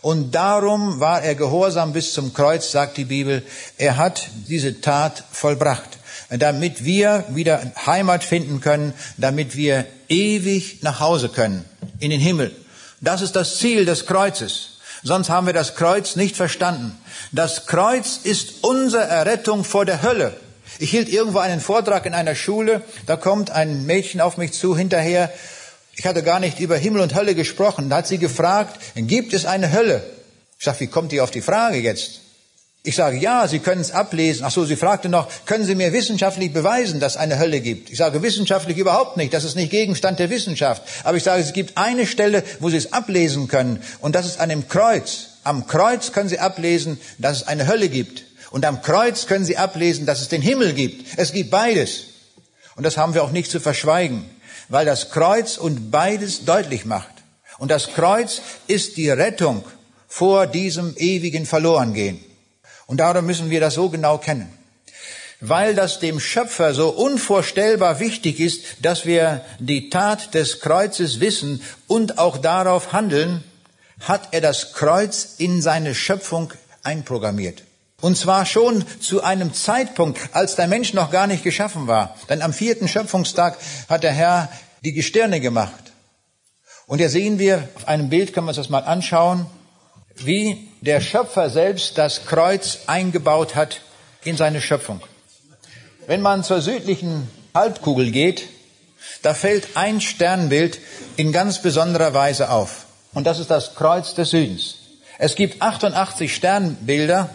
Und 0.00 0.34
darum 0.34 1.00
war 1.00 1.22
er 1.22 1.34
gehorsam 1.34 1.92
bis 1.92 2.12
zum 2.12 2.34
Kreuz, 2.34 2.70
sagt 2.70 2.96
die 2.96 3.04
Bibel. 3.04 3.42
Er 3.78 3.96
hat 3.96 4.28
diese 4.48 4.80
Tat 4.80 5.24
vollbracht, 5.32 5.98
damit 6.30 6.84
wir 6.84 7.24
wieder 7.30 7.72
Heimat 7.86 8.22
finden 8.22 8.60
können, 8.60 8.92
damit 9.16 9.56
wir 9.56 9.86
ewig 10.08 10.82
nach 10.82 11.00
Hause 11.00 11.28
können, 11.28 11.64
in 12.00 12.10
den 12.10 12.20
Himmel. 12.20 12.54
Das 13.00 13.22
ist 13.22 13.36
das 13.36 13.58
Ziel 13.58 13.84
des 13.84 14.06
Kreuzes. 14.06 14.77
Sonst 15.02 15.30
haben 15.30 15.46
wir 15.46 15.54
das 15.54 15.74
Kreuz 15.74 16.16
nicht 16.16 16.36
verstanden. 16.36 16.96
Das 17.32 17.66
Kreuz 17.66 18.20
ist 18.22 18.64
unsere 18.64 19.04
Errettung 19.04 19.64
vor 19.64 19.84
der 19.84 20.02
Hölle. 20.02 20.36
Ich 20.78 20.90
hielt 20.90 21.08
irgendwo 21.08 21.38
einen 21.38 21.60
Vortrag 21.60 22.04
in 22.06 22.14
einer 22.14 22.34
Schule, 22.34 22.82
da 23.06 23.16
kommt 23.16 23.50
ein 23.50 23.86
Mädchen 23.86 24.20
auf 24.20 24.36
mich 24.36 24.52
zu 24.52 24.76
hinterher 24.76 25.32
ich 25.98 26.06
hatte 26.06 26.22
gar 26.22 26.38
nicht 26.38 26.60
über 26.60 26.76
Himmel 26.76 27.02
und 27.02 27.16
Hölle 27.16 27.34
gesprochen. 27.34 27.90
Da 27.90 27.96
hat 27.96 28.06
sie 28.06 28.18
gefragt, 28.18 28.80
gibt 28.94 29.32
es 29.32 29.46
eine 29.46 29.72
Hölle? 29.72 30.04
Ich 30.56 30.64
sage, 30.64 30.80
wie 30.80 30.86
kommt 30.86 31.10
die 31.10 31.20
auf 31.20 31.32
die 31.32 31.40
Frage 31.40 31.78
jetzt? 31.78 32.20
Ich 32.84 32.96
sage, 32.96 33.18
ja, 33.18 33.46
Sie 33.48 33.58
können 33.58 33.80
es 33.80 33.90
ablesen. 33.90 34.44
Ach 34.44 34.50
so, 34.50 34.64
sie 34.64 34.76
fragte 34.76 35.08
noch, 35.08 35.28
können 35.44 35.64
Sie 35.64 35.74
mir 35.74 35.92
wissenschaftlich 35.92 36.52
beweisen, 36.52 37.00
dass 37.00 37.14
es 37.14 37.18
eine 37.18 37.38
Hölle 37.38 37.60
gibt? 37.60 37.90
Ich 37.90 37.98
sage, 37.98 38.22
wissenschaftlich 38.22 38.78
überhaupt 38.78 39.16
nicht. 39.16 39.34
Das 39.34 39.44
ist 39.44 39.56
nicht 39.56 39.70
Gegenstand 39.70 40.18
der 40.18 40.30
Wissenschaft. 40.30 40.82
Aber 41.04 41.16
ich 41.16 41.24
sage, 41.24 41.42
es 41.42 41.52
gibt 41.52 41.76
eine 41.76 42.06
Stelle, 42.06 42.42
wo 42.60 42.70
Sie 42.70 42.76
es 42.76 42.92
ablesen 42.92 43.48
können. 43.48 43.82
Und 44.00 44.14
das 44.14 44.26
ist 44.26 44.40
an 44.40 44.48
dem 44.48 44.68
Kreuz. 44.68 45.30
Am 45.44 45.66
Kreuz 45.66 46.12
können 46.12 46.28
Sie 46.28 46.38
ablesen, 46.38 46.98
dass 47.18 47.38
es 47.38 47.48
eine 47.48 47.66
Hölle 47.66 47.88
gibt. 47.88 48.24
Und 48.50 48.64
am 48.64 48.80
Kreuz 48.80 49.26
können 49.26 49.44
Sie 49.44 49.56
ablesen, 49.56 50.06
dass 50.06 50.20
es 50.20 50.28
den 50.28 50.40
Himmel 50.40 50.72
gibt. 50.72 51.18
Es 51.18 51.32
gibt 51.32 51.50
beides. 51.50 52.04
Und 52.76 52.84
das 52.84 52.96
haben 52.96 53.12
wir 53.12 53.24
auch 53.24 53.32
nicht 53.32 53.50
zu 53.50 53.60
verschweigen 53.60 54.24
weil 54.68 54.84
das 54.84 55.10
Kreuz 55.10 55.56
und 55.56 55.90
beides 55.90 56.44
deutlich 56.44 56.84
macht. 56.84 57.12
Und 57.58 57.70
das 57.70 57.92
Kreuz 57.94 58.40
ist 58.66 58.96
die 58.96 59.10
Rettung 59.10 59.64
vor 60.06 60.46
diesem 60.46 60.94
ewigen 60.96 61.46
Verlorengehen. 61.46 62.20
Und 62.88 62.96
darum 62.96 63.26
müssen 63.26 63.50
wir 63.50 63.60
das 63.60 63.74
so 63.74 63.90
genau 63.90 64.16
kennen. 64.16 64.48
Weil 65.40 65.74
das 65.74 66.00
dem 66.00 66.18
Schöpfer 66.18 66.74
so 66.74 66.88
unvorstellbar 66.88 68.00
wichtig 68.00 68.40
ist, 68.40 68.64
dass 68.80 69.04
wir 69.04 69.44
die 69.60 69.90
Tat 69.90 70.34
des 70.34 70.60
Kreuzes 70.60 71.20
wissen 71.20 71.62
und 71.86 72.18
auch 72.18 72.38
darauf 72.38 72.92
handeln, 72.92 73.44
hat 74.00 74.28
er 74.32 74.40
das 74.40 74.72
Kreuz 74.72 75.34
in 75.36 75.60
seine 75.60 75.94
Schöpfung 75.94 76.52
einprogrammiert. 76.82 77.62
Und 78.00 78.16
zwar 78.16 78.46
schon 78.46 78.84
zu 79.00 79.22
einem 79.22 79.52
Zeitpunkt, 79.52 80.18
als 80.32 80.56
der 80.56 80.66
Mensch 80.66 80.94
noch 80.94 81.10
gar 81.10 81.26
nicht 81.26 81.44
geschaffen 81.44 81.88
war. 81.88 82.16
Denn 82.30 82.42
am 82.42 82.54
vierten 82.54 82.88
Schöpfungstag 82.88 83.58
hat 83.88 84.02
der 84.02 84.12
Herr 84.12 84.50
die 84.82 84.94
Gestirne 84.94 85.40
gemacht. 85.40 85.92
Und 86.86 86.98
hier 86.98 87.10
sehen 87.10 87.38
wir, 87.38 87.68
auf 87.74 87.86
einem 87.86 88.08
Bild 88.08 88.32
können 88.32 88.46
wir 88.46 88.50
uns 88.50 88.56
das 88.56 88.70
mal 88.70 88.84
anschauen, 88.84 89.46
wie 90.24 90.68
der 90.80 91.00
Schöpfer 91.00 91.50
selbst 91.50 91.98
das 91.98 92.26
Kreuz 92.26 92.80
eingebaut 92.86 93.54
hat 93.54 93.80
in 94.24 94.36
seine 94.36 94.60
Schöpfung. 94.60 95.00
Wenn 96.06 96.22
man 96.22 96.44
zur 96.44 96.60
südlichen 96.60 97.28
Halbkugel 97.54 98.10
geht, 98.10 98.48
da 99.22 99.34
fällt 99.34 99.76
ein 99.76 100.00
Sternbild 100.00 100.78
in 101.16 101.32
ganz 101.32 101.60
besonderer 101.60 102.14
Weise 102.14 102.50
auf. 102.50 102.86
Und 103.14 103.26
das 103.26 103.38
ist 103.38 103.50
das 103.50 103.74
Kreuz 103.74 104.14
des 104.14 104.30
Südens. 104.30 104.76
Es 105.18 105.34
gibt 105.34 105.60
88 105.60 106.34
Sternbilder 106.34 107.30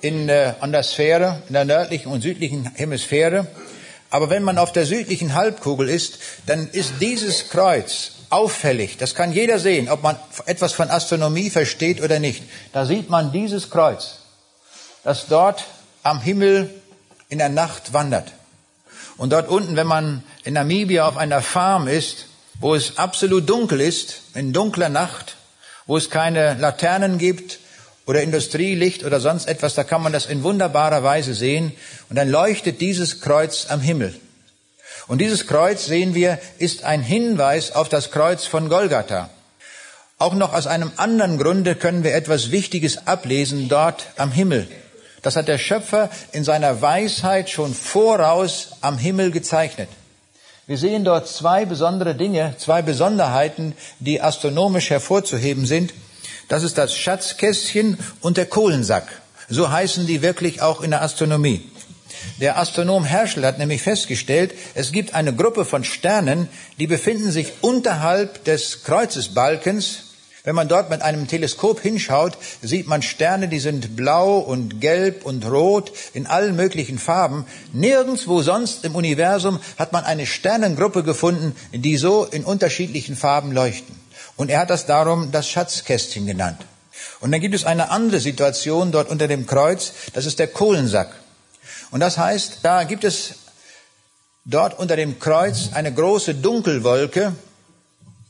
in, 0.00 0.28
äh, 0.28 0.54
an 0.60 0.72
der 0.72 0.84
Sphäre, 0.84 1.42
in 1.48 1.54
der 1.54 1.64
nördlichen 1.64 2.12
und 2.12 2.20
südlichen 2.20 2.70
Hemisphäre. 2.74 3.48
Aber 4.10 4.30
wenn 4.30 4.42
man 4.42 4.58
auf 4.58 4.72
der 4.72 4.86
südlichen 4.86 5.34
Halbkugel 5.34 5.88
ist, 5.88 6.18
dann 6.46 6.68
ist 6.70 6.94
dieses 7.00 7.50
Kreuz 7.50 8.12
auffällig. 8.30 8.96
Das 8.98 9.14
kann 9.14 9.32
jeder 9.32 9.58
sehen, 9.58 9.88
ob 9.88 10.02
man 10.02 10.16
etwas 10.46 10.72
von 10.72 10.90
Astronomie 10.90 11.50
versteht 11.50 12.02
oder 12.02 12.18
nicht. 12.18 12.42
Da 12.72 12.86
sieht 12.86 13.10
man 13.10 13.32
dieses 13.32 13.70
Kreuz, 13.70 14.18
das 15.04 15.26
dort 15.26 15.64
am 16.02 16.20
Himmel 16.20 16.70
in 17.28 17.38
der 17.38 17.48
Nacht 17.48 17.92
wandert. 17.92 18.32
Und 19.16 19.30
dort 19.32 19.48
unten, 19.48 19.76
wenn 19.76 19.86
man 19.86 20.22
in 20.44 20.54
Namibia 20.54 21.06
auf 21.06 21.16
einer 21.16 21.42
Farm 21.42 21.88
ist, 21.88 22.26
wo 22.60 22.74
es 22.74 22.98
absolut 22.98 23.48
dunkel 23.48 23.80
ist, 23.80 24.22
in 24.34 24.52
dunkler 24.52 24.88
Nacht, 24.88 25.36
wo 25.86 25.96
es 25.96 26.10
keine 26.10 26.54
Laternen 26.54 27.18
gibt, 27.18 27.58
oder 28.08 28.22
Industrielicht 28.22 29.04
oder 29.04 29.20
sonst 29.20 29.46
etwas, 29.46 29.74
da 29.74 29.84
kann 29.84 30.02
man 30.02 30.14
das 30.14 30.24
in 30.24 30.42
wunderbarer 30.42 31.02
Weise 31.02 31.34
sehen. 31.34 31.72
Und 32.08 32.16
dann 32.16 32.30
leuchtet 32.30 32.80
dieses 32.80 33.20
Kreuz 33.20 33.66
am 33.68 33.82
Himmel. 33.82 34.18
Und 35.08 35.20
dieses 35.20 35.46
Kreuz, 35.46 35.86
sehen 35.86 36.14
wir, 36.14 36.38
ist 36.58 36.84
ein 36.84 37.02
Hinweis 37.02 37.72
auf 37.72 37.88
das 37.88 38.10
Kreuz 38.10 38.44
von 38.44 38.68
Golgatha. 38.68 39.30
Auch 40.18 40.34
noch 40.34 40.52
aus 40.52 40.66
einem 40.66 40.92
anderen 40.96 41.38
Grunde 41.38 41.74
können 41.74 42.04
wir 42.04 42.14
etwas 42.14 42.50
Wichtiges 42.50 43.06
ablesen 43.06 43.68
dort 43.68 44.06
am 44.16 44.32
Himmel. 44.32 44.68
Das 45.22 45.36
hat 45.36 45.48
der 45.48 45.58
Schöpfer 45.58 46.10
in 46.32 46.44
seiner 46.44 46.82
Weisheit 46.82 47.50
schon 47.50 47.74
voraus 47.74 48.72
am 48.80 48.98
Himmel 48.98 49.30
gezeichnet. 49.30 49.88
Wir 50.66 50.76
sehen 50.76 51.04
dort 51.04 51.28
zwei 51.28 51.64
besondere 51.64 52.14
Dinge, 52.14 52.54
zwei 52.58 52.82
Besonderheiten, 52.82 53.74
die 54.00 54.20
astronomisch 54.20 54.90
hervorzuheben 54.90 55.64
sind. 55.64 55.94
Das 56.48 56.62
ist 56.62 56.76
das 56.76 56.94
Schatzkästchen 56.94 57.96
und 58.20 58.36
der 58.36 58.46
Kohlensack. 58.46 59.08
So 59.48 59.70
heißen 59.70 60.06
die 60.06 60.20
wirklich 60.20 60.60
auch 60.60 60.82
in 60.82 60.90
der 60.90 61.00
Astronomie. 61.00 61.64
Der 62.40 62.58
Astronom 62.58 63.04
Herschel 63.04 63.44
hat 63.44 63.58
nämlich 63.58 63.82
festgestellt, 63.82 64.54
es 64.74 64.92
gibt 64.92 65.14
eine 65.14 65.34
Gruppe 65.34 65.64
von 65.64 65.84
Sternen, 65.84 66.48
die 66.78 66.86
befinden 66.86 67.30
sich 67.30 67.52
unterhalb 67.60 68.44
des 68.44 68.84
Kreuzesbalkens. 68.84 70.04
Wenn 70.44 70.54
man 70.54 70.68
dort 70.68 70.88
mit 70.88 71.02
einem 71.02 71.26
Teleskop 71.26 71.80
hinschaut, 71.80 72.38
sieht 72.62 72.86
man 72.86 73.02
Sterne, 73.02 73.48
die 73.48 73.58
sind 73.58 73.96
blau 73.96 74.38
und 74.38 74.80
gelb 74.80 75.26
und 75.26 75.44
rot 75.44 75.92
in 76.14 76.26
allen 76.26 76.56
möglichen 76.56 76.98
Farben. 76.98 77.44
Nirgendwo 77.72 78.40
sonst 78.40 78.84
im 78.84 78.94
Universum 78.94 79.60
hat 79.76 79.92
man 79.92 80.04
eine 80.04 80.26
Sternengruppe 80.26 81.02
gefunden, 81.02 81.54
die 81.72 81.96
so 81.96 82.24
in 82.24 82.44
unterschiedlichen 82.44 83.16
Farben 83.16 83.52
leuchten. 83.52 83.94
Und 84.36 84.50
er 84.50 84.60
hat 84.60 84.70
das 84.70 84.86
darum 84.86 85.32
das 85.32 85.48
Schatzkästchen 85.48 86.26
genannt. 86.26 86.64
Und 87.20 87.32
dann 87.32 87.40
gibt 87.40 87.54
es 87.54 87.64
eine 87.64 87.90
andere 87.90 88.20
Situation 88.20 88.92
dort 88.92 89.10
unter 89.10 89.28
dem 89.28 89.46
Kreuz, 89.46 89.92
das 90.14 90.24
ist 90.24 90.38
der 90.38 90.46
Kohlensack. 90.46 91.10
Und 91.90 92.00
das 92.00 92.18
heißt, 92.18 92.58
da 92.62 92.84
gibt 92.84 93.04
es 93.04 93.34
dort 94.44 94.78
unter 94.78 94.96
dem 94.96 95.18
Kreuz 95.18 95.70
eine 95.72 95.92
große 95.92 96.34
Dunkelwolke, 96.34 97.34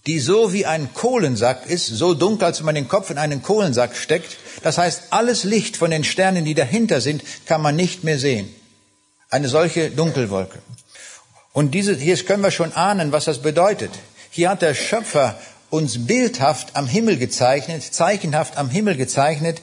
die 0.06 0.20
so 0.20 0.52
wie 0.52 0.64
ein 0.64 0.94
Kohlensack 0.94 1.66
ist, 1.66 1.86
so 1.86 2.14
dunkel, 2.14 2.46
als 2.46 2.60
wenn 2.60 2.66
man 2.66 2.74
den 2.74 2.88
Kopf 2.88 3.10
in 3.10 3.18
einen 3.18 3.42
Kohlensack 3.42 3.94
steckt. 3.94 4.36
Das 4.62 4.78
heißt, 4.78 5.04
alles 5.10 5.44
Licht 5.44 5.76
von 5.76 5.90
den 5.90 6.04
Sternen, 6.04 6.44
die 6.44 6.54
dahinter 6.54 7.00
sind, 7.00 7.22
kann 7.46 7.60
man 7.60 7.76
nicht 7.76 8.04
mehr 8.04 8.18
sehen. 8.18 8.48
Eine 9.30 9.48
solche 9.48 9.90
Dunkelwolke. 9.90 10.60
Und 11.52 11.72
diese, 11.72 11.94
hier 11.94 12.16
können 12.24 12.42
wir 12.42 12.50
schon 12.50 12.72
ahnen, 12.72 13.12
was 13.12 13.26
das 13.26 13.42
bedeutet. 13.42 13.90
Hier 14.30 14.50
hat 14.50 14.62
der 14.62 14.74
Schöpfer 14.74 15.38
uns 15.70 16.06
bildhaft 16.06 16.76
am 16.76 16.86
Himmel 16.86 17.18
gezeichnet, 17.18 17.82
zeichenhaft 17.82 18.56
am 18.56 18.70
Himmel 18.70 18.96
gezeichnet, 18.96 19.60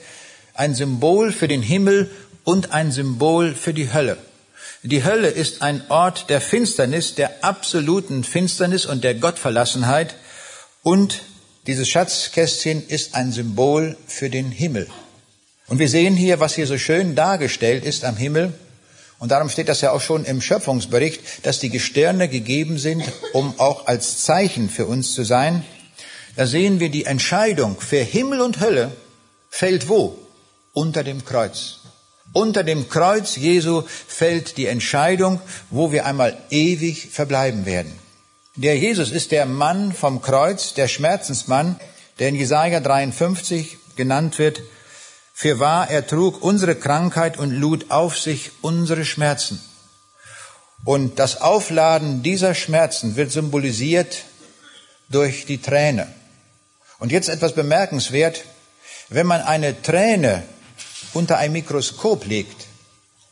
ein 0.54 0.76
Symbol 0.76 1.32
für 1.32 1.48
den 1.48 1.62
Himmel 1.62 2.10
und 2.46 2.72
ein 2.72 2.92
Symbol 2.94 3.54
für 3.54 3.74
die 3.74 3.92
Hölle. 3.92 4.18
Die 4.84 5.04
Hölle 5.04 5.28
ist 5.28 5.62
ein 5.62 5.82
Ort 5.90 6.30
der 6.30 6.40
Finsternis, 6.40 7.16
der 7.16 7.44
absoluten 7.44 8.24
Finsternis 8.24 8.86
und 8.86 9.04
der 9.04 9.16
Gottverlassenheit 9.16 10.16
und 10.84 11.22
dieses 11.68 11.90
Schatzkästchen 11.90 12.88
ist 12.88 13.16
ein 13.16 13.32
Symbol 13.32 13.98
für 14.06 14.30
den 14.30 14.52
Himmel. 14.52 14.88
Und 15.68 15.80
wir 15.80 15.90
sehen 15.90 16.16
hier, 16.16 16.40
was 16.40 16.54
hier 16.54 16.68
so 16.68 16.78
schön 16.78 17.16
dargestellt 17.16 17.84
ist 17.84 18.06
am 18.06 18.16
Himmel. 18.16 18.54
Und 19.18 19.32
darum 19.32 19.50
steht 19.50 19.68
das 19.68 19.82
ja 19.82 19.92
auch 19.92 20.02
schon 20.02 20.26
im 20.26 20.42
Schöpfungsbericht, 20.42 21.22
dass 21.44 21.58
die 21.58 21.72
Gestirne 21.72 22.30
gegeben 22.30 22.78
sind, 22.78 23.04
um 23.34 23.60
auch 23.60 23.88
als 23.88 24.24
Zeichen 24.24 24.70
für 24.70 24.86
uns 24.86 25.14
zu 25.14 25.24
sein. 25.24 25.66
Da 26.36 26.46
sehen 26.46 26.80
wir 26.80 26.90
die 26.90 27.06
Entscheidung 27.06 27.82
für 27.82 27.98
Himmel 27.98 28.42
und 28.42 28.60
Hölle 28.60 28.92
fällt 29.50 29.90
wo? 29.90 30.20
Unter 30.74 31.04
dem 31.04 31.26
Kreuz. 31.26 31.80
Unter 32.34 32.64
dem 32.64 32.90
Kreuz 32.90 33.36
Jesu 33.36 33.84
fällt 34.08 34.58
die 34.58 34.68
Entscheidung, 34.68 35.40
wo 35.70 35.92
wir 35.92 36.06
einmal 36.06 36.38
ewig 36.50 37.10
verbleiben 37.12 37.66
werden. 37.66 37.94
Der 38.56 38.78
Jesus 38.78 39.12
ist 39.12 39.32
der 39.32 39.46
Mann 39.46 39.94
vom 39.94 40.22
Kreuz, 40.22 40.74
der 40.74 40.88
Schmerzensmann, 40.88 41.80
der 42.20 42.30
in 42.30 42.36
Jesaja 42.36 42.80
53 42.80 43.78
genannt 43.96 44.40
wird. 44.40 44.62
Für 45.34 45.60
wahr, 45.60 45.90
er 45.90 46.08
trug 46.08 46.42
unsere 46.42 46.76
Krankheit 46.76 47.38
und 47.38 47.52
lud 47.52 47.92
auf 47.92 48.18
sich 48.18 48.52
unsere 48.62 49.04
Schmerzen. 49.04 49.62
Und 50.86 51.20
das 51.20 51.42
Aufladen 51.42 52.24
dieser 52.24 52.54
Schmerzen 52.54 53.16
wird 53.16 53.32
symbolisiert 53.32 54.24
durch 55.10 55.46
die 55.46 55.62
Träne. 55.62 56.08
Und 57.00 57.12
jetzt 57.12 57.28
etwas 57.28 57.54
bemerkenswert. 57.54 58.46
Wenn 59.10 59.28
man 59.28 59.42
eine 59.42 59.82
Träne 59.82 60.44
unter 61.16 61.38
ein 61.38 61.52
Mikroskop 61.52 62.26
legt 62.26 62.68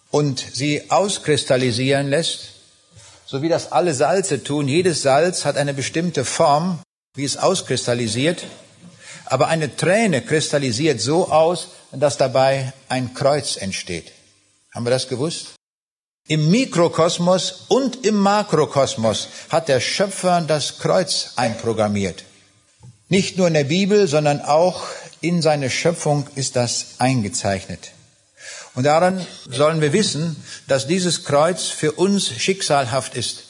und 0.10 0.44
sie 0.54 0.90
auskristallisieren 0.90 2.08
lässt, 2.08 2.50
so 3.26 3.42
wie 3.42 3.50
das 3.50 3.72
alle 3.72 3.94
Salze 3.94 4.44
tun, 4.44 4.68
jedes 4.68 5.02
Salz 5.02 5.46
hat 5.46 5.58
eine 5.58 5.74
bestimmte 5.74 6.24
Form, 6.24 6.80
wie 7.16 7.26
es 7.26 7.38
auskristallisiert, 7.38 8.44
aber 9.26 9.48
eine 9.48 9.76
Träne 9.76 10.22
kristallisiert 10.22 11.02
so 11.02 11.30
aus, 11.30 11.70
dass 11.92 12.18
dabei 12.18 12.74
ein 12.90 13.14
Kreuz 13.14 13.58
entsteht. 13.58 14.12
Haben 14.74 14.86
wir 14.86 14.92
das 14.92 15.08
gewusst? 15.08 15.54
Im 16.28 16.50
Mikrokosmos 16.50 17.66
und 17.68 18.06
im 18.06 18.16
Makrokosmos 18.16 19.28
hat 19.50 19.68
der 19.68 19.82
Schöpfer 19.82 20.42
das 20.42 20.80
Kreuz 20.80 21.34
einprogrammiert. 21.36 22.24
Nicht 23.10 23.38
nur 23.38 23.48
in 23.48 23.54
der 23.54 23.66
Bibel, 23.66 24.08
sondern 24.08 24.42
auch 24.42 24.84
in 25.24 25.42
seine 25.42 25.70
Schöpfung 25.70 26.28
ist 26.36 26.56
das 26.56 26.96
eingezeichnet. 27.00 27.92
Und 28.76 28.84
daran 28.84 29.26
sollen 29.50 29.82
wir 29.82 29.94
wissen, 29.94 30.36
dass 30.68 30.86
dieses 30.86 31.24
Kreuz 31.24 31.68
für 31.68 31.94
uns 31.94 32.30
schicksalhaft 32.30 33.16
ist. 33.16 33.44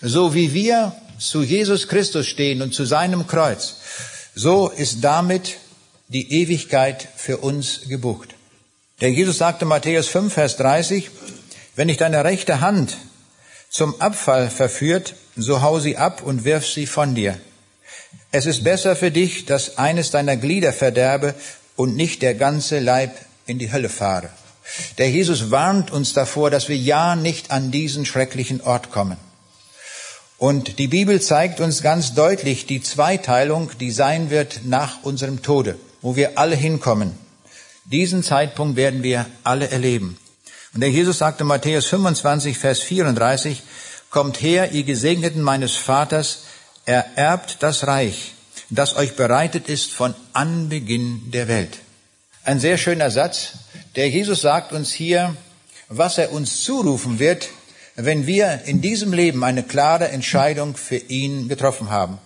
So 0.00 0.34
wie 0.34 0.52
wir 0.52 0.96
zu 1.18 1.42
Jesus 1.42 1.86
Christus 1.88 2.26
stehen 2.26 2.60
und 2.60 2.74
zu 2.74 2.84
seinem 2.84 3.26
Kreuz, 3.26 3.76
so 4.34 4.68
ist 4.68 5.02
damit 5.02 5.58
die 6.08 6.32
Ewigkeit 6.32 7.06
für 7.16 7.38
uns 7.38 7.82
gebucht. 7.88 8.34
Der 9.00 9.10
Jesus 9.10 9.38
sagte 9.38 9.64
Matthäus 9.64 10.08
5, 10.08 10.32
Vers 10.32 10.56
30, 10.56 11.10
wenn 11.76 11.88
dich 11.88 11.98
deine 11.98 12.24
rechte 12.24 12.60
Hand 12.60 12.96
zum 13.70 14.00
Abfall 14.00 14.50
verführt, 14.50 15.14
so 15.36 15.62
hau 15.62 15.78
sie 15.78 15.96
ab 15.96 16.22
und 16.22 16.44
wirf 16.44 16.66
sie 16.66 16.86
von 16.86 17.14
dir. 17.14 17.38
Es 18.34 18.46
ist 18.46 18.64
besser 18.64 18.96
für 18.96 19.10
dich, 19.10 19.44
dass 19.44 19.76
eines 19.76 20.10
deiner 20.10 20.38
Glieder 20.38 20.72
verderbe 20.72 21.34
und 21.76 21.96
nicht 21.96 22.22
der 22.22 22.34
ganze 22.34 22.78
Leib 22.78 23.14
in 23.46 23.58
die 23.58 23.70
Hölle 23.70 23.90
fahre. 23.90 24.30
Der 24.96 25.10
Jesus 25.10 25.50
warnt 25.50 25.90
uns 25.90 26.14
davor, 26.14 26.50
dass 26.50 26.70
wir 26.70 26.76
ja 26.76 27.14
nicht 27.14 27.50
an 27.50 27.70
diesen 27.70 28.06
schrecklichen 28.06 28.62
Ort 28.62 28.90
kommen. 28.90 29.18
Und 30.38 30.78
die 30.78 30.88
Bibel 30.88 31.20
zeigt 31.20 31.60
uns 31.60 31.82
ganz 31.82 32.14
deutlich 32.14 32.64
die 32.64 32.80
Zweiteilung, 32.80 33.70
die 33.78 33.90
sein 33.90 34.30
wird 34.30 34.60
nach 34.64 35.02
unserem 35.02 35.42
Tode, 35.42 35.78
wo 36.00 36.16
wir 36.16 36.38
alle 36.38 36.56
hinkommen. 36.56 37.12
Diesen 37.84 38.22
Zeitpunkt 38.22 38.76
werden 38.76 39.02
wir 39.02 39.26
alle 39.44 39.70
erleben. 39.70 40.16
Und 40.72 40.80
der 40.80 40.90
Jesus 40.90 41.18
sagte 41.18 41.44
Matthäus 41.44 41.84
25, 41.86 42.56
Vers 42.56 42.80
34, 42.80 43.62
Kommt 44.08 44.40
her, 44.40 44.72
ihr 44.72 44.84
Gesegneten 44.84 45.42
meines 45.42 45.72
Vaters, 45.72 46.44
ererbt 46.84 47.58
das 47.60 47.86
Reich, 47.86 48.34
das 48.70 48.96
euch 48.96 49.16
bereitet 49.16 49.68
ist 49.68 49.92
von 49.92 50.14
Anbeginn 50.32 51.30
der 51.30 51.48
Welt. 51.48 51.78
Ein 52.44 52.58
sehr 52.58 52.76
schöner 52.78 53.10
Satz. 53.10 53.52
Der 53.94 54.08
Jesus 54.08 54.40
sagt 54.40 54.72
uns 54.72 54.92
hier, 54.92 55.36
was 55.88 56.18
er 56.18 56.32
uns 56.32 56.64
zurufen 56.64 57.18
wird, 57.18 57.48
wenn 57.94 58.26
wir 58.26 58.62
in 58.64 58.80
diesem 58.80 59.12
Leben 59.12 59.44
eine 59.44 59.62
klare 59.62 60.08
Entscheidung 60.08 60.74
für 60.74 60.96
ihn 60.96 61.48
getroffen 61.48 61.90
haben. 61.90 62.18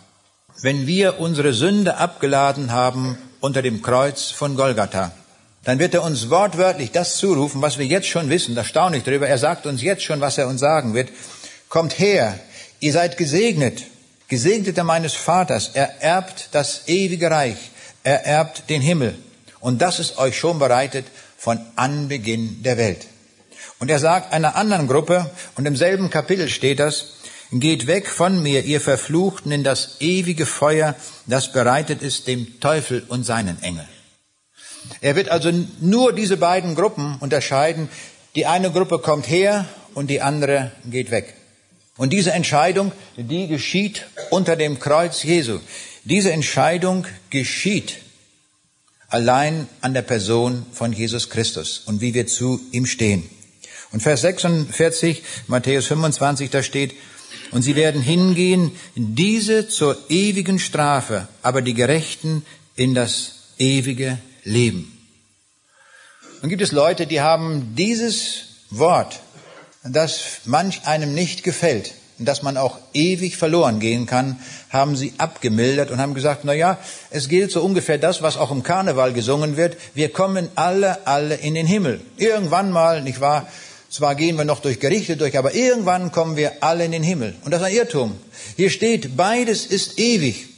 Wenn 0.63 0.87
wir 0.87 1.21
unsere 1.21 1.53
Sünde 1.53 1.97
abgeladen 1.97 2.73
haben 2.73 3.19
unter 3.41 3.61
dem 3.63 3.83
Kreuz 3.83 4.31
von 4.31 4.57
Golgatha, 4.57 5.13
dann 5.65 5.81
wird 5.81 5.95
er 5.95 6.05
uns 6.05 6.31
wortwörtlich 6.31 6.93
das 6.93 7.17
zurufen, 7.17 7.61
was 7.61 7.77
wir 7.77 7.87
jetzt 7.87 8.07
schon 8.07 8.31
wissen. 8.31 8.55
Da 8.55 8.65
staune 8.65 8.99
ich 8.99 9.03
drüber. 9.03 9.29
Er 9.29 9.39
sagt 9.39 9.67
uns 9.67 9.83
jetzt 9.83 10.05
schon, 10.05 10.21
was 10.21 10.39
er 10.39 10.47
uns 10.47 10.61
sagen 10.61 10.95
wird. 10.95 11.11
Kommt 11.69 11.99
her, 11.99 12.39
ihr 12.79 12.93
seid 12.93 13.17
gesegnet 13.17 13.83
Gesegneter 14.29 14.85
meines 14.85 15.15
Vaters, 15.15 15.71
er 15.75 16.03
erbt 16.03 16.49
das 16.53 16.89
ewige 16.89 17.31
Reich, 17.31 17.71
er 18.03 18.25
erbt 18.25 18.69
den 18.69 18.83
Himmel. 18.83 19.17
Und 19.61 19.81
das 19.83 19.99
ist 19.99 20.19
euch 20.19 20.39
schon 20.39 20.59
bereitet 20.59 21.07
von 21.39 21.61
Anbeginn 21.77 22.63
der 22.63 22.77
Welt. 22.77 23.07
Und 23.79 23.91
er 23.91 23.99
sagt 23.99 24.33
einer 24.33 24.57
anderen 24.57 24.89
Gruppe, 24.89 25.31
und 25.57 25.67
im 25.67 25.77
selben 25.77 26.11
Kapitel 26.11 26.49
steht 26.49 26.81
das, 26.81 27.13
Geht 27.53 27.87
weg 27.87 28.09
von 28.09 28.43
mir, 28.43 28.65
ihr 28.65 28.81
Verfluchten, 28.81 29.53
in 29.53 29.63
das 29.63 30.01
ewige 30.01 30.47
Feuer, 30.47 30.97
das 31.27 31.53
bereitet 31.53 32.03
ist 32.03 32.27
dem 32.27 32.59
Teufel 32.59 33.05
und 33.07 33.25
seinen 33.25 33.63
Engeln. 33.63 33.89
Er 35.01 35.15
wird 35.15 35.29
also 35.29 35.53
nur 35.81 36.13
diese 36.13 36.37
beiden 36.37 36.75
Gruppen 36.75 37.17
unterscheiden. 37.21 37.89
Die 38.35 38.47
eine 38.47 38.73
Gruppe 38.73 38.99
kommt 38.99 39.29
her 39.29 39.67
und 39.95 40.09
die 40.09 40.21
andere 40.23 40.73
geht 40.87 41.13
weg. 41.13 41.35
Und 41.97 42.13
diese 42.13 42.33
Entscheidung, 42.33 42.93
die 43.17 43.49
geschieht 43.49 44.07
unter 44.31 44.57
dem 44.57 44.79
Kreuz 44.79 45.23
Jesu. 45.23 45.61
Diese 46.05 46.33
Entscheidung 46.33 47.07
geschieht 47.31 47.99
allein 49.09 49.69
an 49.81 49.95
der 49.95 50.03
Person 50.03 50.67
von 50.73 50.93
Jesus 50.93 51.31
Christus 51.31 51.83
und 51.87 52.01
wie 52.01 52.15
wir 52.15 52.27
zu 52.27 52.61
ihm 52.73 52.87
stehen. 52.87 53.29
Und 53.93 54.03
Vers 54.03 54.21
46, 54.23 55.23
Matthäus 55.47 55.87
25, 55.87 56.51
da 56.51 56.63
steht, 56.63 56.95
und 57.51 57.63
sie 57.63 57.77
werden 57.77 58.03
hingehen, 58.03 58.73
diese 58.95 59.69
zur 59.69 59.97
ewigen 60.11 60.59
Strafe, 60.59 61.29
aber 61.43 61.63
die 61.63 61.75
Gerechten 61.75 62.45
in 62.75 62.95
das 62.95 63.55
ewige 63.59 64.19
Leben. 64.45 64.93
Und 66.43 66.49
gibt 66.49 66.63
es 66.63 66.73
Leute, 66.73 67.07
die 67.07 67.21
haben 67.21 67.75
dieses 67.75 68.43
Wort 68.71 69.21
das 69.91 70.21
manch 70.45 70.87
einem 70.87 71.15
nicht 71.15 71.43
gefällt 71.43 71.95
und 72.19 72.25
dass 72.27 72.43
man 72.43 72.57
auch 72.57 72.79
ewig 72.95 73.37
verloren 73.37 73.79
gehen 73.79 74.07
kann, 74.07 74.41
haben 74.71 74.97
sie 74.97 75.13
abgemildert 75.19 75.91
und 75.91 76.01
haben 76.01 76.15
gesagt, 76.15 76.45
na 76.45 76.55
ja, 76.55 76.79
es 77.11 77.29
gilt 77.29 77.51
so 77.51 77.63
ungefähr 77.63 77.99
das, 77.99 78.23
was 78.23 78.37
auch 78.37 78.51
im 78.51 78.63
Karneval 78.63 79.13
gesungen 79.13 79.57
wird. 79.57 79.77
Wir 79.95 80.11
kommen 80.11 80.49
alle, 80.55 81.07
alle 81.07 81.35
in 81.35 81.55
den 81.55 81.67
Himmel. 81.67 82.01
Irgendwann 82.17 82.71
mal, 82.71 83.03
nicht 83.03 83.21
wahr? 83.21 83.47
zwar 83.97 84.15
gehen 84.15 84.37
wir 84.37 84.45
noch 84.45 84.61
durch 84.61 84.81
Gerichte 84.81 85.17
durch, 85.17 85.39
aber 85.39 85.55
irgendwann 85.55 86.13
kommen 86.13 86.37
wir 86.37 86.63
alle 86.63 86.85
in 86.85 86.93
den 86.93 87.03
Himmel. 87.03 87.35
Und 87.45 87.51
das 87.51 87.63
ist 87.63 87.69
ein 87.69 87.75
Irrtum. 87.75 88.17
Hier 88.57 88.71
steht, 88.71 89.17
beides 89.17 89.67
ist 89.67 89.99
ewig. 89.99 90.49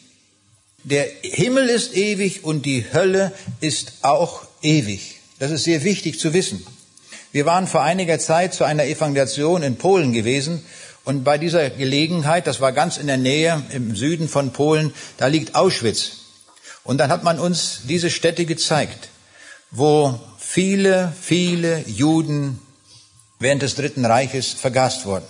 Der 0.83 1.07
Himmel 1.23 1.69
ist 1.69 1.95
ewig 1.97 2.45
und 2.45 2.67
die 2.67 2.85
Hölle 2.93 3.33
ist 3.61 3.93
auch 4.03 4.47
ewig. 4.63 5.21
Das 5.39 5.51
ist 5.51 5.65
sehr 5.65 5.85
wichtig 5.85 6.19
zu 6.19 6.33
wissen. 6.33 6.67
Wir 7.33 7.45
waren 7.45 7.67
vor 7.67 7.83
einiger 7.83 8.19
Zeit 8.19 8.55
zu 8.55 8.65
einer 8.65 8.85
Evangelisation 8.85 9.63
in 9.63 9.77
Polen 9.77 10.13
gewesen 10.13 10.65
und 11.05 11.25
bei 11.25 11.39
dieser 11.39 11.71
Gelegenheit, 11.71 12.47
das 12.47 12.61
war 12.61 12.73
ganz 12.73 12.97
in 12.97 13.07
der 13.07 13.17
Nähe 13.17 13.63
im 13.71 13.95
Süden 13.97 14.29
von 14.29 14.53
Polen, 14.53 14.95
da 15.19 15.27
liegt 15.27 15.55
Auschwitz. 15.55 16.13
Und 16.85 16.99
dann 16.99 17.11
hat 17.11 17.25
man 17.25 17.39
uns 17.39 17.81
diese 17.85 18.09
Städte 18.09 18.47
gezeigt, 18.47 19.09
wo 19.71 20.19
viele, 20.39 21.13
viele 21.21 21.81
Juden 21.87 22.61
während 23.39 23.63
des 23.63 23.75
Dritten 23.75 24.07
Reiches 24.07 24.55
vergast 24.55 25.05
wurden. 25.05 25.27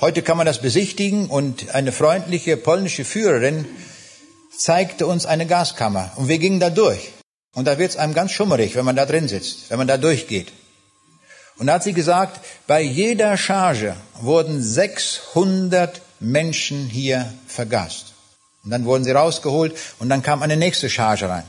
Heute 0.00 0.22
kann 0.22 0.36
man 0.36 0.46
das 0.46 0.60
besichtigen 0.60 1.26
und 1.26 1.74
eine 1.74 1.92
freundliche 1.92 2.56
polnische 2.56 3.04
Führerin 3.04 3.66
zeigte 4.56 5.06
uns 5.06 5.26
eine 5.26 5.46
Gaskammer 5.46 6.12
und 6.16 6.28
wir 6.28 6.38
gingen 6.38 6.60
da 6.60 6.70
durch. 6.70 7.12
Und 7.54 7.66
da 7.66 7.78
wird 7.78 7.90
es 7.90 7.96
einem 7.96 8.14
ganz 8.14 8.32
schummerig, 8.32 8.74
wenn 8.74 8.84
man 8.84 8.96
da 8.96 9.06
drin 9.06 9.28
sitzt, 9.28 9.70
wenn 9.70 9.78
man 9.78 9.88
da 9.88 9.96
durchgeht. 9.96 10.52
Und 11.58 11.68
da 11.68 11.74
hat 11.74 11.84
sie 11.84 11.92
gesagt, 11.92 12.40
bei 12.66 12.82
jeder 12.82 13.36
Charge 13.36 13.96
wurden 14.20 14.62
600 14.62 16.02
Menschen 16.20 16.86
hier 16.86 17.32
vergast. 17.46 18.12
Und 18.64 18.70
dann 18.70 18.84
wurden 18.84 19.04
sie 19.04 19.12
rausgeholt 19.12 19.76
und 19.98 20.08
dann 20.08 20.22
kam 20.22 20.42
eine 20.42 20.56
nächste 20.56 20.90
Charge 20.90 21.28
rein. 21.28 21.44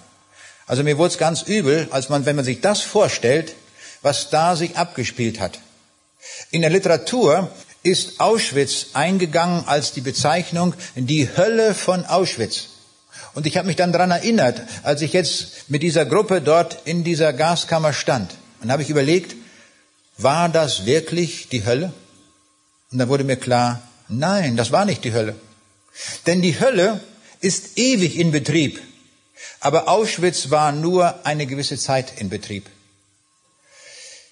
Also 0.65 0.83
mir 0.83 0.97
wurde 0.97 1.13
es 1.13 1.17
ganz 1.17 1.43
übel, 1.43 1.87
als 1.91 2.09
man, 2.09 2.25
wenn 2.25 2.35
man 2.35 2.45
sich 2.45 2.61
das 2.61 2.81
vorstellt, 2.81 3.55
was 4.01 4.29
da 4.29 4.55
sich 4.55 4.77
abgespielt 4.77 5.39
hat. 5.39 5.59
In 6.51 6.61
der 6.61 6.69
Literatur 6.69 7.49
ist 7.83 8.19
Auschwitz 8.19 8.87
eingegangen 8.93 9.63
als 9.65 9.93
die 9.93 10.01
Bezeichnung 10.01 10.73
die 10.95 11.29
Hölle 11.35 11.73
von 11.73 12.05
Auschwitz. 12.05 12.65
Und 13.33 13.45
ich 13.45 13.57
habe 13.57 13.67
mich 13.67 13.75
dann 13.75 13.91
daran 13.91 14.11
erinnert, 14.11 14.61
als 14.83 15.01
ich 15.01 15.13
jetzt 15.13 15.69
mit 15.69 15.83
dieser 15.83 16.05
Gruppe 16.05 16.41
dort 16.41 16.79
in 16.85 17.03
dieser 17.03 17.33
Gaskammer 17.33 17.93
stand. 17.93 18.35
Und 18.61 18.71
habe 18.71 18.81
ich 18.81 18.89
überlegt, 18.89 19.35
war 20.17 20.49
das 20.49 20.85
wirklich 20.85 21.49
die 21.49 21.65
Hölle? 21.65 21.93
Und 22.91 22.99
dann 22.99 23.09
wurde 23.09 23.23
mir 23.23 23.37
klar, 23.37 23.81
nein, 24.07 24.57
das 24.57 24.71
war 24.71 24.85
nicht 24.85 25.03
die 25.03 25.13
Hölle. 25.13 25.35
Denn 26.25 26.41
die 26.41 26.59
Hölle 26.59 27.01
ist 27.41 27.77
ewig 27.77 28.17
in 28.17 28.31
Betrieb. 28.31 28.81
Aber 29.59 29.87
Auschwitz 29.87 30.49
war 30.49 30.71
nur 30.71 31.25
eine 31.25 31.45
gewisse 31.45 31.77
Zeit 31.77 32.19
in 32.19 32.29
Betrieb. 32.29 32.65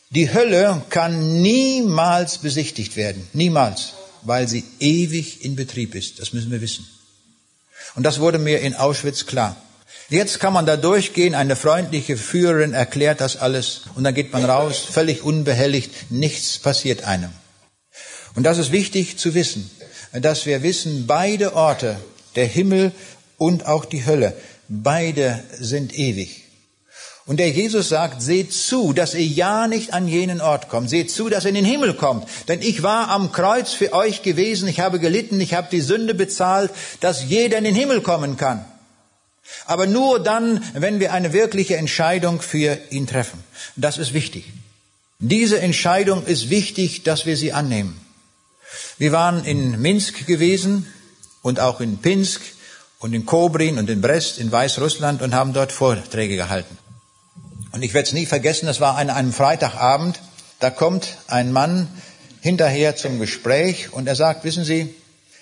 Die 0.10 0.34
Hölle 0.34 0.84
kann 0.90 1.42
niemals 1.42 2.38
besichtigt 2.38 2.96
werden. 2.96 3.28
Niemals. 3.34 3.94
Weil 4.22 4.48
sie 4.48 4.64
ewig 4.80 5.44
in 5.44 5.56
Betrieb 5.56 5.94
ist. 5.94 6.20
Das 6.20 6.34
müssen 6.34 6.52
wir 6.52 6.62
wissen. 6.62 6.88
Und 7.96 8.04
das 8.04 8.20
wurde 8.20 8.40
mir 8.40 8.62
in 8.62 8.76
Auschwitz 8.76 9.26
klar. 9.26 9.56
Jetzt 10.10 10.40
kann 10.40 10.54
man 10.54 10.68
da 10.68 10.78
durchgehen, 10.78 11.34
eine 11.34 11.56
freundliche 11.56 12.16
Führerin 12.16 12.74
erklärt 12.74 13.22
das 13.22 13.38
alles 13.38 13.82
und 13.96 14.04
dann 14.04 14.14
geht 14.14 14.32
man 14.34 14.46
raus, 14.46 14.78
völlig 14.80 15.24
unbehelligt, 15.24 16.12
nichts 16.12 16.60
passiert 16.60 17.06
einem. 17.06 17.32
Und 18.36 18.44
das 18.44 18.60
ist 18.60 18.72
wichtig 18.72 19.18
zu 19.18 19.34
wissen, 19.34 19.70
dass 20.14 20.46
wir 20.46 20.62
wissen, 20.62 21.08
beide 21.08 21.56
Orte, 21.56 21.98
der 22.36 22.46
Himmel 22.46 22.92
und 23.38 23.66
auch 23.66 23.86
die 23.86 24.06
Hölle, 24.06 24.36
beide 24.68 25.44
sind 25.58 25.98
ewig. 25.98 26.44
Und 27.26 27.38
der 27.38 27.50
Jesus 27.50 27.90
sagt, 27.90 28.22
seht 28.22 28.54
zu, 28.54 28.94
dass 28.94 29.16
ihr 29.16 29.26
ja 29.26 29.68
nicht 29.68 29.94
an 29.94 30.08
jenen 30.08 30.42
Ort 30.42 30.70
kommt. 30.70 30.92
Seht 30.92 31.10
zu, 31.10 31.28
dass 31.28 31.46
ihr 31.46 31.50
in 31.50 31.56
den 31.56 31.66
Himmel 31.66 31.96
kommt. 31.96 32.28
Denn 32.48 32.62
ich 32.62 32.84
war 32.84 33.08
am 33.08 33.32
Kreuz 33.32 33.72
für 33.72 33.94
euch 33.94 34.22
gewesen, 34.22 34.68
ich 34.68 34.80
habe 34.80 35.00
gelitten, 35.00 35.42
ich 35.42 35.56
habe 35.56 35.68
die 35.72 35.82
Sünde 35.82 36.14
bezahlt, 36.14 36.70
dass 37.00 37.24
jeder 37.24 37.58
in 37.58 37.64
den 37.64 37.74
Himmel 37.74 38.02
kommen 38.02 38.38
kann. 38.38 38.64
Aber 39.66 39.88
nur 39.88 40.22
dann, 40.22 40.64
wenn 40.74 41.00
wir 41.00 41.14
eine 41.14 41.34
wirkliche 41.34 41.78
Entscheidung 41.78 42.42
für 42.42 42.78
ihn 42.90 43.08
treffen. 43.08 43.44
Das 43.76 43.98
ist 43.98 44.14
wichtig. 44.14 44.52
Diese 45.20 45.60
Entscheidung 45.60 46.26
ist 46.26 46.50
wichtig, 46.50 47.04
dass 47.04 47.26
wir 47.26 47.38
sie 47.38 47.54
annehmen. 47.54 48.00
Wir 48.98 49.12
waren 49.12 49.46
in 49.46 49.82
Minsk 49.82 50.26
gewesen 50.26 50.88
und 51.42 51.60
auch 51.60 51.80
in 51.80 52.00
Pinsk 52.00 52.42
und 53.00 53.14
in 53.14 53.26
Kobrin 53.26 53.78
und 53.78 53.90
in 53.90 54.02
Brest 54.02 54.40
in 54.40 54.52
Weißrussland 54.52 55.22
und 55.22 55.34
haben 55.34 55.54
dort 55.54 55.72
Vorträge 55.72 56.36
gehalten. 56.36 56.78
Und 57.72 57.84
ich 57.84 57.94
werde 57.94 58.08
es 58.08 58.14
nie 58.14 58.26
vergessen, 58.26 58.68
das 58.68 58.80
war 58.80 58.98
an 58.98 59.10
einem 59.10 59.34
Freitagabend, 59.34 60.20
da 60.60 60.70
kommt 60.70 61.18
ein 61.28 61.52
Mann 61.52 61.88
hinterher 62.42 62.96
zum 62.96 63.20
Gespräch 63.20 63.92
und 63.92 64.08
er 64.08 64.16
sagt, 64.16 64.44
wissen 64.44 64.64
Sie, 64.64 64.94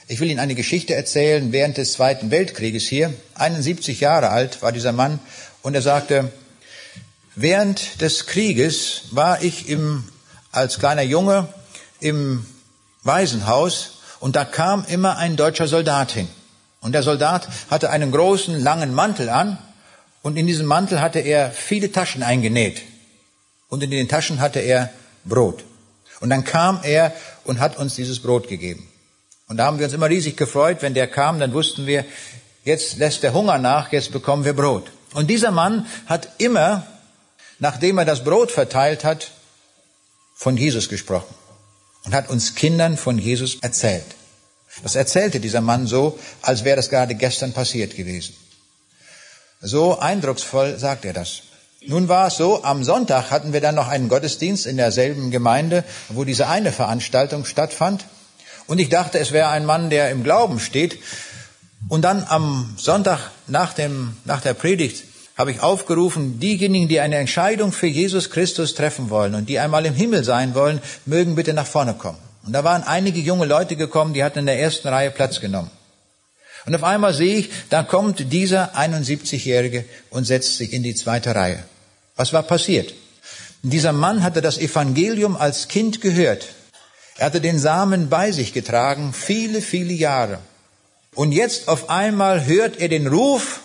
ich 0.08 0.20
will 0.20 0.30
Ihnen 0.30 0.40
eine 0.40 0.56
Geschichte 0.56 0.96
erzählen 0.96 1.52
während 1.52 1.78
des 1.78 1.94
Zweiten 1.94 2.30
Weltkrieges 2.30 2.84
hier. 2.84 3.14
71 3.36 4.02
Jahre 4.02 4.30
alt 4.30 4.62
war 4.62 4.72
dieser 4.72 4.92
Mann 4.92 5.20
und 5.62 5.76
er 5.76 5.82
sagte, 5.82 6.32
während 7.36 8.02
des 8.02 8.26
Krieges 8.26 9.04
war 9.12 9.42
ich 9.42 9.70
im, 9.70 10.04
als 10.52 10.80
kleiner 10.80 11.04
Junge 11.04 11.48
im 12.00 12.46
Waisenhaus 13.04 14.00
und 14.20 14.36
da 14.36 14.46
kam 14.46 14.86
immer 14.86 15.18
ein 15.18 15.36
deutscher 15.36 15.68
Soldat 15.68 16.12
hin. 16.12 16.28
Und 16.82 16.92
der 16.92 17.04
Soldat 17.04 17.48
hatte 17.70 17.90
einen 17.90 18.12
großen, 18.12 18.60
langen 18.62 18.94
Mantel 18.94 19.30
an 19.30 19.58
und 20.22 20.38
in 20.38 20.48
diesem 20.48 20.66
Mantel 20.66 21.00
hatte 21.00 21.20
er 21.20 21.52
viele 21.52 21.92
Taschen 21.92 22.24
eingenäht. 22.24 22.82
Und 23.70 23.84
in 23.84 23.92
den 23.92 24.10
Taschen 24.10 24.42
hatte 24.42 24.60
er 24.60 24.90
Brot. 25.24 25.64
Und 26.20 26.30
dann 26.30 26.44
kam 26.44 26.82
er 26.84 27.14
und 27.46 27.60
hat 27.60 27.78
uns 27.78 27.96
dieses 27.96 28.22
Brot 28.22 28.48
gegeben. 28.48 28.88
Und 29.54 29.58
da 29.58 29.66
haben 29.66 29.78
wir 29.78 29.86
uns 29.86 29.94
immer 29.94 30.10
riesig 30.10 30.36
gefreut, 30.36 30.78
wenn 30.82 30.96
der 30.96 31.06
kam, 31.06 31.40
dann 31.40 31.54
wussten 31.54 31.86
wir, 31.86 32.06
jetzt 32.64 32.98
lässt 32.98 33.22
der 33.22 33.34
Hunger 33.34 33.60
nach, 33.60 33.92
jetzt 33.92 34.12
bekommen 34.12 34.46
wir 34.46 34.54
Brot. 34.54 34.90
Und 35.14 35.28
dieser 35.28 35.52
Mann 35.52 35.86
hat 36.08 36.28
immer, 36.40 36.88
nachdem 37.60 38.00
er 38.00 38.06
das 38.06 38.24
Brot 38.24 38.50
verteilt 38.50 39.04
hat, 39.04 39.30
von 40.34 40.58
Jesus 40.58 40.90
gesprochen 40.90 41.36
und 42.04 42.16
hat 42.16 42.32
uns 42.32 42.56
Kindern 42.56 42.98
von 42.98 43.20
Jesus 43.20 43.60
erzählt. 43.62 44.08
Das 44.82 44.96
erzählte 44.96 45.40
dieser 45.40 45.62
Mann 45.62 45.86
so, 45.86 46.18
als 46.42 46.64
wäre 46.64 46.78
das 46.78 46.90
gerade 46.90 47.14
gestern 47.14 47.54
passiert 47.54 47.96
gewesen. 47.96 48.36
So 49.62 50.00
eindrucksvoll 50.00 50.80
sagt 50.80 51.06
er 51.06 51.14
das. 51.14 51.44
Nun 51.86 52.08
war 52.08 52.26
es 52.26 52.38
so, 52.38 52.64
am 52.64 52.84
Sonntag 52.84 53.30
hatten 53.30 53.54
wir 53.54 53.62
dann 53.62 53.76
noch 53.76 53.88
einen 53.88 54.10
Gottesdienst 54.10 54.66
in 54.66 54.78
derselben 54.78 55.30
Gemeinde, 55.30 55.84
wo 56.10 56.24
diese 56.24 56.48
eine 56.48 56.72
Veranstaltung 56.72 57.46
stattfand. 57.46 58.04
Und 58.68 58.80
ich 58.80 58.90
dachte, 58.90 59.20
es 59.20 59.32
wäre 59.32 59.50
ein 59.50 59.66
Mann, 59.66 59.90
der 59.90 60.10
im 60.12 60.24
Glauben 60.24 60.60
steht. 60.60 61.00
Und 61.90 62.04
dann 62.04 62.26
am 62.28 62.74
Sonntag 62.78 63.20
nach, 63.48 63.74
dem, 63.74 64.16
nach 64.26 64.42
der 64.42 64.54
Predigt 64.54 65.04
habe 65.38 65.52
ich 65.52 65.62
aufgerufen, 65.62 66.40
diejenigen, 66.40 66.88
die 66.88 67.00
eine 67.00 67.18
Entscheidung 67.18 67.72
für 67.72 67.88
Jesus 67.88 68.30
Christus 68.30 68.76
treffen 68.76 69.10
wollen 69.10 69.36
und 69.36 69.50
die 69.50 69.60
einmal 69.60 69.86
im 69.86 69.96
Himmel 69.96 70.24
sein 70.24 70.54
wollen, 70.54 70.82
mögen 71.06 71.36
bitte 71.36 71.54
nach 71.54 71.66
vorne 71.66 71.96
kommen. 71.96 72.20
Und 72.46 72.54
da 72.54 72.64
waren 72.64 72.84
einige 72.84 73.20
junge 73.20 73.46
Leute 73.46 73.76
gekommen, 73.76 74.14
die 74.14 74.24
hatten 74.24 74.40
in 74.40 74.46
der 74.46 74.60
ersten 74.60 74.88
Reihe 74.88 75.12
Platz 75.12 75.40
genommen. 75.40 75.72
Und 76.66 76.76
auf 76.76 76.84
einmal 76.84 77.14
sehe 77.14 77.38
ich, 77.38 77.50
da 77.70 77.84
kommt 77.84 78.32
dieser 78.32 78.78
71-Jährige 78.78 79.86
und 80.12 80.26
setzt 80.26 80.58
sich 80.58 80.72
in 80.72 80.84
die 80.84 80.96
zweite 80.96 81.36
Reihe. 81.36 81.64
Was 82.16 82.32
war 82.32 82.44
passiert? 82.44 82.94
Dieser 83.64 83.92
Mann 83.92 84.24
hatte 84.24 84.42
das 84.42 84.58
Evangelium 84.58 85.36
als 85.36 85.68
Kind 85.68 86.00
gehört 86.00 86.48
er 87.18 87.28
hatte 87.28 87.42
den 87.42 87.60
Samen 87.60 88.10
bei 88.10 88.32
sich 88.32 88.54
getragen, 88.54 89.14
viele, 89.14 89.62
viele 89.62 89.94
Jahre. 89.94 90.40
Und 91.16 91.32
jetzt 91.32 91.68
auf 91.68 91.90
einmal 91.90 92.46
hört 92.46 92.80
er 92.80 92.90
den 92.90 93.08
Ruf 93.08 93.62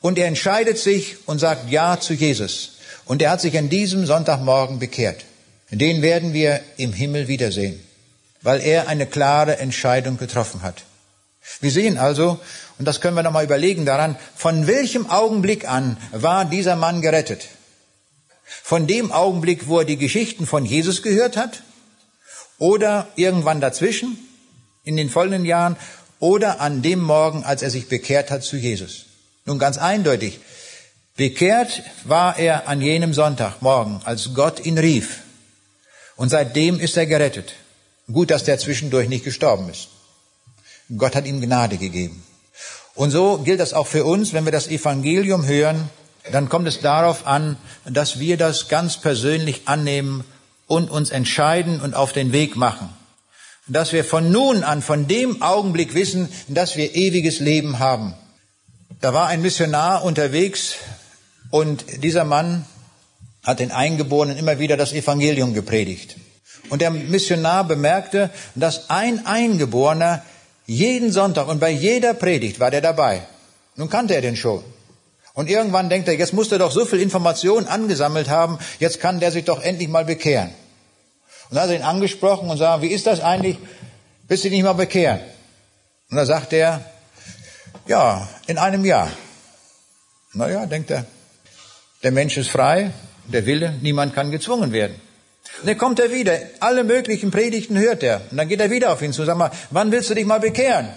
und 0.00 0.18
er 0.18 0.26
entscheidet 0.26 0.78
sich 0.78 1.16
und 1.26 1.38
sagt 1.38 1.70
Ja 1.70 1.98
zu 2.00 2.14
Jesus. 2.14 2.76
Und 3.06 3.22
er 3.22 3.30
hat 3.30 3.40
sich 3.40 3.58
an 3.58 3.68
diesem 3.68 4.06
Sonntagmorgen 4.06 4.78
bekehrt. 4.78 5.24
Den 5.70 6.02
werden 6.02 6.32
wir 6.32 6.60
im 6.76 6.92
Himmel 6.92 7.28
wiedersehen, 7.28 7.80
weil 8.42 8.60
er 8.60 8.88
eine 8.88 9.06
klare 9.06 9.58
Entscheidung 9.58 10.16
getroffen 10.16 10.62
hat. 10.62 10.84
Wir 11.60 11.70
sehen 11.70 11.98
also, 11.98 12.38
und 12.78 12.86
das 12.86 13.00
können 13.00 13.16
wir 13.16 13.22
nochmal 13.22 13.44
überlegen 13.44 13.84
daran, 13.84 14.16
von 14.36 14.66
welchem 14.66 15.10
Augenblick 15.10 15.68
an 15.68 15.96
war 16.12 16.44
dieser 16.44 16.76
Mann 16.76 17.02
gerettet? 17.02 17.48
Von 18.44 18.86
dem 18.86 19.12
Augenblick, 19.12 19.68
wo 19.68 19.80
er 19.80 19.84
die 19.84 19.96
Geschichten 19.96 20.46
von 20.46 20.64
Jesus 20.64 21.02
gehört 21.02 21.36
hat? 21.36 21.62
Oder 22.60 23.08
irgendwann 23.16 23.60
dazwischen 23.60 24.16
in 24.84 24.96
den 24.96 25.10
folgenden 25.10 25.44
Jahren 25.44 25.76
oder 26.20 26.60
an 26.60 26.82
dem 26.82 27.00
Morgen, 27.00 27.42
als 27.42 27.62
er 27.62 27.70
sich 27.70 27.88
bekehrt 27.88 28.30
hat 28.30 28.44
zu 28.44 28.56
Jesus. 28.56 29.06
Nun 29.46 29.58
ganz 29.58 29.78
eindeutig, 29.78 30.38
bekehrt 31.16 31.82
war 32.04 32.38
er 32.38 32.68
an 32.68 32.80
jenem 32.80 33.14
Sonntagmorgen, 33.14 34.02
als 34.04 34.34
Gott 34.34 34.64
ihn 34.64 34.78
rief. 34.78 35.20
Und 36.16 36.28
seitdem 36.28 36.78
ist 36.78 36.96
er 36.96 37.06
gerettet. 37.06 37.54
Gut, 38.12 38.30
dass 38.30 38.44
der 38.44 38.58
zwischendurch 38.58 39.08
nicht 39.08 39.24
gestorben 39.24 39.68
ist. 39.70 39.88
Gott 40.96 41.14
hat 41.14 41.26
ihm 41.26 41.40
Gnade 41.40 41.78
gegeben. 41.78 42.22
Und 42.94 43.10
so 43.10 43.38
gilt 43.38 43.60
das 43.60 43.72
auch 43.72 43.86
für 43.86 44.04
uns, 44.04 44.34
wenn 44.34 44.44
wir 44.44 44.52
das 44.52 44.68
Evangelium 44.68 45.46
hören, 45.46 45.88
dann 46.30 46.50
kommt 46.50 46.68
es 46.68 46.80
darauf 46.80 47.26
an, 47.26 47.56
dass 47.86 48.18
wir 48.18 48.36
das 48.36 48.68
ganz 48.68 48.98
persönlich 48.98 49.62
annehmen 49.64 50.24
und 50.70 50.88
uns 50.88 51.10
entscheiden 51.10 51.80
und 51.80 51.94
auf 51.94 52.12
den 52.12 52.30
Weg 52.30 52.54
machen. 52.54 52.88
Dass 53.66 53.92
wir 53.92 54.04
von 54.04 54.30
nun 54.30 54.62
an, 54.62 54.82
von 54.82 55.08
dem 55.08 55.42
Augenblick 55.42 55.94
wissen, 55.94 56.28
dass 56.46 56.76
wir 56.76 56.94
ewiges 56.94 57.40
Leben 57.40 57.80
haben. 57.80 58.14
Da 59.00 59.12
war 59.12 59.26
ein 59.26 59.42
Missionar 59.42 60.04
unterwegs 60.04 60.76
und 61.50 61.84
dieser 62.04 62.24
Mann 62.24 62.64
hat 63.42 63.58
den 63.58 63.72
Eingeborenen 63.72 64.38
immer 64.38 64.60
wieder 64.60 64.76
das 64.76 64.92
Evangelium 64.92 65.54
gepredigt. 65.54 66.16
Und 66.68 66.82
der 66.82 66.92
Missionar 66.92 67.64
bemerkte, 67.64 68.30
dass 68.54 68.90
ein 68.90 69.26
Eingeborener 69.26 70.22
jeden 70.66 71.10
Sonntag 71.10 71.48
und 71.48 71.58
bei 71.58 71.70
jeder 71.70 72.14
Predigt 72.14 72.60
war 72.60 72.70
der 72.70 72.80
dabei. 72.80 73.22
Nun 73.74 73.90
kannte 73.90 74.14
er 74.14 74.20
den 74.20 74.36
schon. 74.36 74.62
Und 75.34 75.48
irgendwann 75.48 75.88
denkt 75.88 76.08
er, 76.08 76.14
jetzt 76.14 76.32
muss 76.32 76.50
er 76.50 76.58
doch 76.58 76.72
so 76.72 76.84
viel 76.84 77.00
Information 77.00 77.66
angesammelt 77.66 78.28
haben, 78.28 78.58
jetzt 78.78 79.00
kann 79.00 79.20
der 79.20 79.30
sich 79.30 79.44
doch 79.44 79.62
endlich 79.62 79.88
mal 79.88 80.04
bekehren. 80.04 80.50
Und 81.48 81.56
dann 81.56 81.64
hat 81.64 81.70
er 81.70 81.76
ihn 81.76 81.82
angesprochen 81.82 82.50
und 82.50 82.58
sagt, 82.58 82.82
wie 82.82 82.88
ist 82.88 83.06
das 83.06 83.20
eigentlich? 83.20 83.58
Willst 84.28 84.44
du 84.44 84.48
dich 84.48 84.58
nicht 84.58 84.64
mal 84.64 84.72
bekehren? 84.74 85.20
Und 86.10 86.16
da 86.16 86.26
sagt 86.26 86.52
er, 86.52 86.84
ja, 87.86 88.28
in 88.46 88.58
einem 88.58 88.84
Jahr. 88.84 89.10
Naja, 90.32 90.66
denkt 90.66 90.90
er, 90.90 91.04
der 92.02 92.12
Mensch 92.12 92.36
ist 92.36 92.50
frei, 92.50 92.92
der 93.26 93.46
Wille, 93.46 93.74
niemand 93.80 94.14
kann 94.14 94.30
gezwungen 94.30 94.72
werden. 94.72 95.00
Und 95.60 95.68
dann 95.68 95.78
kommt 95.78 95.98
er 95.98 96.12
wieder, 96.12 96.38
alle 96.60 96.84
möglichen 96.84 97.30
Predigten 97.30 97.78
hört 97.78 98.02
er. 98.02 98.22
Und 98.30 98.36
dann 98.36 98.48
geht 98.48 98.60
er 98.60 98.70
wieder 98.70 98.92
auf 98.92 99.02
ihn 99.02 99.12
zu, 99.12 99.24
sag 99.24 99.36
mal, 99.36 99.50
wann 99.70 99.90
willst 99.90 100.10
du 100.10 100.14
dich 100.14 100.24
mal 100.24 100.40
bekehren? 100.40 100.88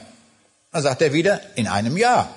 Dann 0.72 0.84
sagt 0.84 1.02
er 1.02 1.14
wieder, 1.14 1.42
in 1.56 1.68
einem 1.68 1.98
Jahr. 1.98 2.30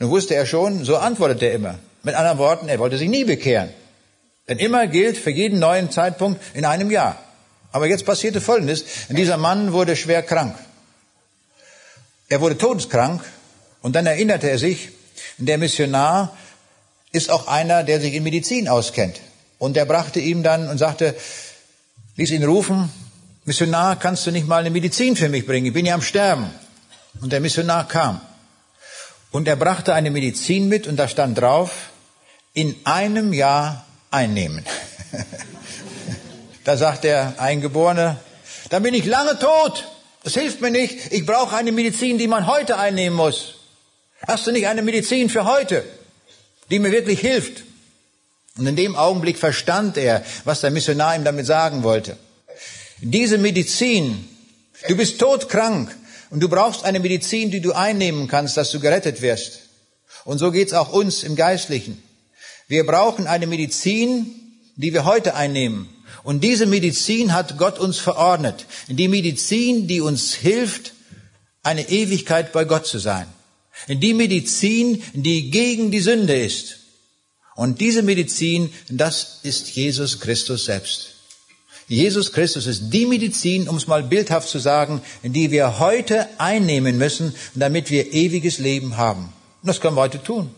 Nun 0.00 0.10
wusste 0.10 0.34
er 0.34 0.46
schon, 0.46 0.84
so 0.84 0.96
antwortet 0.96 1.42
er 1.42 1.52
immer. 1.52 1.78
Mit 2.02 2.14
anderen 2.14 2.38
Worten, 2.38 2.68
er 2.68 2.78
wollte 2.78 2.96
sich 2.96 3.08
nie 3.08 3.24
bekehren. 3.24 3.68
Denn 4.48 4.58
immer 4.58 4.86
gilt 4.86 5.18
für 5.18 5.30
jeden 5.30 5.58
neuen 5.58 5.90
Zeitpunkt 5.90 6.40
in 6.54 6.64
einem 6.64 6.90
Jahr. 6.90 7.18
Aber 7.70 7.86
jetzt 7.86 8.06
passierte 8.06 8.40
Folgendes. 8.40 8.84
Dieser 9.10 9.36
Mann 9.36 9.72
wurde 9.72 9.94
schwer 9.94 10.22
krank. 10.22 10.56
Er 12.30 12.40
wurde 12.40 12.56
todeskrank 12.56 13.22
und 13.82 13.94
dann 13.94 14.06
erinnerte 14.06 14.48
er 14.48 14.58
sich, 14.58 14.88
der 15.36 15.58
Missionar 15.58 16.36
ist 17.12 17.30
auch 17.30 17.46
einer, 17.46 17.84
der 17.84 18.00
sich 18.00 18.14
in 18.14 18.22
Medizin 18.22 18.68
auskennt. 18.68 19.20
Und 19.58 19.76
er 19.76 19.84
brachte 19.84 20.20
ihm 20.20 20.42
dann 20.42 20.68
und 20.68 20.78
sagte, 20.78 21.14
ließ 22.16 22.30
ihn 22.30 22.44
rufen, 22.44 22.90
Missionar, 23.44 23.98
kannst 23.98 24.26
du 24.26 24.30
nicht 24.30 24.46
mal 24.46 24.60
eine 24.60 24.70
Medizin 24.70 25.14
für 25.16 25.28
mich 25.28 25.44
bringen? 25.44 25.66
Ich 25.66 25.72
bin 25.74 25.84
ja 25.84 25.94
am 25.94 26.02
Sterben. 26.02 26.50
Und 27.20 27.32
der 27.32 27.40
Missionar 27.40 27.86
kam. 27.86 28.20
Und 29.30 29.46
er 29.48 29.56
brachte 29.56 29.94
eine 29.94 30.10
Medizin 30.10 30.68
mit 30.68 30.86
und 30.86 30.96
da 30.96 31.08
stand 31.08 31.38
drauf, 31.38 31.90
in 32.52 32.74
einem 32.84 33.32
Jahr 33.32 33.86
einnehmen. 34.10 34.64
da 36.64 36.76
sagt 36.76 37.04
der 37.04 37.34
Eingeborene, 37.38 38.18
dann 38.70 38.82
bin 38.82 38.94
ich 38.94 39.04
lange 39.06 39.38
tot. 39.38 39.88
Das 40.24 40.34
hilft 40.34 40.60
mir 40.60 40.70
nicht. 40.70 41.12
Ich 41.12 41.24
brauche 41.24 41.56
eine 41.56 41.72
Medizin, 41.72 42.18
die 42.18 42.28
man 42.28 42.46
heute 42.46 42.76
einnehmen 42.76 43.16
muss. 43.16 43.54
Hast 44.26 44.46
du 44.46 44.52
nicht 44.52 44.66
eine 44.66 44.82
Medizin 44.82 45.30
für 45.30 45.44
heute? 45.44 45.84
die 46.70 46.78
mir 46.78 46.92
wirklich 46.92 47.20
hilft. 47.20 47.64
Und 48.56 48.66
in 48.66 48.76
dem 48.76 48.96
Augenblick 48.96 49.38
verstand 49.38 49.96
er, 49.96 50.24
was 50.44 50.60
der 50.60 50.70
Missionar 50.70 51.16
ihm 51.16 51.24
damit 51.24 51.46
sagen 51.46 51.82
wollte. 51.82 52.16
Diese 53.00 53.38
Medizin, 53.38 54.28
du 54.88 54.96
bist 54.96 55.18
todkrank 55.18 55.94
und 56.30 56.40
du 56.40 56.48
brauchst 56.48 56.84
eine 56.84 57.00
Medizin, 57.00 57.50
die 57.50 57.60
du 57.60 57.72
einnehmen 57.72 58.28
kannst, 58.28 58.56
dass 58.56 58.70
du 58.70 58.80
gerettet 58.80 59.20
wirst. 59.20 59.60
Und 60.24 60.38
so 60.38 60.50
geht's 60.50 60.72
auch 60.72 60.92
uns 60.92 61.22
im 61.24 61.36
Geistlichen. 61.36 62.02
Wir 62.68 62.86
brauchen 62.86 63.26
eine 63.26 63.46
Medizin, 63.46 64.30
die 64.76 64.92
wir 64.92 65.04
heute 65.04 65.34
einnehmen. 65.34 65.88
Und 66.22 66.44
diese 66.44 66.66
Medizin 66.66 67.32
hat 67.32 67.58
Gott 67.58 67.78
uns 67.78 67.98
verordnet. 67.98 68.66
Die 68.88 69.08
Medizin, 69.08 69.88
die 69.88 70.00
uns 70.00 70.34
hilft, 70.34 70.92
eine 71.62 71.88
Ewigkeit 71.88 72.52
bei 72.52 72.64
Gott 72.64 72.86
zu 72.86 72.98
sein. 72.98 73.26
Die 73.88 74.14
Medizin, 74.14 75.02
die 75.14 75.50
gegen 75.50 75.90
die 75.90 76.00
Sünde 76.00 76.38
ist. 76.38 76.76
Und 77.56 77.80
diese 77.80 78.02
Medizin, 78.02 78.72
das 78.88 79.40
ist 79.42 79.70
Jesus 79.70 80.20
Christus 80.20 80.66
selbst. 80.66 81.09
Jesus 81.90 82.32
Christus 82.32 82.68
ist 82.68 82.90
die 82.90 83.04
Medizin, 83.04 83.68
um 83.68 83.76
es 83.76 83.88
mal 83.88 84.04
bildhaft 84.04 84.48
zu 84.48 84.60
sagen, 84.60 85.02
die 85.24 85.50
wir 85.50 85.80
heute 85.80 86.28
einnehmen 86.38 86.96
müssen, 86.98 87.34
damit 87.56 87.90
wir 87.90 88.12
ewiges 88.12 88.58
Leben 88.58 88.96
haben. 88.96 89.32
Und 89.60 89.66
das 89.66 89.80
können 89.80 89.96
wir 89.96 90.02
heute 90.02 90.22
tun. 90.22 90.50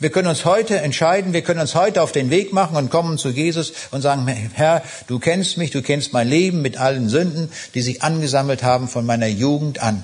Wir 0.00 0.10
können 0.10 0.26
uns 0.26 0.44
heute 0.44 0.78
entscheiden, 0.78 1.32
wir 1.32 1.42
können 1.42 1.60
uns 1.60 1.76
heute 1.76 2.02
auf 2.02 2.10
den 2.10 2.28
Weg 2.30 2.52
machen 2.52 2.76
und 2.76 2.90
kommen 2.90 3.18
zu 3.18 3.28
Jesus 3.28 3.72
und 3.92 4.02
sagen, 4.02 4.26
Herr, 4.26 4.82
du 5.06 5.20
kennst 5.20 5.58
mich, 5.58 5.70
du 5.70 5.80
kennst 5.80 6.12
mein 6.12 6.28
Leben 6.28 6.60
mit 6.60 6.76
allen 6.76 7.08
Sünden, 7.08 7.50
die 7.76 7.82
sich 7.82 8.02
angesammelt 8.02 8.64
haben 8.64 8.88
von 8.88 9.06
meiner 9.06 9.28
Jugend 9.28 9.80
an. 9.80 10.02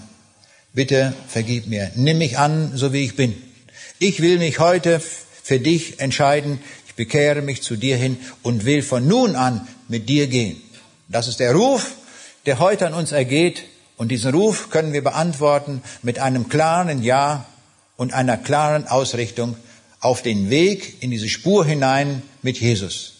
Bitte 0.72 1.14
vergib 1.26 1.66
mir. 1.66 1.90
Nimm 1.96 2.18
mich 2.18 2.38
an, 2.38 2.76
so 2.76 2.92
wie 2.92 3.04
ich 3.04 3.16
bin. 3.16 3.34
Ich 3.98 4.22
will 4.22 4.38
mich 4.38 4.60
heute 4.60 5.02
für 5.42 5.58
dich 5.58 5.98
entscheiden. 5.98 6.60
Bekehre 7.00 7.40
mich 7.40 7.62
zu 7.62 7.76
dir 7.76 7.96
hin 7.96 8.18
und 8.42 8.66
will 8.66 8.82
von 8.82 9.08
nun 9.08 9.34
an 9.34 9.66
mit 9.88 10.10
dir 10.10 10.26
gehen. 10.26 10.60
Das 11.08 11.28
ist 11.28 11.40
der 11.40 11.54
Ruf, 11.54 11.92
der 12.44 12.58
heute 12.58 12.86
an 12.86 12.92
uns 12.92 13.10
ergeht. 13.10 13.62
Und 13.96 14.08
diesen 14.08 14.34
Ruf 14.34 14.68
können 14.68 14.92
wir 14.92 15.02
beantworten 15.02 15.82
mit 16.02 16.18
einem 16.18 16.50
klaren 16.50 17.02
Ja 17.02 17.46
und 17.96 18.12
einer 18.12 18.36
klaren 18.36 18.86
Ausrichtung 18.86 19.56
auf 20.00 20.20
den 20.20 20.50
Weg 20.50 21.02
in 21.02 21.10
diese 21.10 21.30
Spur 21.30 21.64
hinein 21.64 22.22
mit 22.42 22.60
Jesus. 22.60 23.12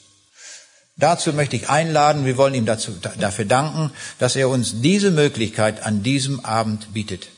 Dazu 0.99 1.33
möchte 1.33 1.57
ich 1.57 1.71
einladen, 1.71 2.27
wir 2.27 2.37
wollen 2.37 2.53
ihm 2.53 2.67
dazu, 2.67 2.93
dafür 3.19 3.47
danken, 3.47 3.93
dass 4.19 4.37
er 4.37 4.51
uns 4.51 4.83
diese 4.83 5.11
Möglichkeit 5.11 5.87
an 5.87 6.03
diesem 6.03 6.41
Abend 6.41 6.93
bietet. 6.93 7.29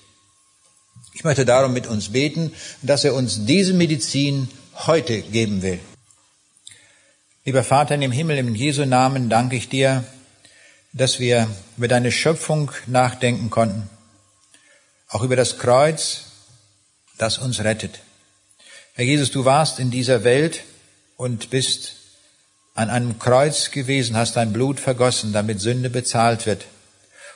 Ich 1.15 1.23
möchte 1.23 1.45
darum 1.45 1.73
mit 1.73 1.87
uns 1.87 2.09
beten, 2.09 2.53
dass 2.83 3.05
er 3.05 3.15
uns 3.15 3.47
diese 3.47 3.75
Medizin 3.75 4.49
heute 4.89 5.23
geben 5.23 5.63
will. 5.63 5.79
Lieber 7.45 7.65
Vater 7.65 7.97
in 7.97 8.03
dem 8.03 8.13
Himmel, 8.13 8.39
im 8.39 8.55
Jesu 8.55 8.85
Namen 8.85 9.29
danke 9.29 9.57
ich 9.57 9.69
dir, 9.69 10.05
dass 10.93 11.19
wir 11.19 11.49
über 11.77 11.89
deine 11.89 12.13
Schöpfung 12.13 12.71
nachdenken 12.87 13.51
konnten, 13.51 13.91
auch 15.09 15.23
über 15.25 15.35
das 15.35 15.59
Kreuz, 15.59 16.27
das 17.19 17.39
uns 17.39 17.65
rettet. 17.65 17.99
Herr 18.95 19.05
Jesus, 19.05 19.33
du 19.33 19.45
warst 19.45 19.81
in 19.81 19.91
dieser 19.91 20.23
Welt 20.23 20.63
und 21.17 21.51
bist 21.51 21.95
an 22.75 22.91
einem 22.91 23.19
Kreuz 23.19 23.73
gewesen, 23.73 24.17
hast 24.17 24.37
dein 24.37 24.53
Blut 24.53 24.79
vergossen, 24.79 25.33
damit 25.33 25.61
Sünde 25.61 25.91
bezahlt 25.91 26.47
wird. 26.47 26.65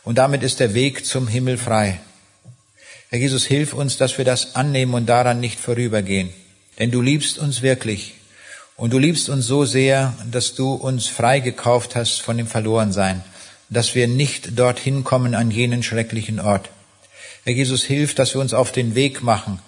Und 0.05 0.19
damit 0.19 0.45
ist 0.45 0.61
der 0.61 0.73
Weg 0.73 1.05
zum 1.05 1.27
Himmel 1.27 1.59
frei. 1.59 1.99
Herr 3.11 3.19
Jesus, 3.19 3.45
hilf 3.45 3.73
uns, 3.73 3.97
dass 3.97 4.19
wir 4.19 4.25
das 4.25 4.55
annehmen 4.55 4.95
und 4.95 5.07
daran 5.07 5.41
nicht 5.41 5.59
vorübergehen. 5.59 6.33
Denn 6.79 6.93
du 6.93 7.03
liebst 7.03 7.39
uns 7.39 7.63
wirklich. 7.63 8.15
Und 8.77 8.93
du 8.93 8.99
liebst 8.99 9.31
uns 9.31 9.47
so 9.47 9.65
sehr, 9.65 10.15
dass 10.31 10.55
du 10.55 10.75
uns 10.75 11.07
freigekauft 11.07 11.97
hast 11.97 12.21
von 12.21 12.37
dem 12.37 12.47
Verlorensein, 12.47 13.25
dass 13.71 13.95
wir 13.95 14.07
nicht 14.07 14.59
dorthin 14.59 15.03
kommen 15.03 15.35
an 15.35 15.51
jenen 15.51 15.83
schrecklichen 15.83 16.41
Ort. 16.41 16.69
Herr 17.45 17.55
Jesus, 17.55 17.85
hilf, 17.85 18.15
dass 18.15 18.35
wir 18.35 18.41
uns 18.41 18.53
auf 18.53 18.73
den 18.73 18.95
Weg 18.95 19.23
machen 19.23 19.61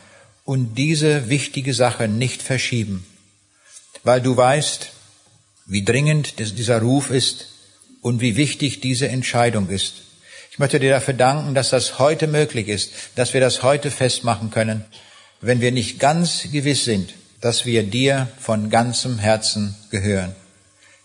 und 0.44 0.74
diese 0.74 1.30
wichtige 1.30 1.72
Sache 1.72 2.06
nicht 2.06 2.42
verschieben, 2.42 3.06
weil 4.04 4.20
du 4.20 4.36
weißt, 4.36 4.90
wie 5.66 5.84
dringend 5.84 6.38
dieser 6.38 6.80
Ruf 6.80 7.10
ist 7.10 7.48
und 8.02 8.20
wie 8.20 8.36
wichtig 8.36 8.80
diese 8.80 9.08
Entscheidung 9.08 9.68
ist. 9.68 9.94
Ich 10.50 10.58
möchte 10.58 10.80
dir 10.80 10.90
dafür 10.90 11.14
danken, 11.14 11.54
dass 11.54 11.70
das 11.70 11.98
heute 11.98 12.26
möglich 12.26 12.68
ist, 12.68 12.90
dass 13.14 13.32
wir 13.32 13.40
das 13.40 13.62
heute 13.62 13.90
festmachen 13.90 14.50
können, 14.50 14.84
wenn 15.40 15.60
wir 15.60 15.72
nicht 15.72 15.98
ganz 15.98 16.48
gewiss 16.50 16.84
sind, 16.84 17.14
dass 17.40 17.64
wir 17.64 17.82
dir 17.84 18.28
von 18.38 18.70
ganzem 18.70 19.18
Herzen 19.18 19.76
gehören. 19.90 20.34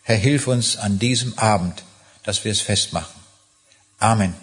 Herr, 0.04 0.18
hilf 0.18 0.48
uns 0.48 0.78
an 0.78 1.00
diesem 1.00 1.38
Abend, 1.38 1.84
dass 2.24 2.44
wir 2.44 2.52
es 2.52 2.62
festmachen. 2.62 3.22
Amen. 4.00 4.43